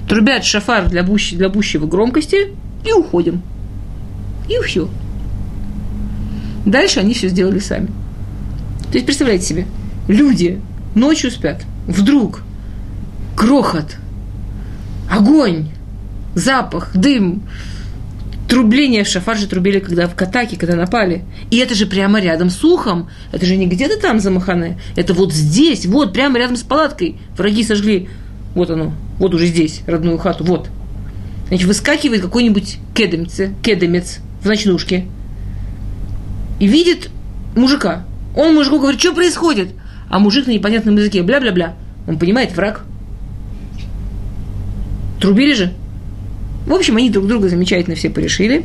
трубят 0.07 0.43
шафар 0.43 0.89
для, 0.89 1.03
буще, 1.03 1.35
для 1.35 1.49
бущего 1.49 1.85
громкости 1.85 2.47
и 2.85 2.91
уходим. 2.91 3.41
И 4.49 4.57
все. 4.63 4.89
Дальше 6.65 6.99
они 6.99 7.13
все 7.13 7.29
сделали 7.29 7.59
сами. 7.59 7.87
То 8.91 8.95
есть, 8.95 9.05
представляете 9.05 9.45
себе, 9.45 9.67
люди 10.07 10.59
ночью 10.95 11.29
спят, 11.29 11.63
вдруг 11.87 12.41
грохот, 13.37 13.97
огонь, 15.09 15.69
запах, 16.35 16.95
дым, 16.95 17.43
трубление. 18.47 19.03
Шафар 19.03 19.37
же 19.37 19.47
трубили, 19.47 19.79
когда 19.79 20.07
в 20.07 20.15
Катаке, 20.15 20.57
когда 20.57 20.75
напали. 20.75 21.23
И 21.51 21.57
это 21.57 21.75
же 21.75 21.85
прямо 21.85 22.19
рядом 22.19 22.49
с 22.49 22.63
ухом. 22.63 23.09
Это 23.31 23.45
же 23.45 23.55
не 23.55 23.67
где-то 23.67 23.99
там 23.99 24.19
за 24.19 24.31
Махане. 24.31 24.79
Это 24.95 25.13
вот 25.13 25.33
здесь, 25.33 25.85
вот, 25.85 26.13
прямо 26.13 26.37
рядом 26.37 26.55
с 26.55 26.63
палаткой. 26.63 27.17
Враги 27.37 27.63
сожгли. 27.63 28.09
Вот 28.55 28.69
оно, 28.69 28.93
вот 29.19 29.33
уже 29.33 29.45
здесь, 29.45 29.81
родную 29.85 30.17
хату, 30.17 30.43
вот. 30.43 30.69
Значит, 31.47 31.67
выскакивает 31.67 32.21
какой-нибудь 32.21 32.77
кедемец, 32.93 33.39
кедемец 33.61 34.19
в 34.41 34.45
ночнушке 34.47 35.05
и 36.59 36.67
видит 36.67 37.09
мужика. 37.55 38.05
Он 38.35 38.53
мужику 38.53 38.79
говорит, 38.79 38.99
что 38.99 39.13
происходит? 39.13 39.69
А 40.09 40.19
мужик 40.19 40.47
на 40.47 40.51
непонятном 40.51 40.95
языке, 40.95 41.23
бля-бля-бля. 41.23 41.75
Он 42.07 42.17
понимает, 42.19 42.55
враг. 42.55 42.83
Трубили 45.19 45.53
же. 45.53 45.73
В 46.69 46.73
общем, 46.73 46.97
они 46.97 47.09
друг 47.09 47.25
друга 47.27 47.49
замечательно 47.49 47.95
все 47.95 48.11
порешили. 48.11 48.63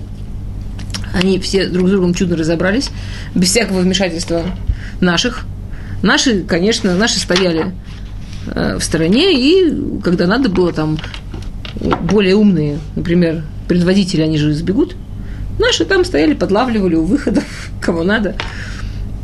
Они 1.14 1.40
все 1.40 1.66
друг 1.68 1.88
с 1.88 1.90
другом 1.90 2.12
чудно 2.12 2.36
разобрались, 2.36 2.90
без 3.34 3.48
всякого 3.48 3.80
вмешательства 3.80 4.44
наших. 5.00 5.46
Наши, 6.02 6.42
конечно, 6.42 6.94
наши 6.96 7.18
стояли 7.18 7.72
э, 8.46 8.76
в 8.78 8.84
стороне, 8.84 9.32
и 9.32 10.00
когда 10.02 10.26
надо 10.26 10.50
было 10.50 10.70
там 10.72 10.98
более 12.02 12.36
умные, 12.36 12.78
например, 12.94 13.42
предводители, 13.68 14.20
они 14.20 14.36
же 14.36 14.52
сбегут, 14.52 14.96
наши 15.58 15.86
там 15.86 16.04
стояли, 16.04 16.34
подлавливали 16.34 16.96
у 16.96 17.04
выходов, 17.04 17.44
кого 17.80 18.02
надо. 18.02 18.34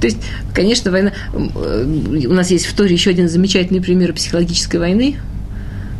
То 0.01 0.07
есть, 0.07 0.19
конечно, 0.55 0.91
война... 0.91 1.13
Э, 1.35 1.85
у 1.85 2.33
нас 2.33 2.51
есть 2.51 2.65
в 2.65 2.75
Торе 2.75 2.95
еще 2.95 3.11
один 3.11 3.29
замечательный 3.29 3.83
пример 3.83 4.15
психологической 4.15 4.81
войны, 4.81 5.17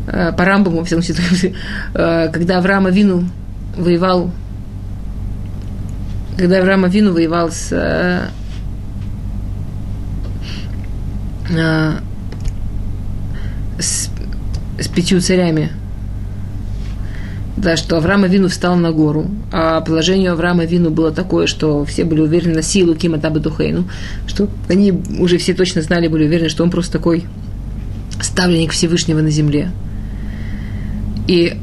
по 0.07 0.45
Рамбаму, 0.45 0.79
во 0.79 0.85
всяком 0.85 1.05
случае, 1.05 1.55
э, 1.95 2.29
когда 2.33 2.59
Авраам 2.59 2.87
Авину 2.87 3.29
воевал, 3.77 4.31
когда 6.37 6.59
Авраам 6.59 6.85
Авину 6.85 7.13
воевал 7.13 7.51
с, 7.51 7.69
э, 7.73 8.29
с, 13.79 14.11
с 14.79 14.89
пятью 14.89 15.21
царями, 15.21 15.71
да, 17.57 17.77
что 17.77 17.99
Авраам 17.99 18.25
Авину 18.25 18.49
встал 18.49 18.77
на 18.77 18.91
гору, 18.91 19.27
а 19.53 19.81
положение 19.83 20.33
Авраама 20.33 20.63
Авину 20.63 20.91
было 20.91 21.13
такое, 21.13 21.47
что 21.47 21.85
все 21.85 22.05
были 22.05 22.21
уверены 22.23 22.55
на 22.55 22.63
силу 22.63 22.95
Кима 22.95 23.19
Табатухейну, 23.19 23.85
что 24.27 24.49
они 24.69 24.93
уже 25.19 25.37
все 25.37 25.53
точно 25.53 25.83
знали, 25.83 26.09
были 26.09 26.25
уверены, 26.25 26.49
что 26.49 26.63
он 26.63 26.71
просто 26.71 26.93
такой 26.93 27.27
ставленник 28.23 28.73
Всевышнего 28.73 29.21
на 29.21 29.31
земле– 29.31 29.71
и 31.27 31.57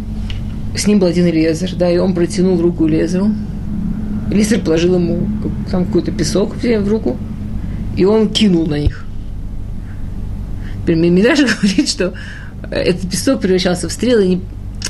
с 0.77 0.85
ним 0.87 0.99
был 0.99 1.07
один 1.07 1.25
Лезер, 1.25 1.75
да, 1.75 1.89
и 1.89 1.97
он 1.97 2.13
протянул 2.13 2.61
руку 2.61 2.87
Лезеру. 2.87 3.31
Лезер 4.31 4.59
положил 4.59 4.95
ему 4.95 5.27
там 5.71 5.85
какой-то 5.85 6.11
песок 6.11 6.55
в 6.55 6.87
руку, 6.87 7.17
и 7.95 8.05
он 8.05 8.29
кинул 8.29 8.67
на 8.67 8.79
них. 8.79 9.05
Мидраш 10.87 11.39
говорит, 11.61 11.89
что 11.89 12.13
этот 12.71 13.09
песок 13.09 13.41
превращался 13.41 13.89
в 13.89 13.91
стрелы, 13.91 14.27
не, 14.27 14.41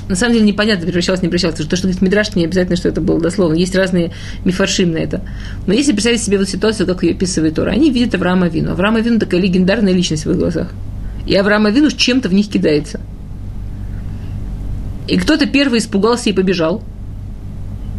на 0.10 0.16
самом 0.16 0.34
деле 0.34 0.46
непонятно, 0.46 0.86
превращался, 0.86 1.24
не 1.24 1.30
превращался. 1.30 1.68
То, 1.68 1.76
что 1.76 1.88
говорит 1.88 2.02
Мидраш, 2.02 2.36
не 2.36 2.46
обязательно, 2.46 2.76
что 2.76 2.90
это 2.90 3.02
было 3.02 3.20
дословно. 3.20 3.56
Есть 3.56 3.76
разные 3.76 4.12
мифаршим 4.46 4.92
на 4.92 4.98
это. 4.98 5.22
Но 5.66 5.74
если 5.74 5.92
представить 5.94 6.22
себе 6.22 6.38
вот 6.38 6.50
ситуацию, 6.50 6.86
как 6.86 7.04
ее 7.04 7.14
описывает 7.14 7.56
Тора, 7.56 7.72
они 7.72 7.92
видят 7.92 8.14
Авраама 8.16 8.48
Вину. 8.48 8.72
Авраама 8.72 9.00
Вину 9.00 9.20
такая 9.20 9.42
легендарная 9.42 9.94
личность 9.94 10.26
в 10.26 10.32
их 10.32 10.38
глазах. 10.38 10.72
И 11.26 11.36
Авраама 11.36 11.72
Вину 11.72 11.90
чем-то 11.90 12.30
в 12.30 12.34
них 12.34 12.50
кидается– 12.50 13.00
и 15.08 15.18
кто-то 15.18 15.46
первый 15.46 15.80
испугался 15.80 16.30
и 16.30 16.34
побежал. 16.34 16.84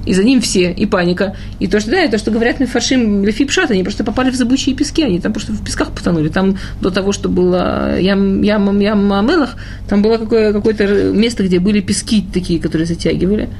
И 0.06 0.14
за 0.14 0.24
ним 0.24 0.40
все, 0.40 0.72
и 0.72 0.86
паника. 0.86 1.36
И 1.58 1.66
то, 1.66 1.80
что 1.80 1.90
да, 1.90 2.04
и 2.04 2.10
то, 2.10 2.16
что 2.16 2.30
говорят 2.30 2.56
фаршим 2.70 3.24
Лефипшат, 3.24 3.70
они 3.70 3.82
просто 3.82 4.04
попали 4.04 4.30
в 4.30 4.36
зыбучие 4.36 4.74
пески, 4.74 5.02
они 5.02 5.20
там 5.20 5.34
просто 5.34 5.52
в 5.52 5.62
песках 5.62 5.92
потонули. 5.92 6.28
Там 6.28 6.56
до 6.80 6.90
того, 6.90 7.12
что 7.12 7.28
было 7.28 7.98
ям, 8.00 8.40
ям, 8.40 8.78
ям 8.80 9.12
Амелах, 9.12 9.56
там 9.86 10.00
было 10.00 10.16
какое, 10.16 10.52
какое-то 10.52 11.12
место, 11.12 11.42
где 11.42 11.58
были 11.58 11.80
пески 11.80 12.24
такие, 12.32 12.58
которые 12.58 12.86
затягивали. 12.86 13.50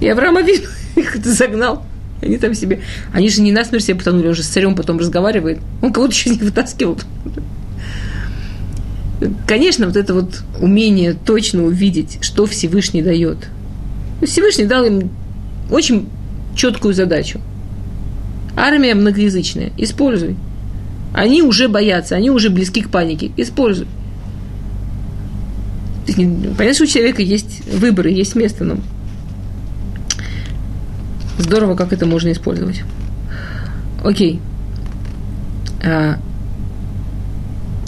И 0.00 0.06
Авраам 0.06 0.36
Авин 0.36 0.62
их 0.96 1.16
загнал. 1.24 1.84
Они 2.20 2.38
там 2.38 2.54
себе... 2.54 2.80
Они 3.12 3.28
же 3.28 3.42
не 3.42 3.50
насмерть 3.50 3.84
себе 3.84 3.96
потонули, 3.96 4.28
он 4.28 4.34
же 4.34 4.44
с 4.44 4.46
царем 4.46 4.76
потом 4.76 4.98
разговаривает. 4.98 5.58
Он 5.82 5.92
кого-то 5.92 6.12
еще 6.12 6.30
не 6.30 6.38
вытаскивал. 6.38 6.98
Конечно, 9.46 9.86
вот 9.86 9.96
это 9.96 10.14
вот 10.14 10.42
умение 10.60 11.14
точно 11.14 11.64
увидеть, 11.64 12.18
что 12.20 12.46
Всевышний 12.46 13.02
дает. 13.02 13.48
Всевышний 14.22 14.64
дал 14.64 14.84
им 14.84 15.10
очень 15.70 16.08
четкую 16.54 16.94
задачу. 16.94 17.40
Армия 18.56 18.94
многоязычная. 18.94 19.72
Используй. 19.76 20.36
Они 21.14 21.42
уже 21.42 21.68
боятся, 21.68 22.16
они 22.16 22.30
уже 22.30 22.50
близки 22.50 22.82
к 22.82 22.90
панике. 22.90 23.32
Используй. 23.36 23.86
Понятно, 26.06 26.74
что 26.74 26.84
у 26.84 26.86
человека 26.86 27.22
есть 27.22 27.62
выборы, 27.72 28.10
есть 28.10 28.34
место, 28.34 28.64
но 28.64 28.76
здорово, 31.38 31.74
как 31.76 31.92
это 31.92 32.06
можно 32.06 32.32
использовать. 32.32 32.82
Окей. 34.02 34.40
А, 35.84 36.18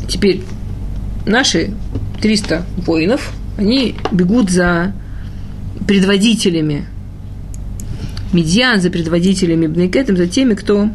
теперь 0.08 0.42
наши 1.26 1.70
300 2.20 2.64
воинов, 2.78 3.32
они 3.56 3.94
бегут 4.12 4.50
за 4.50 4.92
предводителями 5.86 6.86
медиан, 8.32 8.80
за 8.80 8.90
предводителями 8.90 9.66
Бнекетом, 9.66 10.16
за 10.16 10.26
теми, 10.26 10.54
кто 10.54 10.88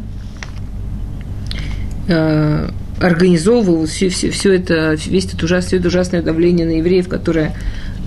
э, 2.08 2.70
организовывал 3.00 3.86
все, 3.86 4.10
все, 4.10 4.30
все 4.30 4.54
это, 4.54 4.96
весь 5.08 5.26
этот 5.26 5.44
ужас, 5.44 5.66
все 5.66 5.78
это 5.78 5.88
ужасное 5.88 6.22
давление 6.22 6.66
на 6.66 6.78
евреев, 6.78 7.08
которое 7.08 7.56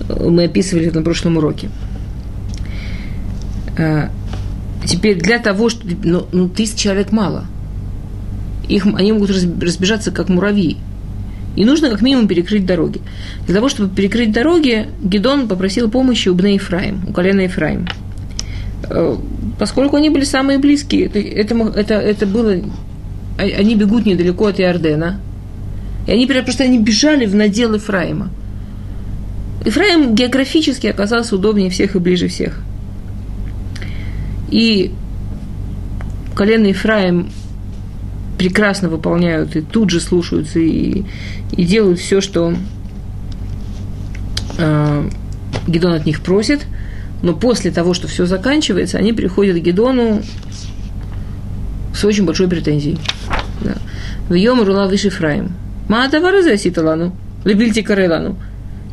мы 0.09 0.45
описывали 0.45 0.89
на 0.89 1.01
прошлом 1.01 1.37
уроке. 1.37 1.69
Э, 3.77 4.09
теперь 4.85 5.19
для 5.19 5.39
того, 5.39 5.69
что... 5.69 5.81
Ну, 6.03 6.27
ну, 6.31 6.49
тысяч 6.49 6.75
человек 6.75 7.11
мало. 7.11 7.45
Их, 8.67 8.85
они 8.85 9.11
могут 9.11 9.29
разбежаться, 9.29 10.11
как 10.11 10.29
муравьи. 10.29 10.77
И 11.55 11.65
нужно 11.65 11.89
как 11.89 12.01
минимум 12.01 12.27
перекрыть 12.27 12.65
дороги. 12.65 13.01
Для 13.45 13.55
того, 13.55 13.69
чтобы 13.69 13.93
перекрыть 13.93 14.31
дороги, 14.31 14.87
Гедон 15.01 15.47
попросил 15.47 15.89
помощи 15.89 16.29
у 16.29 16.35
Бней 16.35 16.55
Ефраим, 16.55 17.01
у 17.07 17.13
колена 17.13 17.41
Ефраим. 17.41 17.87
Э, 18.89 19.15
поскольку 19.59 19.97
они 19.97 20.09
были 20.09 20.23
самые 20.23 20.57
близкие, 20.57 21.05
это, 21.05 21.55
это, 21.55 21.93
это 21.93 22.25
было... 22.25 22.55
А, 23.37 23.41
они 23.41 23.75
бегут 23.75 24.05
недалеко 24.05 24.47
от 24.47 24.59
Иордена. 24.59 25.19
И 26.07 26.11
они 26.11 26.25
просто 26.25 26.63
они 26.63 26.79
бежали 26.79 27.25
в 27.25 27.35
надел 27.35 27.75
Ефраима. 27.75 28.29
Ефраим 29.63 30.15
географически 30.15 30.87
оказался 30.87 31.35
удобнее 31.35 31.69
всех 31.69 31.95
и 31.95 31.99
ближе 31.99 32.27
всех. 32.27 32.59
И 34.49 34.91
колено 36.35 36.67
Ефраим 36.67 37.29
прекрасно 38.43 38.89
выполняют 38.89 39.55
и 39.55 39.61
тут 39.61 39.89
же 39.89 40.01
слушаются 40.01 40.59
и, 40.59 41.05
и 41.53 41.63
делают 41.63 41.99
все, 41.99 42.19
что 42.19 42.53
э, 44.57 45.09
Гедон 45.65 45.93
от 45.93 46.05
них 46.05 46.19
просит. 46.21 46.65
Но 47.21 47.33
после 47.33 47.71
того, 47.71 47.93
что 47.93 48.09
все 48.09 48.25
заканчивается, 48.25 48.97
они 48.97 49.13
приходят 49.13 49.57
к 49.57 49.61
Гедону 49.61 50.21
с 51.95 52.03
очень 52.03 52.25
большой 52.25 52.49
претензией. 52.49 52.99
Да. 53.61 53.77
В 54.27 54.33
Йом 54.33 54.61
Рула 54.61 54.87
Вишифраим. 54.87 55.53
Ма 55.87 56.03
Адавара 56.03 56.41
Заситалану. 56.41 57.15
Лебильти 57.45 57.81
Карелану. 57.81 58.35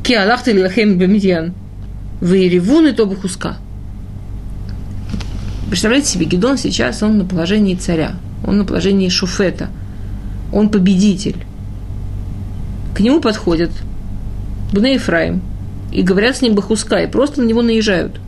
Ки 0.05 0.13
Аллахты 0.13 0.57
Лахем 0.63 0.97
Бамидьян. 0.97 1.55
Вы 2.21 2.49
ревун 2.49 2.87
и 2.87 2.93
тобахуска. 2.93 3.57
Представляете 5.69 6.07
себе, 6.07 6.27
Гедон 6.27 6.57
сейчас, 6.57 7.03
он 7.03 7.19
на 7.19 7.25
положении 7.25 7.75
царя 7.75 8.15
он 8.51 8.59
на 8.59 8.65
положении 8.65 9.09
шуфета, 9.09 9.71
он 10.53 10.71
победитель. 10.71 11.37
К 12.97 12.99
нему 12.99 13.21
подходят 13.21 13.71
Бне 14.73 14.95
Ефраим 14.95 15.41
и 15.93 16.03
говорят 16.03 16.37
с 16.37 16.43
ним 16.43 16.57
Бахуска, 16.57 16.99
и 16.99 17.07
просто 17.07 17.41
на 17.41 17.47
него 17.47 17.63
наезжают. 17.63 18.21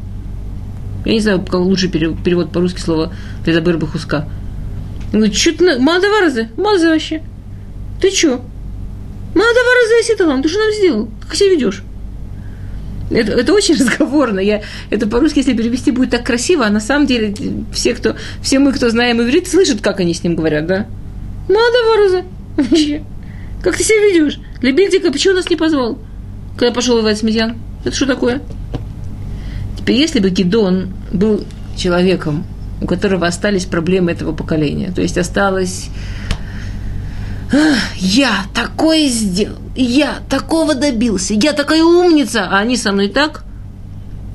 Я 1.05 1.13
не 1.13 1.21
знаю, 1.21 1.43
как 1.43 1.55
лучший 1.55 1.91
перевод 1.91 2.53
по-русски 2.53 2.81
слова 2.81 3.13
Ледабер 3.45 3.79
Бахуска. 3.79 4.29
Он 5.13 5.19
говорит, 5.19 5.37
что 5.37 5.59
ты, 5.59 5.81
Мадаваразы, 5.81 6.51
Мазы 6.57 6.89
вообще. 6.89 7.21
Ты 8.01 8.13
что? 8.13 8.43
Мадаваразы 9.35 10.01
Аситалам, 10.03 10.41
ты 10.45 10.49
что 10.49 10.61
нам 10.61 10.73
сделал? 10.73 11.09
Как 11.21 11.35
себя 11.35 11.51
ведешь? 11.51 11.83
Это, 13.13 13.33
это 13.33 13.53
очень 13.53 13.75
разговорно. 13.79 14.41
Я, 14.41 14.63
это 14.91 15.07
по-русски, 15.07 15.39
если 15.39 15.55
перевести, 15.55 15.91
будет 15.91 16.11
так 16.11 16.25
красиво, 16.25 16.67
а 16.67 16.71
на 16.71 16.81
самом 16.81 17.07
деле 17.07 17.35
все, 17.73 17.95
кто, 17.95 18.17
все 18.43 18.59
мы, 18.59 18.73
кто 18.73 18.91
знаем 18.91 19.21
иврит, 19.21 19.49
слышат, 19.49 19.81
как 19.81 20.01
они 20.01 20.15
с 20.15 20.23
ним 20.23 20.37
говорят, 20.37 20.67
да? 20.67 20.87
Надо, 21.49 21.79
Вороза. 21.91 22.23
Вообще. 22.57 23.03
Как 23.63 23.77
ты 23.77 23.85
себя 23.85 23.99
ведешь? 23.99 24.41
Лебедика, 24.61 25.13
почему 25.13 25.35
нас 25.35 25.49
не 25.49 25.57
позвал? 25.57 25.99
Когда 26.57 26.73
пошел 26.75 26.97
воевать 26.97 27.19
с 27.19 27.23
Медьян? 27.23 27.57
Это 27.85 27.95
что 27.95 28.07
такое? 28.07 28.43
Теперь, 29.79 29.97
если 29.97 30.21
бы 30.21 30.31
Гидон 30.31 30.93
был 31.13 31.45
человеком, 31.77 32.45
у 32.81 32.87
которого 32.87 33.27
остались 33.27 33.65
проблемы 33.65 34.13
этого 34.13 34.33
поколения, 34.33 34.93
то 34.95 35.01
есть 35.01 35.17
осталось 35.19 35.89
я 37.97 38.47
такое 38.55 39.09
сделал, 39.09 39.59
я 39.77 40.21
такого 40.29 40.75
добился, 40.75 41.35
я 41.35 41.53
такая 41.53 41.85
умница, 41.85 42.49
а 42.51 42.59
они 42.59 42.77
со 42.77 42.93
мной 42.93 43.09
так? 43.09 43.45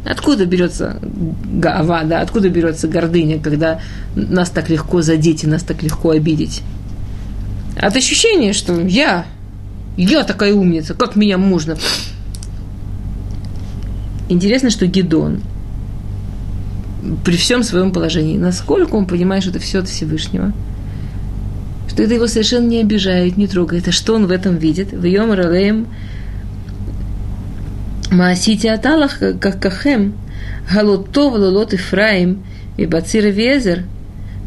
Откуда 0.05 0.45
берется 0.45 0.99
гава, 1.01 2.03
да, 2.03 2.21
откуда 2.21 2.49
берется 2.49 2.87
гордыня, 2.87 3.39
когда 3.39 3.81
нас 4.15 4.49
так 4.49 4.69
легко 4.69 5.01
задеть 5.01 5.43
и 5.43 5.47
нас 5.47 5.63
так 5.63 5.81
легко 5.83 6.11
обидеть? 6.11 6.61
От 7.75 7.95
ощущения, 7.95 8.53
что 8.53 8.79
я, 8.79 9.25
я 9.97 10.23
такая 10.23 10.53
умница, 10.53 10.93
как 10.93 11.15
меня 11.15 11.37
можно? 11.37 11.77
Интересно, 14.29 14.69
что 14.69 14.85
Гедон 14.85 15.41
при 17.25 17.35
всем 17.35 17.63
своем 17.63 17.91
положении, 17.91 18.37
насколько 18.37 18.95
он 18.95 19.05
понимает, 19.05 19.43
что 19.43 19.51
это 19.51 19.59
все 19.59 19.79
от 19.79 19.87
Всевышнего– 19.87 20.53
что 21.87 22.03
это 22.03 22.13
его 22.13 22.27
совершенно 22.27 22.67
не 22.67 22.81
обижает, 22.81 23.37
не 23.37 23.47
трогает. 23.47 23.87
А 23.87 23.91
что 23.91 24.15
он 24.15 24.27
в 24.27 24.31
этом 24.31 24.57
видит? 24.57 24.91
В 24.91 25.03
Йом 25.03 25.31
Ралеем 25.31 25.87
Маасити 28.11 28.67
Аталах 28.67 29.19
Кахем 29.39 30.13
Галотов 30.71 31.33
Лолот 31.33 31.73
Ифраим 31.73 32.43
и 32.77 32.85
Бацир 32.85 33.27
Везер 33.27 33.83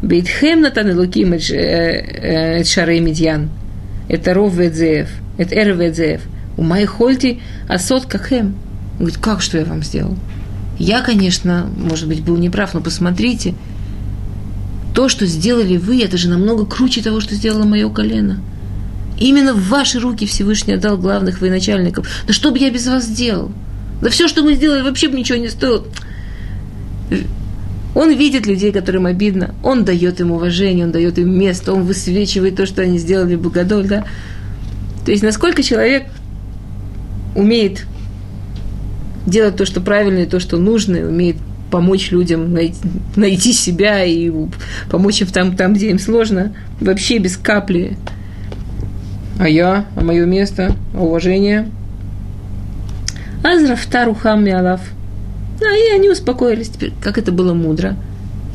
Бейтхем 0.01 0.61
Натан 0.61 0.97
Луким 0.97 1.33
э, 1.33 1.37
э, 1.39 2.63
Шары 2.63 2.99
Медьян. 2.99 3.49
Это 4.07 4.33
Ров 4.33 4.53
Ведзеев, 4.55 5.09
это 5.37 5.55
Эр 5.55 5.75
Ведзеев. 5.75 6.21
У 6.57 6.63
Май 6.63 6.85
Хольти 6.85 7.39
Асот 7.67 8.05
Кахем. 8.05 8.55
Он 8.93 9.05
говорит, 9.05 9.17
как, 9.17 9.41
что 9.41 9.57
я 9.57 9.65
вам 9.65 9.83
сделал? 9.83 10.15
Я, 10.77 11.01
конечно, 11.01 11.69
может 11.77 12.07
быть, 12.07 12.23
был 12.23 12.37
неправ, 12.37 12.73
но 12.73 12.81
посмотрите– 12.81 13.53
то, 14.93 15.09
что 15.09 15.25
сделали 15.25 15.77
вы, 15.77 16.03
это 16.03 16.17
же 16.17 16.29
намного 16.29 16.65
круче 16.65 17.01
того, 17.01 17.19
что 17.21 17.35
сделало 17.35 17.63
мое 17.63 17.89
колено. 17.89 18.41
Именно 19.19 19.53
в 19.53 19.69
ваши 19.69 19.99
руки 19.99 20.25
Всевышний 20.25 20.73
отдал 20.73 20.97
главных 20.97 21.41
военачальников. 21.41 22.07
Да 22.27 22.33
что 22.33 22.51
бы 22.51 22.57
я 22.57 22.71
без 22.71 22.87
вас 22.87 23.05
сделал? 23.05 23.51
Да 24.01 24.09
все, 24.09 24.27
что 24.27 24.43
мы 24.43 24.55
сделали, 24.55 24.81
вообще 24.81 25.07
бы 25.07 25.17
ничего 25.17 25.37
не 25.37 25.49
стоило. 25.49 25.85
Он 27.93 28.11
видит 28.11 28.47
людей, 28.47 28.71
которым 28.71 29.05
обидно, 29.05 29.53
он 29.63 29.83
дает 29.83 30.21
им 30.21 30.31
уважение, 30.31 30.85
он 30.85 30.91
дает 30.91 31.19
им 31.19 31.37
место, 31.37 31.73
он 31.73 31.83
высвечивает 31.83 32.55
то, 32.55 32.65
что 32.65 32.81
они 32.81 32.97
сделали 32.97 33.35
богодоль, 33.35 33.85
да? 33.85 34.05
То 35.05 35.11
есть, 35.11 35.23
насколько 35.23 35.61
человек 35.61 36.07
умеет 37.35 37.85
делать 39.25 39.57
то, 39.57 39.65
что 39.65 39.81
правильно, 39.81 40.19
и 40.19 40.25
то, 40.25 40.39
что 40.39 40.57
нужно, 40.57 40.99
умеет 40.99 41.35
помочь 41.71 42.11
людям 42.11 42.53
найти, 42.53 42.77
найти 43.15 43.53
себя 43.53 44.03
и 44.03 44.31
помочь 44.89 45.21
им 45.21 45.27
там, 45.27 45.55
там, 45.55 45.73
где 45.73 45.89
им 45.89 45.97
сложно, 45.97 46.53
вообще 46.79 47.17
без 47.17 47.37
капли. 47.37 47.97
А 49.39 49.49
я, 49.49 49.85
а 49.95 50.01
мое 50.03 50.25
место, 50.25 50.75
а 50.93 51.01
уважение. 51.01 51.71
Азрафтару 53.43 54.15
Алав. 54.23 54.81
А 55.61 55.75
и 55.75 55.95
они 55.95 56.09
успокоились 56.09 56.69
теперь, 56.69 56.93
как 57.01 57.17
это 57.17 57.31
было 57.31 57.53
мудро. 57.53 57.95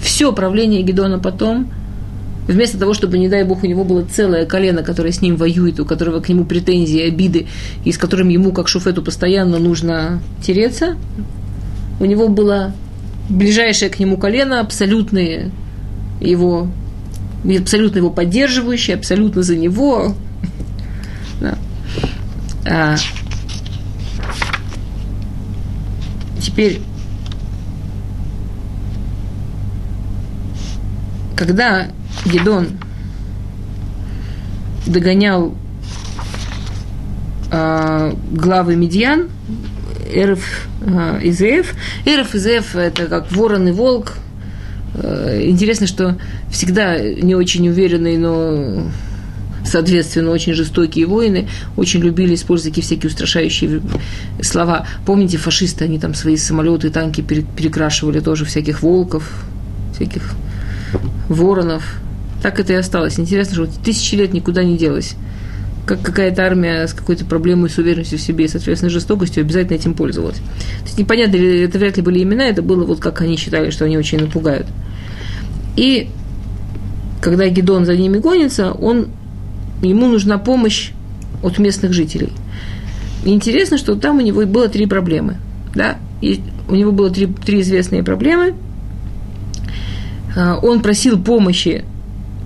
Все 0.00 0.32
правление 0.32 0.82
Гедона 0.82 1.18
потом, 1.18 1.72
вместо 2.46 2.78
того, 2.78 2.94
чтобы, 2.94 3.18
не 3.18 3.28
дай 3.28 3.44
бог, 3.44 3.64
у 3.64 3.66
него 3.66 3.84
было 3.84 4.04
целое 4.04 4.46
колено, 4.46 4.82
которое 4.82 5.12
с 5.12 5.22
ним 5.22 5.36
воюет, 5.36 5.80
у 5.80 5.84
которого 5.84 6.20
к 6.20 6.28
нему 6.28 6.44
претензии, 6.44 7.00
обиды, 7.00 7.46
и 7.84 7.92
с 7.92 7.98
которым 7.98 8.28
ему, 8.28 8.52
как 8.52 8.68
шуфету, 8.68 9.02
постоянно 9.02 9.58
нужно 9.58 10.20
тереться, 10.44 10.96
у 11.98 12.04
него 12.04 12.28
было 12.28 12.72
ближайшее 13.28 13.90
к 13.90 13.98
нему 13.98 14.16
колено, 14.16 14.60
абсолютные 14.60 15.50
его, 16.20 16.68
абсолютно 17.44 17.98
его 17.98 18.10
поддерживающие, 18.10 18.96
абсолютно 18.96 19.42
за 19.42 19.56
него. 19.56 20.14
Да. 21.38 21.58
А, 22.64 22.96
теперь, 26.40 26.80
когда 31.36 31.88
Гедон 32.24 32.68
догонял 34.86 35.54
э, 37.52 38.14
главы 38.32 38.76
медиан, 38.76 39.28
Эрф 40.10 40.68
э, 40.86 41.20
и 41.22 41.30
Зеев. 41.30 41.74
Эрф 42.04 42.34
и 42.34 42.38
Зеев– 42.38 42.74
это 42.76 43.06
как 43.06 43.30
ворон 43.32 43.68
и 43.68 43.72
волк. 43.72 44.14
Э, 44.94 45.42
интересно, 45.44 45.86
что 45.86 46.16
всегда 46.50 46.98
не 46.98 47.34
очень 47.34 47.68
уверенные, 47.68 48.18
но 48.18 48.90
соответственно, 49.66 50.30
очень 50.30 50.54
жестокие 50.54 51.06
воины, 51.06 51.48
очень 51.76 52.00
любили 52.00 52.34
использовать 52.34 52.72
такие 52.72 52.84
всякие 52.84 53.10
устрашающие 53.10 53.82
слова. 54.40 54.86
Помните, 55.04 55.38
фашисты, 55.38 55.84
они 55.84 55.98
там 55.98 56.14
свои 56.14 56.36
самолеты 56.36 56.90
танки 56.90 57.20
перекрашивали 57.20 58.20
тоже 58.20 58.44
всяких 58.44 58.82
волков, 58.82 59.28
всяких 59.94 60.22
воронов. 61.28 62.00
Так 62.42 62.60
это 62.60 62.74
и 62.74 62.76
осталось. 62.76 63.18
Интересно, 63.18 63.54
что 63.54 63.84
тысячи 63.84 64.14
лет 64.14 64.32
никуда 64.32 64.62
не 64.62 64.76
делось. 64.76 65.16
Как 65.86 66.02
какая-то 66.02 66.44
армия 66.44 66.86
с 66.86 66.92
какой-то 66.92 67.24
проблемой, 67.24 67.70
с 67.70 67.78
уверенностью 67.78 68.18
в 68.18 68.22
себе 68.22 68.46
и, 68.46 68.48
соответственно, 68.48 68.90
жестокостью 68.90 69.42
обязательно 69.42 69.76
этим 69.76 69.94
пользовалась. 69.94 70.36
То 70.36 70.84
есть 70.84 70.98
непонятно, 70.98 71.36
это 71.36 71.78
вряд 71.78 71.96
ли 71.96 72.02
были 72.02 72.22
имена, 72.22 72.44
это 72.44 72.60
было 72.60 72.84
вот 72.84 73.00
как 73.00 73.20
они 73.20 73.36
считали, 73.36 73.70
что 73.70 73.84
они 73.84 73.96
очень 73.96 74.18
напугают. 74.18 74.66
И 75.76 76.08
когда 77.20 77.48
Гедон 77.48 77.86
за 77.86 77.96
ними 77.96 78.18
гонится, 78.18 78.72
он 78.72 79.08
ему 79.82 80.08
нужна 80.08 80.38
помощь 80.38 80.90
от 81.42 81.58
местных 81.58 81.92
жителей. 81.92 82.32
Интересно, 83.24 83.78
что 83.78 83.94
там 83.96 84.18
у 84.18 84.20
него 84.20 84.44
было 84.46 84.68
три 84.68 84.86
проблемы. 84.86 85.36
Да? 85.74 85.96
И 86.20 86.40
у 86.68 86.74
него 86.74 86.92
было 86.92 87.10
три, 87.10 87.26
три 87.26 87.60
известные 87.60 88.02
проблемы. 88.02 88.54
А, 90.36 90.58
он 90.62 90.80
просил 90.80 91.22
помощи 91.22 91.84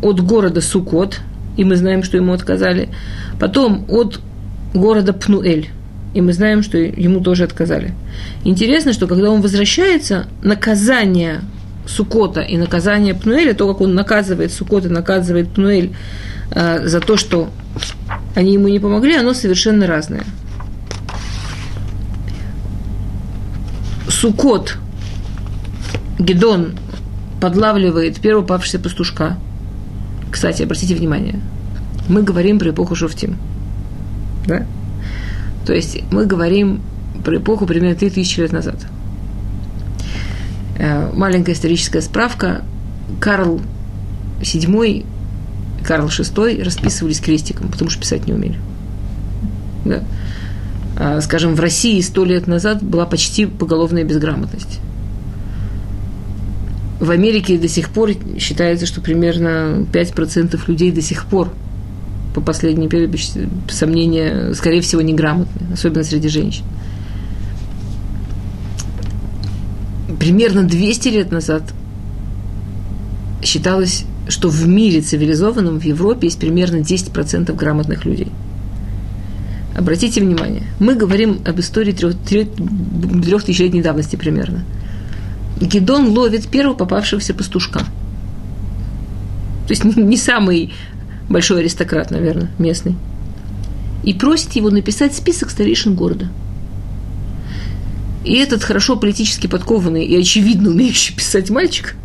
от 0.03 0.21
города 0.21 0.61
Сукот, 0.61 1.21
и 1.57 1.65
мы 1.65 1.77
знаем, 1.77 2.03
что 2.03 2.17
ему 2.17 2.33
отказали. 2.33 2.89
Потом 3.39 3.85
от 3.89 4.21
города 4.75 5.13
Пнуэль, 5.13 5.69
и 6.15 6.21
мы 6.21 6.33
знаем, 6.33 6.63
что 6.63 6.79
ему 6.79 7.21
тоже 7.21 7.45
отказали. 7.45 7.95
Интересно, 8.45 8.93
что 8.93 9.07
когда 9.07 9.31
он 9.31 9.41
возвращается, 9.41 10.27
наказание 10.43 11.41
Сукота 11.87 12.41
и 12.41 12.57
наказание 12.57 13.15
Пнуэля, 13.15 13.55
то, 13.55 13.67
как 13.73 13.81
он 13.81 13.95
наказывает 13.95 14.53
Сукота, 14.53 14.89
наказывает 14.89 15.51
Пнуэль 15.51 15.95
э, 16.53 16.87
за 16.87 17.01
то, 17.01 17.17
что 17.17 17.51
они 18.35 18.55
ему 18.55 18.69
не 18.69 18.79
помогли, 18.79 19.17
оно 19.17 19.35
совершенно 19.35 19.87
разное. 19.87 20.25
Сукот, 24.09 24.77
Гедон 26.19 26.75
подлавливает 27.41 28.21
первого 28.21 28.45
павшегося 28.45 28.79
пастушка. 28.79 29.37
Кстати, 30.31 30.63
обратите 30.63 30.95
внимание, 30.95 31.41
мы 32.09 32.23
говорим 32.23 32.59
про 32.59 32.71
эпоху 32.71 32.95
Шуфтим. 32.95 33.37
Да? 34.47 34.67
То 35.67 35.73
есть 35.73 36.03
мы 36.11 36.27
говорим 36.27 36.81
про 37.25 37.37
эпоху 37.37 37.67
примерно 37.67 37.97
3000 37.97 38.41
лет 38.41 38.53
назад. 38.53 38.77
Э, 40.79 41.11
маленькая 41.15 41.53
историческая 41.53 42.01
справка. 42.01 42.63
Карл 43.21 43.61
VII 44.41 45.05
Карл 45.85 46.07
VI 46.07 46.63
расписывались 46.63 47.21
крестиком, 47.21 47.69
потому 47.69 47.91
что 47.91 48.01
писать 48.01 48.27
не 48.27 48.33
умели. 48.33 48.59
Да. 49.85 50.03
А, 50.99 51.21
скажем, 51.21 51.55
в 51.55 51.61
России 51.61 52.01
сто 52.01 52.25
лет 52.25 52.47
назад 52.47 52.83
была 52.83 53.07
почти 53.07 53.47
поголовная 53.47 54.05
безграмотность. 54.05 54.81
В 57.01 57.11
Америке 57.11 57.59
до 57.59 57.69
сих 57.69 57.89
пор 57.89 58.11
считается, 58.39 58.87
что 58.87 59.01
примерно 59.01 59.87
5% 59.93 60.61
людей 60.67 60.93
до 60.93 61.01
сих 61.03 61.25
пор, 61.25 61.53
по 62.35 62.41
последним 62.41 62.89
сомнения, 63.69 64.53
скорее 64.55 64.83
всего, 64.83 65.01
неграмотны, 65.01 65.73
особенно 65.73 66.05
среди 66.05 66.29
женщин. 66.29 66.65
Примерно 70.21 70.63
200 70.63 71.09
лет 71.09 71.33
назад 71.33 71.63
считалось 73.43 74.05
что 74.31 74.49
в 74.49 74.67
мире 74.67 75.01
цивилизованном, 75.01 75.81
в 75.81 75.85
Европе, 75.85 76.29
есть 76.29 76.39
примерно 76.39 76.77
10% 76.77 77.55
грамотных 77.55 78.05
людей. 78.05 78.29
Обратите 79.77 80.21
внимание, 80.21 80.63
мы 80.79 80.95
говорим 80.95 81.41
об 81.45 81.59
истории 81.61 81.93
трех, 81.93 82.17
трех, 82.19 82.49
трех 83.25 83.45
тысячелетней 83.45 83.83
давности 83.83 84.17
примерно. 84.17 84.65
Гедон 85.59 86.09
ловит 86.09 86.49
первого 86.49 86.75
попавшегося 86.75 87.35
пастушка. 87.35 87.81
То 89.67 89.71
есть 89.71 89.85
не 89.85 90.17
самый 90.17 90.73
большой 91.29 91.61
аристократ, 91.61 92.11
наверное, 92.11 92.51
местный. 92.59 92.97
И 94.05 94.15
просит 94.15 94.53
его 94.53 94.71
написать 94.71 95.15
список 95.15 95.51
старейшин 95.51 95.95
города. 95.95 96.29
И 98.25 98.35
этот 98.35 98.63
хорошо 98.63 98.97
политически 98.97 99.47
подкованный 99.47 100.05
и 100.05 100.17
очевидно 100.17 100.71
умеющий 100.71 101.15
писать 101.15 101.51
мальчик– 101.51 101.95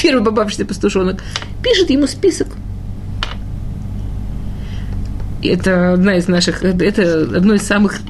первый 0.00 0.24
попавшийся 0.24 0.64
пастушонок, 0.64 1.22
пишет 1.62 1.90
ему 1.90 2.06
список. 2.06 2.48
Это 5.42 5.94
одна 5.94 6.16
из 6.16 6.28
наших, 6.28 6.62
это 6.62 7.22
одно 7.22 7.54
из 7.54 7.62
самых 7.62 8.00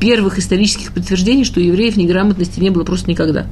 первых 0.00 0.38
исторических 0.38 0.92
подтверждений, 0.92 1.44
что 1.44 1.60
у 1.60 1.62
евреев 1.62 1.96
неграмотности 1.96 2.60
не 2.60 2.70
было 2.70 2.84
просто 2.84 3.10
никогда. 3.10 3.46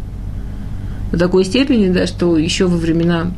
До 1.15 1.21
такой 1.21 1.45
степени, 1.45 1.93
да, 1.93 2.09
что 2.09 2.37
еще 2.37 2.67
во 2.67 2.77
времена 2.77 3.31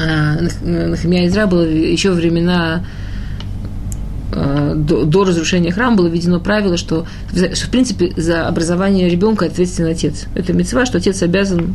э, 0.00 0.48
Нахимия 0.62 1.26
Изра 1.26 1.48
было 1.48 1.62
еще 1.62 2.10
во 2.10 2.14
времена 2.14 2.84
а, 4.30 4.74
до, 4.76 5.04
до 5.04 5.24
разрушения 5.24 5.72
храма 5.72 5.96
было 5.96 6.06
введено 6.06 6.38
правило, 6.38 6.76
что, 6.76 7.04
что 7.32 7.66
в 7.66 7.70
принципе 7.70 8.12
за 8.16 8.46
образование 8.46 9.08
ребенка 9.08 9.46
ответственен 9.46 9.90
отец. 9.90 10.26
Это 10.36 10.52
мецва, 10.52 10.86
что 10.86 10.98
отец 10.98 11.20
обязан 11.20 11.74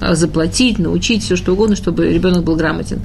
а, 0.00 0.16
заплатить, 0.16 0.80
научить, 0.80 1.22
все 1.22 1.36
что 1.36 1.52
угодно, 1.52 1.76
чтобы 1.76 2.12
ребенок 2.12 2.42
был 2.42 2.56
грамотен. 2.56 3.02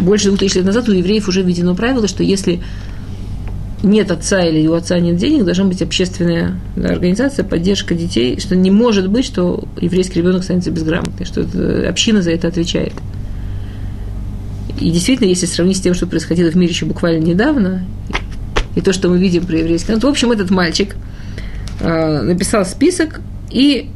Больше 0.00 0.26
двух 0.26 0.40
тысяч 0.40 0.56
лет 0.56 0.64
назад 0.64 0.88
у 0.88 0.92
евреев 0.92 1.28
уже 1.28 1.42
введено 1.42 1.76
правило, 1.76 2.08
что 2.08 2.24
если 2.24 2.60
нет 3.82 4.10
отца 4.10 4.44
или 4.44 4.66
у 4.66 4.74
отца 4.74 4.98
нет 4.98 5.16
денег, 5.16 5.44
должна 5.44 5.64
быть 5.64 5.82
общественная 5.82 6.54
да, 6.76 6.90
организация, 6.90 7.44
поддержка 7.44 7.94
детей, 7.94 8.38
что 8.38 8.54
не 8.54 8.70
может 8.70 9.08
быть, 9.08 9.24
что 9.24 9.64
еврейский 9.80 10.20
ребенок 10.20 10.40
останется 10.40 10.70
безграмотным, 10.70 11.26
что 11.26 11.42
община 11.88 12.22
за 12.22 12.30
это 12.30 12.48
отвечает. 12.48 12.92
И 14.80 14.90
действительно, 14.90 15.28
если 15.28 15.46
сравнить 15.46 15.76
с 15.76 15.80
тем, 15.80 15.94
что 15.94 16.06
происходило 16.06 16.50
в 16.50 16.54
мире 16.54 16.72
еще 16.72 16.86
буквально 16.86 17.24
недавно, 17.24 17.84
и 18.74 18.80
то, 18.80 18.92
что 18.92 19.08
мы 19.08 19.18
видим 19.18 19.44
про 19.44 19.58
еврейский 19.58 19.88
народ, 19.88 20.04
в 20.04 20.08
общем, 20.08 20.32
этот 20.32 20.50
мальчик 20.50 20.96
э, 21.80 22.22
написал 22.22 22.64
список 22.64 23.20
и 23.50 23.90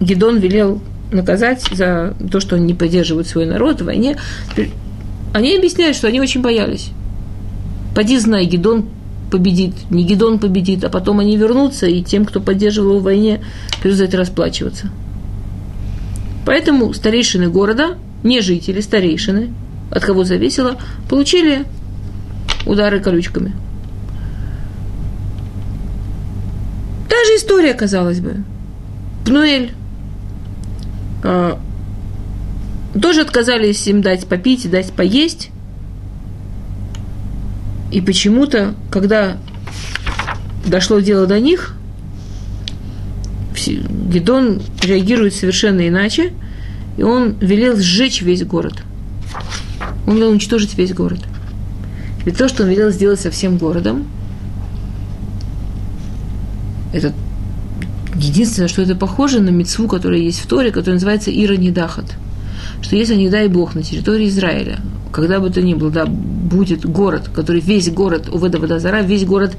Гедон 0.00 0.38
велел 0.38 0.80
наказать 1.10 1.62
за 1.72 2.14
то, 2.30 2.40
что 2.40 2.56
они 2.56 2.66
не 2.66 2.74
поддерживают 2.74 3.26
свой 3.26 3.46
народ 3.46 3.80
в 3.80 3.84
войне. 3.84 4.16
Они 5.32 5.56
объясняют, 5.56 5.96
что 5.96 6.08
они 6.08 6.20
очень 6.20 6.42
боялись. 6.42 6.90
Поди 7.94 8.18
знай, 8.18 8.46
Гедон 8.46 8.86
победит, 9.34 9.90
не 9.90 10.04
Гедон 10.04 10.38
победит, 10.38 10.84
а 10.84 10.88
потом 10.88 11.18
они 11.18 11.36
вернутся, 11.36 11.86
и 11.86 12.04
тем, 12.04 12.24
кто 12.24 12.40
поддерживал 12.40 12.90
его 12.90 12.98
в 13.00 13.02
войне, 13.02 13.40
придется 13.80 14.04
за 14.04 14.04
это 14.04 14.16
расплачиваться. 14.16 14.90
Поэтому 16.46 16.94
старейшины 16.94 17.48
города, 17.48 17.98
не 18.22 18.40
жители, 18.42 18.80
старейшины, 18.80 19.52
от 19.90 20.04
кого 20.04 20.22
зависело, 20.22 20.76
получили 21.10 21.64
удары 22.64 23.00
колючками. 23.00 23.52
Та 27.08 27.16
же 27.24 27.36
история, 27.36 27.74
казалось 27.74 28.20
бы. 28.20 28.44
Пнуэль 29.26 29.72
а, 31.24 31.58
тоже 33.02 33.22
отказались 33.22 33.84
им 33.88 34.00
дать 34.00 34.28
попить, 34.28 34.70
дать 34.70 34.92
поесть. 34.92 35.50
И 37.90 38.00
почему-то, 38.00 38.74
когда 38.90 39.36
дошло 40.66 41.00
дело 41.00 41.26
до 41.26 41.38
них, 41.40 41.74
Гедон 43.66 44.60
реагирует 44.82 45.34
совершенно 45.34 45.88
иначе, 45.88 46.32
и 46.96 47.02
он 47.02 47.36
велел 47.40 47.76
сжечь 47.76 48.20
весь 48.20 48.44
город. 48.44 48.82
Он 50.06 50.16
велел 50.16 50.30
уничтожить 50.30 50.76
весь 50.76 50.92
город. 50.92 51.20
И 52.26 52.30
то, 52.30 52.48
что 52.48 52.62
он 52.64 52.70
велел 52.70 52.90
сделать 52.90 53.20
со 53.20 53.30
всем 53.30 53.58
городом, 53.58 54.06
это 56.92 57.12
Единственное, 58.16 58.68
что 58.68 58.82
это 58.82 58.94
похоже 58.94 59.40
на 59.40 59.50
мецву, 59.50 59.88
которая 59.88 60.20
есть 60.20 60.40
в 60.40 60.46
Торе, 60.46 60.70
которая 60.70 60.94
называется 60.94 61.30
Ира 61.30 61.56
Недахат. 61.56 62.14
Что 62.80 62.96
если, 62.96 63.16
не 63.16 63.28
дай 63.28 63.48
Бог, 63.48 63.74
на 63.74 63.82
территории 63.82 64.28
Израиля, 64.28 64.78
когда 65.14 65.38
бы 65.38 65.48
то 65.48 65.62
ни 65.62 65.74
было, 65.74 65.90
да, 65.90 66.06
будет 66.06 66.84
город, 66.84 67.30
который 67.32 67.60
весь 67.60 67.88
город 67.88 68.28
Уведа 68.32 68.58
Водозара, 68.58 69.00
весь 69.00 69.24
город 69.24 69.56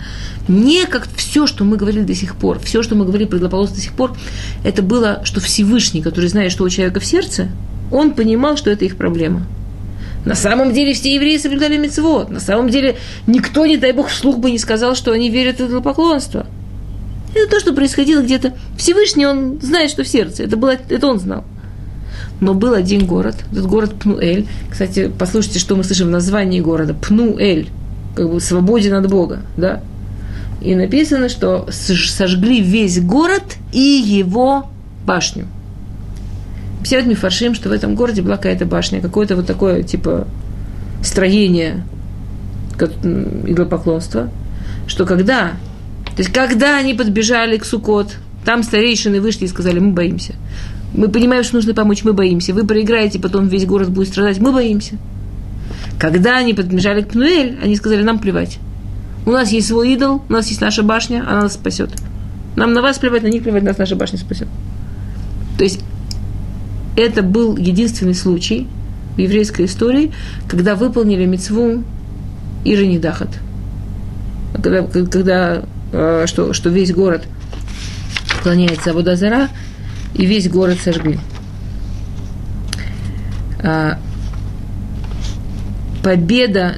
не 0.49 0.85
как 0.85 1.07
все, 1.15 1.47
что 1.47 1.63
мы 1.63 1.77
говорили 1.77 2.03
до 2.03 2.13
сих 2.13 2.35
пор, 2.35 2.59
все, 2.59 2.83
что 2.83 2.95
мы 2.95 3.05
говорили 3.05 3.29
про 3.29 3.37
Идлополос 3.37 3.69
до 3.69 3.79
сих 3.79 3.93
пор, 3.93 4.17
это 4.65 4.81
было, 4.81 5.21
что 5.23 5.39
Всевышний, 5.39 6.01
который 6.01 6.27
знает, 6.27 6.51
что 6.51 6.65
у 6.65 6.69
человека 6.69 6.99
в 6.99 7.05
сердце, 7.05 7.47
он 7.89 8.11
понимал, 8.11 8.57
что 8.57 8.69
это 8.69 8.83
их 8.83 8.97
проблема. 8.97 9.47
На 10.25 10.35
самом 10.35 10.73
деле 10.73 10.93
все 10.93 11.15
евреи 11.15 11.37
соблюдали 11.37 11.77
мецвод. 11.77 12.29
На 12.29 12.41
самом 12.41 12.69
деле 12.69 12.97
никто, 13.25 13.65
не 13.65 13.77
дай 13.77 13.93
бог, 13.93 14.09
вслух 14.09 14.39
бы 14.39 14.51
не 14.51 14.59
сказал, 14.59 14.93
что 14.93 15.13
они 15.13 15.29
верят 15.29 15.61
в 15.61 15.67
идолопоклонство. 15.67 16.47
Это 17.33 17.49
то, 17.49 17.59
что 17.61 17.73
происходило 17.73 18.21
где-то. 18.21 18.53
Всевышний, 18.77 19.25
он 19.25 19.61
знает, 19.61 19.89
что 19.89 20.03
в 20.03 20.07
сердце. 20.07 20.43
Это, 20.43 20.57
было, 20.57 20.75
это 20.89 21.07
он 21.07 21.19
знал. 21.19 21.45
Но 22.41 22.53
был 22.53 22.73
один 22.73 23.05
город, 23.05 23.37
этот 23.51 23.65
город 23.67 23.95
Пнуэль. 23.95 24.47
Кстати, 24.69 25.11
послушайте, 25.17 25.59
что 25.59 25.75
мы 25.75 25.83
слышим 25.83 26.07
в 26.07 26.11
названии 26.11 26.59
города. 26.59 26.93
Пнуэль. 26.93 27.69
Как 28.15 28.29
бы 28.29 28.39
свободен 28.39 28.93
от 28.93 29.09
Бога, 29.09 29.41
да? 29.57 29.81
И 30.61 30.73
написано, 30.75 31.29
что 31.29 31.67
сожгли 31.69 32.61
весь 32.61 32.99
город 32.99 33.57
и 33.71 33.79
его 33.79 34.69
башню. 35.05 35.47
Писают 36.81 37.07
Мифаршим, 37.07 37.55
что 37.55 37.69
в 37.69 37.71
этом 37.71 37.95
городе 37.95 38.21
была 38.21 38.37
какая-то 38.37 38.65
башня, 38.65 39.01
какое-то 39.01 39.35
вот 39.35 39.47
такое, 39.47 39.83
типа, 39.83 40.27
строение 41.03 41.83
идолопоклонства, 42.79 44.29
что 44.87 45.05
когда, 45.05 45.53
то 46.15 46.17
есть 46.17 46.31
когда 46.31 46.77
они 46.77 46.93
подбежали 46.93 47.57
к 47.57 47.65
Сукот, 47.65 48.15
там 48.43 48.63
старейшины 48.63 49.21
вышли 49.21 49.45
и 49.45 49.47
сказали, 49.47 49.79
мы 49.79 49.91
боимся. 49.91 50.35
Мы 50.95 51.09
понимаем, 51.09 51.43
что 51.43 51.55
нужно 51.55 51.73
помочь, 51.73 52.03
мы 52.03 52.13
боимся. 52.13 52.53
Вы 52.53 52.65
проиграете, 52.65 53.19
потом 53.19 53.47
весь 53.47 53.65
город 53.65 53.89
будет 53.89 54.07
страдать, 54.07 54.39
мы 54.39 54.51
боимся. 54.53 54.95
Когда 55.99 56.37
они 56.37 56.53
подбежали 56.53 57.01
к 57.01 57.09
Пнуэль, 57.09 57.59
они 57.61 57.75
сказали, 57.75 58.03
нам 58.03 58.19
плевать. 58.19 58.59
У 59.25 59.31
нас 59.31 59.51
есть 59.51 59.67
свой 59.67 59.93
идол, 59.93 60.23
у 60.27 60.31
нас 60.31 60.47
есть 60.47 60.61
наша 60.61 60.83
башня, 60.83 61.23
она 61.27 61.41
нас 61.41 61.53
спасет. 61.53 61.89
Нам 62.55 62.73
на 62.73 62.81
вас 62.81 62.97
плевать, 62.97 63.23
на 63.23 63.27
них 63.27 63.43
плевать, 63.43 63.63
нас 63.63 63.77
наша 63.77 63.95
башня 63.95 64.19
спасет. 64.19 64.47
То 65.57 65.63
есть 65.63 65.81
это 66.95 67.23
был 67.23 67.57
единственный 67.57 68.13
случай 68.13 68.67
в 69.15 69.19
еврейской 69.19 69.65
истории, 69.65 70.11
когда 70.47 70.75
выполнили 70.75 71.25
мецву 71.25 71.83
Иронидахат. 72.63 73.29
Когда, 74.53 74.83
когда 74.83 75.63
э, 75.91 76.23
что, 76.27 76.53
что 76.53 76.69
весь 76.69 76.93
город 76.93 77.23
поклоняется 78.37 78.91
Абудазара, 78.91 79.49
и 80.15 80.25
весь 80.25 80.49
город 80.49 80.77
сожгли. 80.83 81.19
А, 83.61 83.99
победа, 86.03 86.75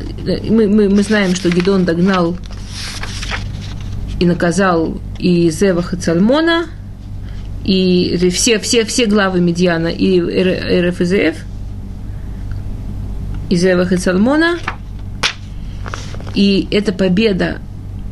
мы, 0.50 0.68
мы, 0.68 0.90
мы 0.90 1.04
знаем, 1.04 1.36
что 1.36 1.50
Гедон 1.50 1.86
догнал 1.86 2.38
и 4.20 4.26
наказал 4.26 5.00
и 5.20 5.50
Зевах 5.52 5.94
и 5.94 5.98
Цальмона, 5.98 6.66
и 7.64 8.30
все, 8.32 8.60
все, 8.60 8.86
все 8.86 9.06
главы 9.06 9.40
Медиана 9.40 9.88
и 9.88 10.20
РФЗФ, 10.90 11.36
и 13.50 13.56
Зевах 13.56 13.92
и 13.92 13.98
Цальмона. 13.98 14.58
И 16.34 16.68
эта 16.72 16.94
победа, 16.94 17.58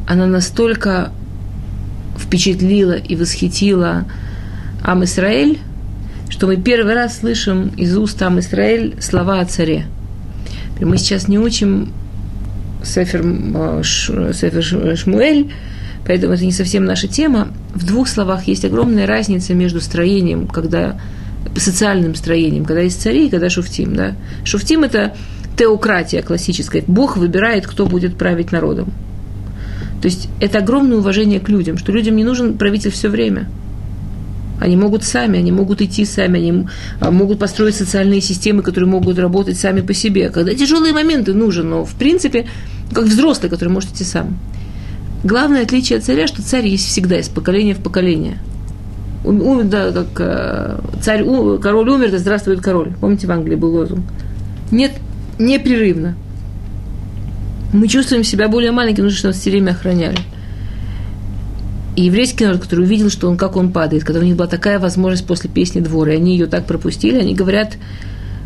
она 0.08 0.26
настолько 0.28 1.12
впечатлила 2.18 2.94
и 2.94 3.16
восхитила 3.16 4.06
Ам 4.88 5.04
Исраэль, 5.04 5.58
что 6.30 6.46
мы 6.46 6.58
первый 6.58 6.94
раз 6.94 7.18
слышим 7.18 7.70
из 7.70 7.98
уст 7.98 8.22
Ам 8.22 8.40
Исраэль 8.40 8.94
слова 9.00 9.40
о 9.40 9.46
царе. 9.46 9.88
Мы 10.80 11.00
сейчас 11.00 11.28
не 11.28 11.40
учим 11.40 11.92
Сефер, 12.84 13.26
э, 13.26 13.82
Сефер 13.84 14.96
Шмуэль, 14.96 15.52
поэтому 16.06 16.34
это 16.34 16.46
не 16.46 16.52
совсем 16.52 16.86
наша 16.86 17.08
тема. 17.08 17.48
В 17.74 17.84
двух 17.84 18.08
словах 18.08 18.48
есть 18.48 18.64
огромная 18.64 19.08
разница 19.08 19.56
между 19.56 19.82
строением, 19.82 20.46
когда 20.46 21.02
социальным 21.56 22.14
строением, 22.14 22.64
когда 22.64 22.82
есть 22.82 23.02
цари 23.02 23.26
и 23.26 23.30
когда 23.32 23.50
шуфтим. 23.50 23.96
Да? 23.96 24.16
Шуфтим– 24.44 24.84
это 24.84 25.16
теократия 25.58 26.22
классическая. 26.22 26.84
Бог 26.86 27.18
выбирает, 27.18 27.66
кто 27.66 27.88
будет 27.88 28.20
править 28.20 28.52
народом. 28.52 28.94
То 30.04 30.06
есть 30.06 30.30
это 30.40 30.60
огромное 30.60 31.00
уважение 31.00 31.40
к 31.40 31.50
людям, 31.50 31.80
что 31.80 31.92
людям 31.92 32.16
не 32.16 32.24
нужен 32.24 32.56
правитель 32.56 32.92
все 32.92 33.10
время. 33.10 33.48
Они 34.60 34.78
могут 34.78 35.04
сами, 35.04 35.40
они 35.40 35.52
могут 35.52 35.82
идти 35.82 36.06
сами, 36.06 36.40
они 36.40 36.68
могут 37.02 37.40
построить 37.40 37.76
социальные 37.76 38.22
системы, 38.22 38.64
которые 38.64 38.90
могут 38.90 39.20
работать 39.20 39.58
сами 39.58 39.82
по 39.82 39.94
себе. 39.94 40.30
Когда 40.30 40.54
тяжелые 40.54 40.94
моменты 40.94 41.34
нужен, 41.34 41.70
но 41.70 41.86
в 41.86 41.94
принципе, 41.96 42.48
как 42.94 43.06
взрослый, 43.06 43.50
который 43.50 43.70
может 43.70 43.92
идти 43.92 44.04
сам. 44.04 44.38
Главное 45.24 45.64
отличие 45.64 45.98
от 45.98 46.06
царя, 46.06 46.28
что 46.28 46.42
царь 46.42 46.68
есть 46.68 46.86
всегда, 46.86 47.20
из 47.20 47.28
поколения 47.28 47.74
в 47.74 47.80
поколение. 47.80 48.38
Умер, 49.24 49.64
да, 49.66 49.92
как 49.92 50.08
э, 50.20 50.80
царь, 51.02 51.26
король 51.60 51.90
умер, 51.90 52.12
да 52.12 52.20
здравствует 52.20 52.62
король. 52.62 52.94
Помните, 53.02 53.26
в 53.26 53.32
Англии 53.32 53.56
был 53.56 53.72
лозунг? 53.72 54.06
Нет, 54.70 54.92
непрерывно. 55.40 56.16
Мы 57.74 57.88
чувствуем 57.88 58.24
себя 58.24 58.48
более 58.48 58.72
маленькими, 58.72 59.06
нужно, 59.06 59.18
чтобы 59.18 59.34
нас 59.34 59.42
все 59.42 59.50
время 59.50 59.72
охраняли. 59.72 60.20
И 61.96 62.04
еврейский 62.04 62.46
народ, 62.46 62.62
который 62.62 62.86
увидел, 62.86 63.10
что 63.10 63.30
он, 63.30 63.38
как 63.38 63.56
он 63.56 63.72
падает, 63.72 64.04
когда 64.04 64.20
у 64.20 64.24
них 64.24 64.36
была 64.36 64.48
такая 64.48 64.80
возможность 64.80 65.26
после 65.26 65.50
песни 65.50 65.80
двора, 65.80 66.14
и 66.14 66.18
они 66.18 66.34
ее 66.34 66.48
так 66.48 66.66
пропустили, 66.66 67.20
они 67.20 67.34
говорят, 67.34 67.78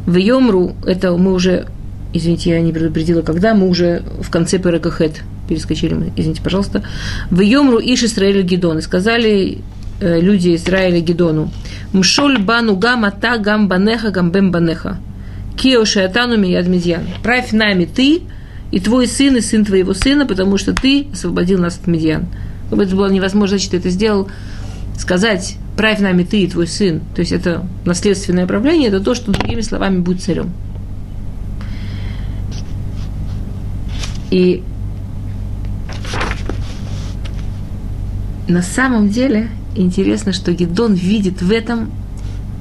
в 0.05 0.15
Йомру, 0.15 0.75
это 0.85 1.15
мы 1.17 1.33
уже, 1.33 1.67
извините, 2.13 2.51
я 2.51 2.61
не 2.61 2.71
предупредила, 2.71 3.21
когда, 3.21 3.53
мы 3.53 3.67
уже 3.67 4.03
в 4.21 4.29
конце 4.29 4.59
Перекахет 4.59 5.21
перескочили 5.47 5.95
мы, 5.95 6.13
извините, 6.15 6.43
пожалуйста, 6.43 6.83
в 7.31 7.41
Йомру 7.41 7.79
Иш 7.79 8.03
Исраэль 8.03 8.43
Гидон, 8.43 8.77
и 8.77 8.81
сказали 8.81 9.57
э, 9.99 10.21
люди 10.21 10.55
Израиля 10.55 10.99
Гидону, 10.99 11.51
Мшоль 11.91 12.37
бану 12.37 12.75
гам 12.75 13.05
гам 13.41 13.67
банеха 13.67 14.11
гам 14.11 14.31
бем 14.31 14.51
банеха, 14.51 14.99
кио 15.57 15.85
шеатану 15.85 16.37
мияд. 16.37 16.67
Правь 17.23 17.51
нами 17.51 17.85
ты 17.85 18.21
и 18.71 18.79
твой 18.79 19.07
сын 19.07 19.37
и 19.37 19.41
сын 19.41 19.65
твоего 19.65 19.95
сына, 19.95 20.27
потому 20.27 20.57
что 20.59 20.73
ты 20.73 21.07
освободил 21.11 21.59
нас 21.59 21.79
от 21.79 21.87
медьян. 21.87 22.27
Это 22.71 22.95
было 22.95 23.09
невозможно, 23.11 23.57
значит, 23.57 23.71
ты 23.71 23.77
это 23.77 23.89
сделал, 23.89 24.29
сказать, 24.97 25.57
правь 25.75 25.99
нами 25.99 26.23
ты 26.23 26.41
и 26.41 26.47
твой 26.47 26.67
сын. 26.67 27.01
То 27.15 27.21
есть 27.21 27.31
это 27.31 27.65
наследственное 27.85 28.45
правление, 28.45 28.89
это 28.89 28.99
то, 28.99 29.15
что 29.15 29.31
другими 29.31 29.61
словами 29.61 29.99
будет 29.99 30.21
царем. 30.21 30.51
И 34.29 34.63
на 38.47 38.61
самом 38.61 39.09
деле 39.09 39.49
интересно, 39.75 40.33
что 40.33 40.53
Гедон 40.53 40.93
видит 40.93 41.41
в 41.41 41.51
этом 41.51 41.91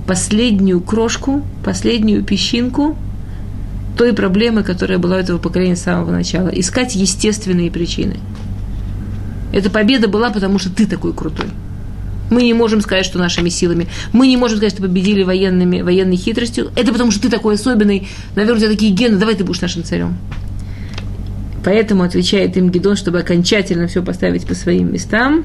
последнюю 0.06 0.80
крошку, 0.80 1.42
последнюю 1.62 2.24
песчинку 2.24 2.96
той 3.98 4.14
проблемы, 4.14 4.62
которая 4.62 4.98
была 4.98 5.16
у 5.16 5.18
этого 5.18 5.38
поколения 5.38 5.76
с 5.76 5.82
самого 5.82 6.10
начала. 6.10 6.48
Искать 6.48 6.94
естественные 6.94 7.70
причины– 7.70 8.16
эта 9.52 9.70
победа 9.70 10.08
была, 10.08 10.30
потому 10.30 10.58
что 10.58 10.70
ты 10.70 10.86
такой 10.86 11.12
крутой. 11.12 11.46
Мы 12.30 12.42
не 12.42 12.52
можем 12.52 12.80
сказать, 12.80 13.06
что 13.06 13.18
нашими 13.18 13.48
силами. 13.48 13.86
Мы 14.12 14.26
не 14.26 14.36
можем 14.36 14.58
сказать, 14.58 14.74
что 14.74 14.82
победили 14.82 15.22
военными, 15.22 15.80
военной 15.80 16.16
хитростью. 16.16 16.70
Это 16.76 16.92
потому, 16.92 17.10
что 17.10 17.22
ты 17.22 17.30
такой 17.30 17.54
особенный. 17.54 18.08
Наверное, 18.34 18.56
у 18.56 18.60
тебя 18.60 18.70
такие 18.70 18.92
гены. 18.92 19.16
Давай 19.16 19.34
ты 19.34 19.44
будешь 19.44 19.60
нашим 19.60 19.82
царем. 19.82 20.18
Поэтому 21.64 22.02
отвечает 22.02 22.56
им 22.56 22.70
Гедон, 22.70 22.96
чтобы 22.96 23.18
окончательно 23.18 23.88
все 23.88 24.02
поставить 24.02 24.46
по 24.46 24.54
своим 24.54 24.92
местам. 24.92 25.44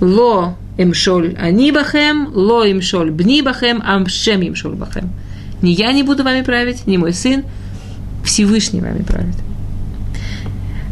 Ло 0.00 0.56
имшоль 0.78 1.34
анибахем, 1.38 2.30
ло 2.34 2.70
имшоль 2.70 3.10
бнибахем, 3.10 3.82
амшем 3.84 4.46
имшоль 4.46 4.74
бахем. 4.74 5.10
Ни 5.62 5.70
я 5.70 5.92
не 5.92 6.02
буду 6.02 6.22
вами 6.22 6.42
править, 6.42 6.86
ни 6.86 6.96
мой 6.96 7.12
сын, 7.12 7.44
Всевышний 8.24 8.80
вами 8.80 9.02
правит. 9.02 9.36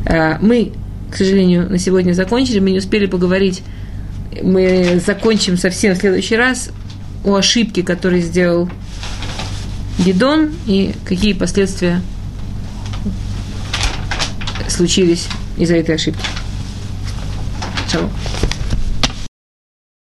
А, 0.06 0.38
мы 0.40 0.72
к 1.14 1.16
сожалению, 1.16 1.70
на 1.70 1.78
сегодня 1.78 2.12
закончили. 2.12 2.58
Мы 2.58 2.72
не 2.72 2.78
успели 2.78 3.06
поговорить. 3.06 3.62
Мы 4.42 5.00
закончим 5.06 5.56
совсем 5.56 5.94
в 5.94 5.98
следующий 5.98 6.34
раз 6.34 6.70
о 7.24 7.36
ошибке, 7.36 7.84
которую 7.84 8.20
сделал 8.20 8.68
Гедон 10.00 10.52
и 10.66 10.92
какие 11.04 11.32
последствия 11.32 12.02
случились 14.68 15.28
из-за 15.56 15.76
этой 15.76 15.94
ошибки. 15.94 16.24
Шалом. 17.88 18.10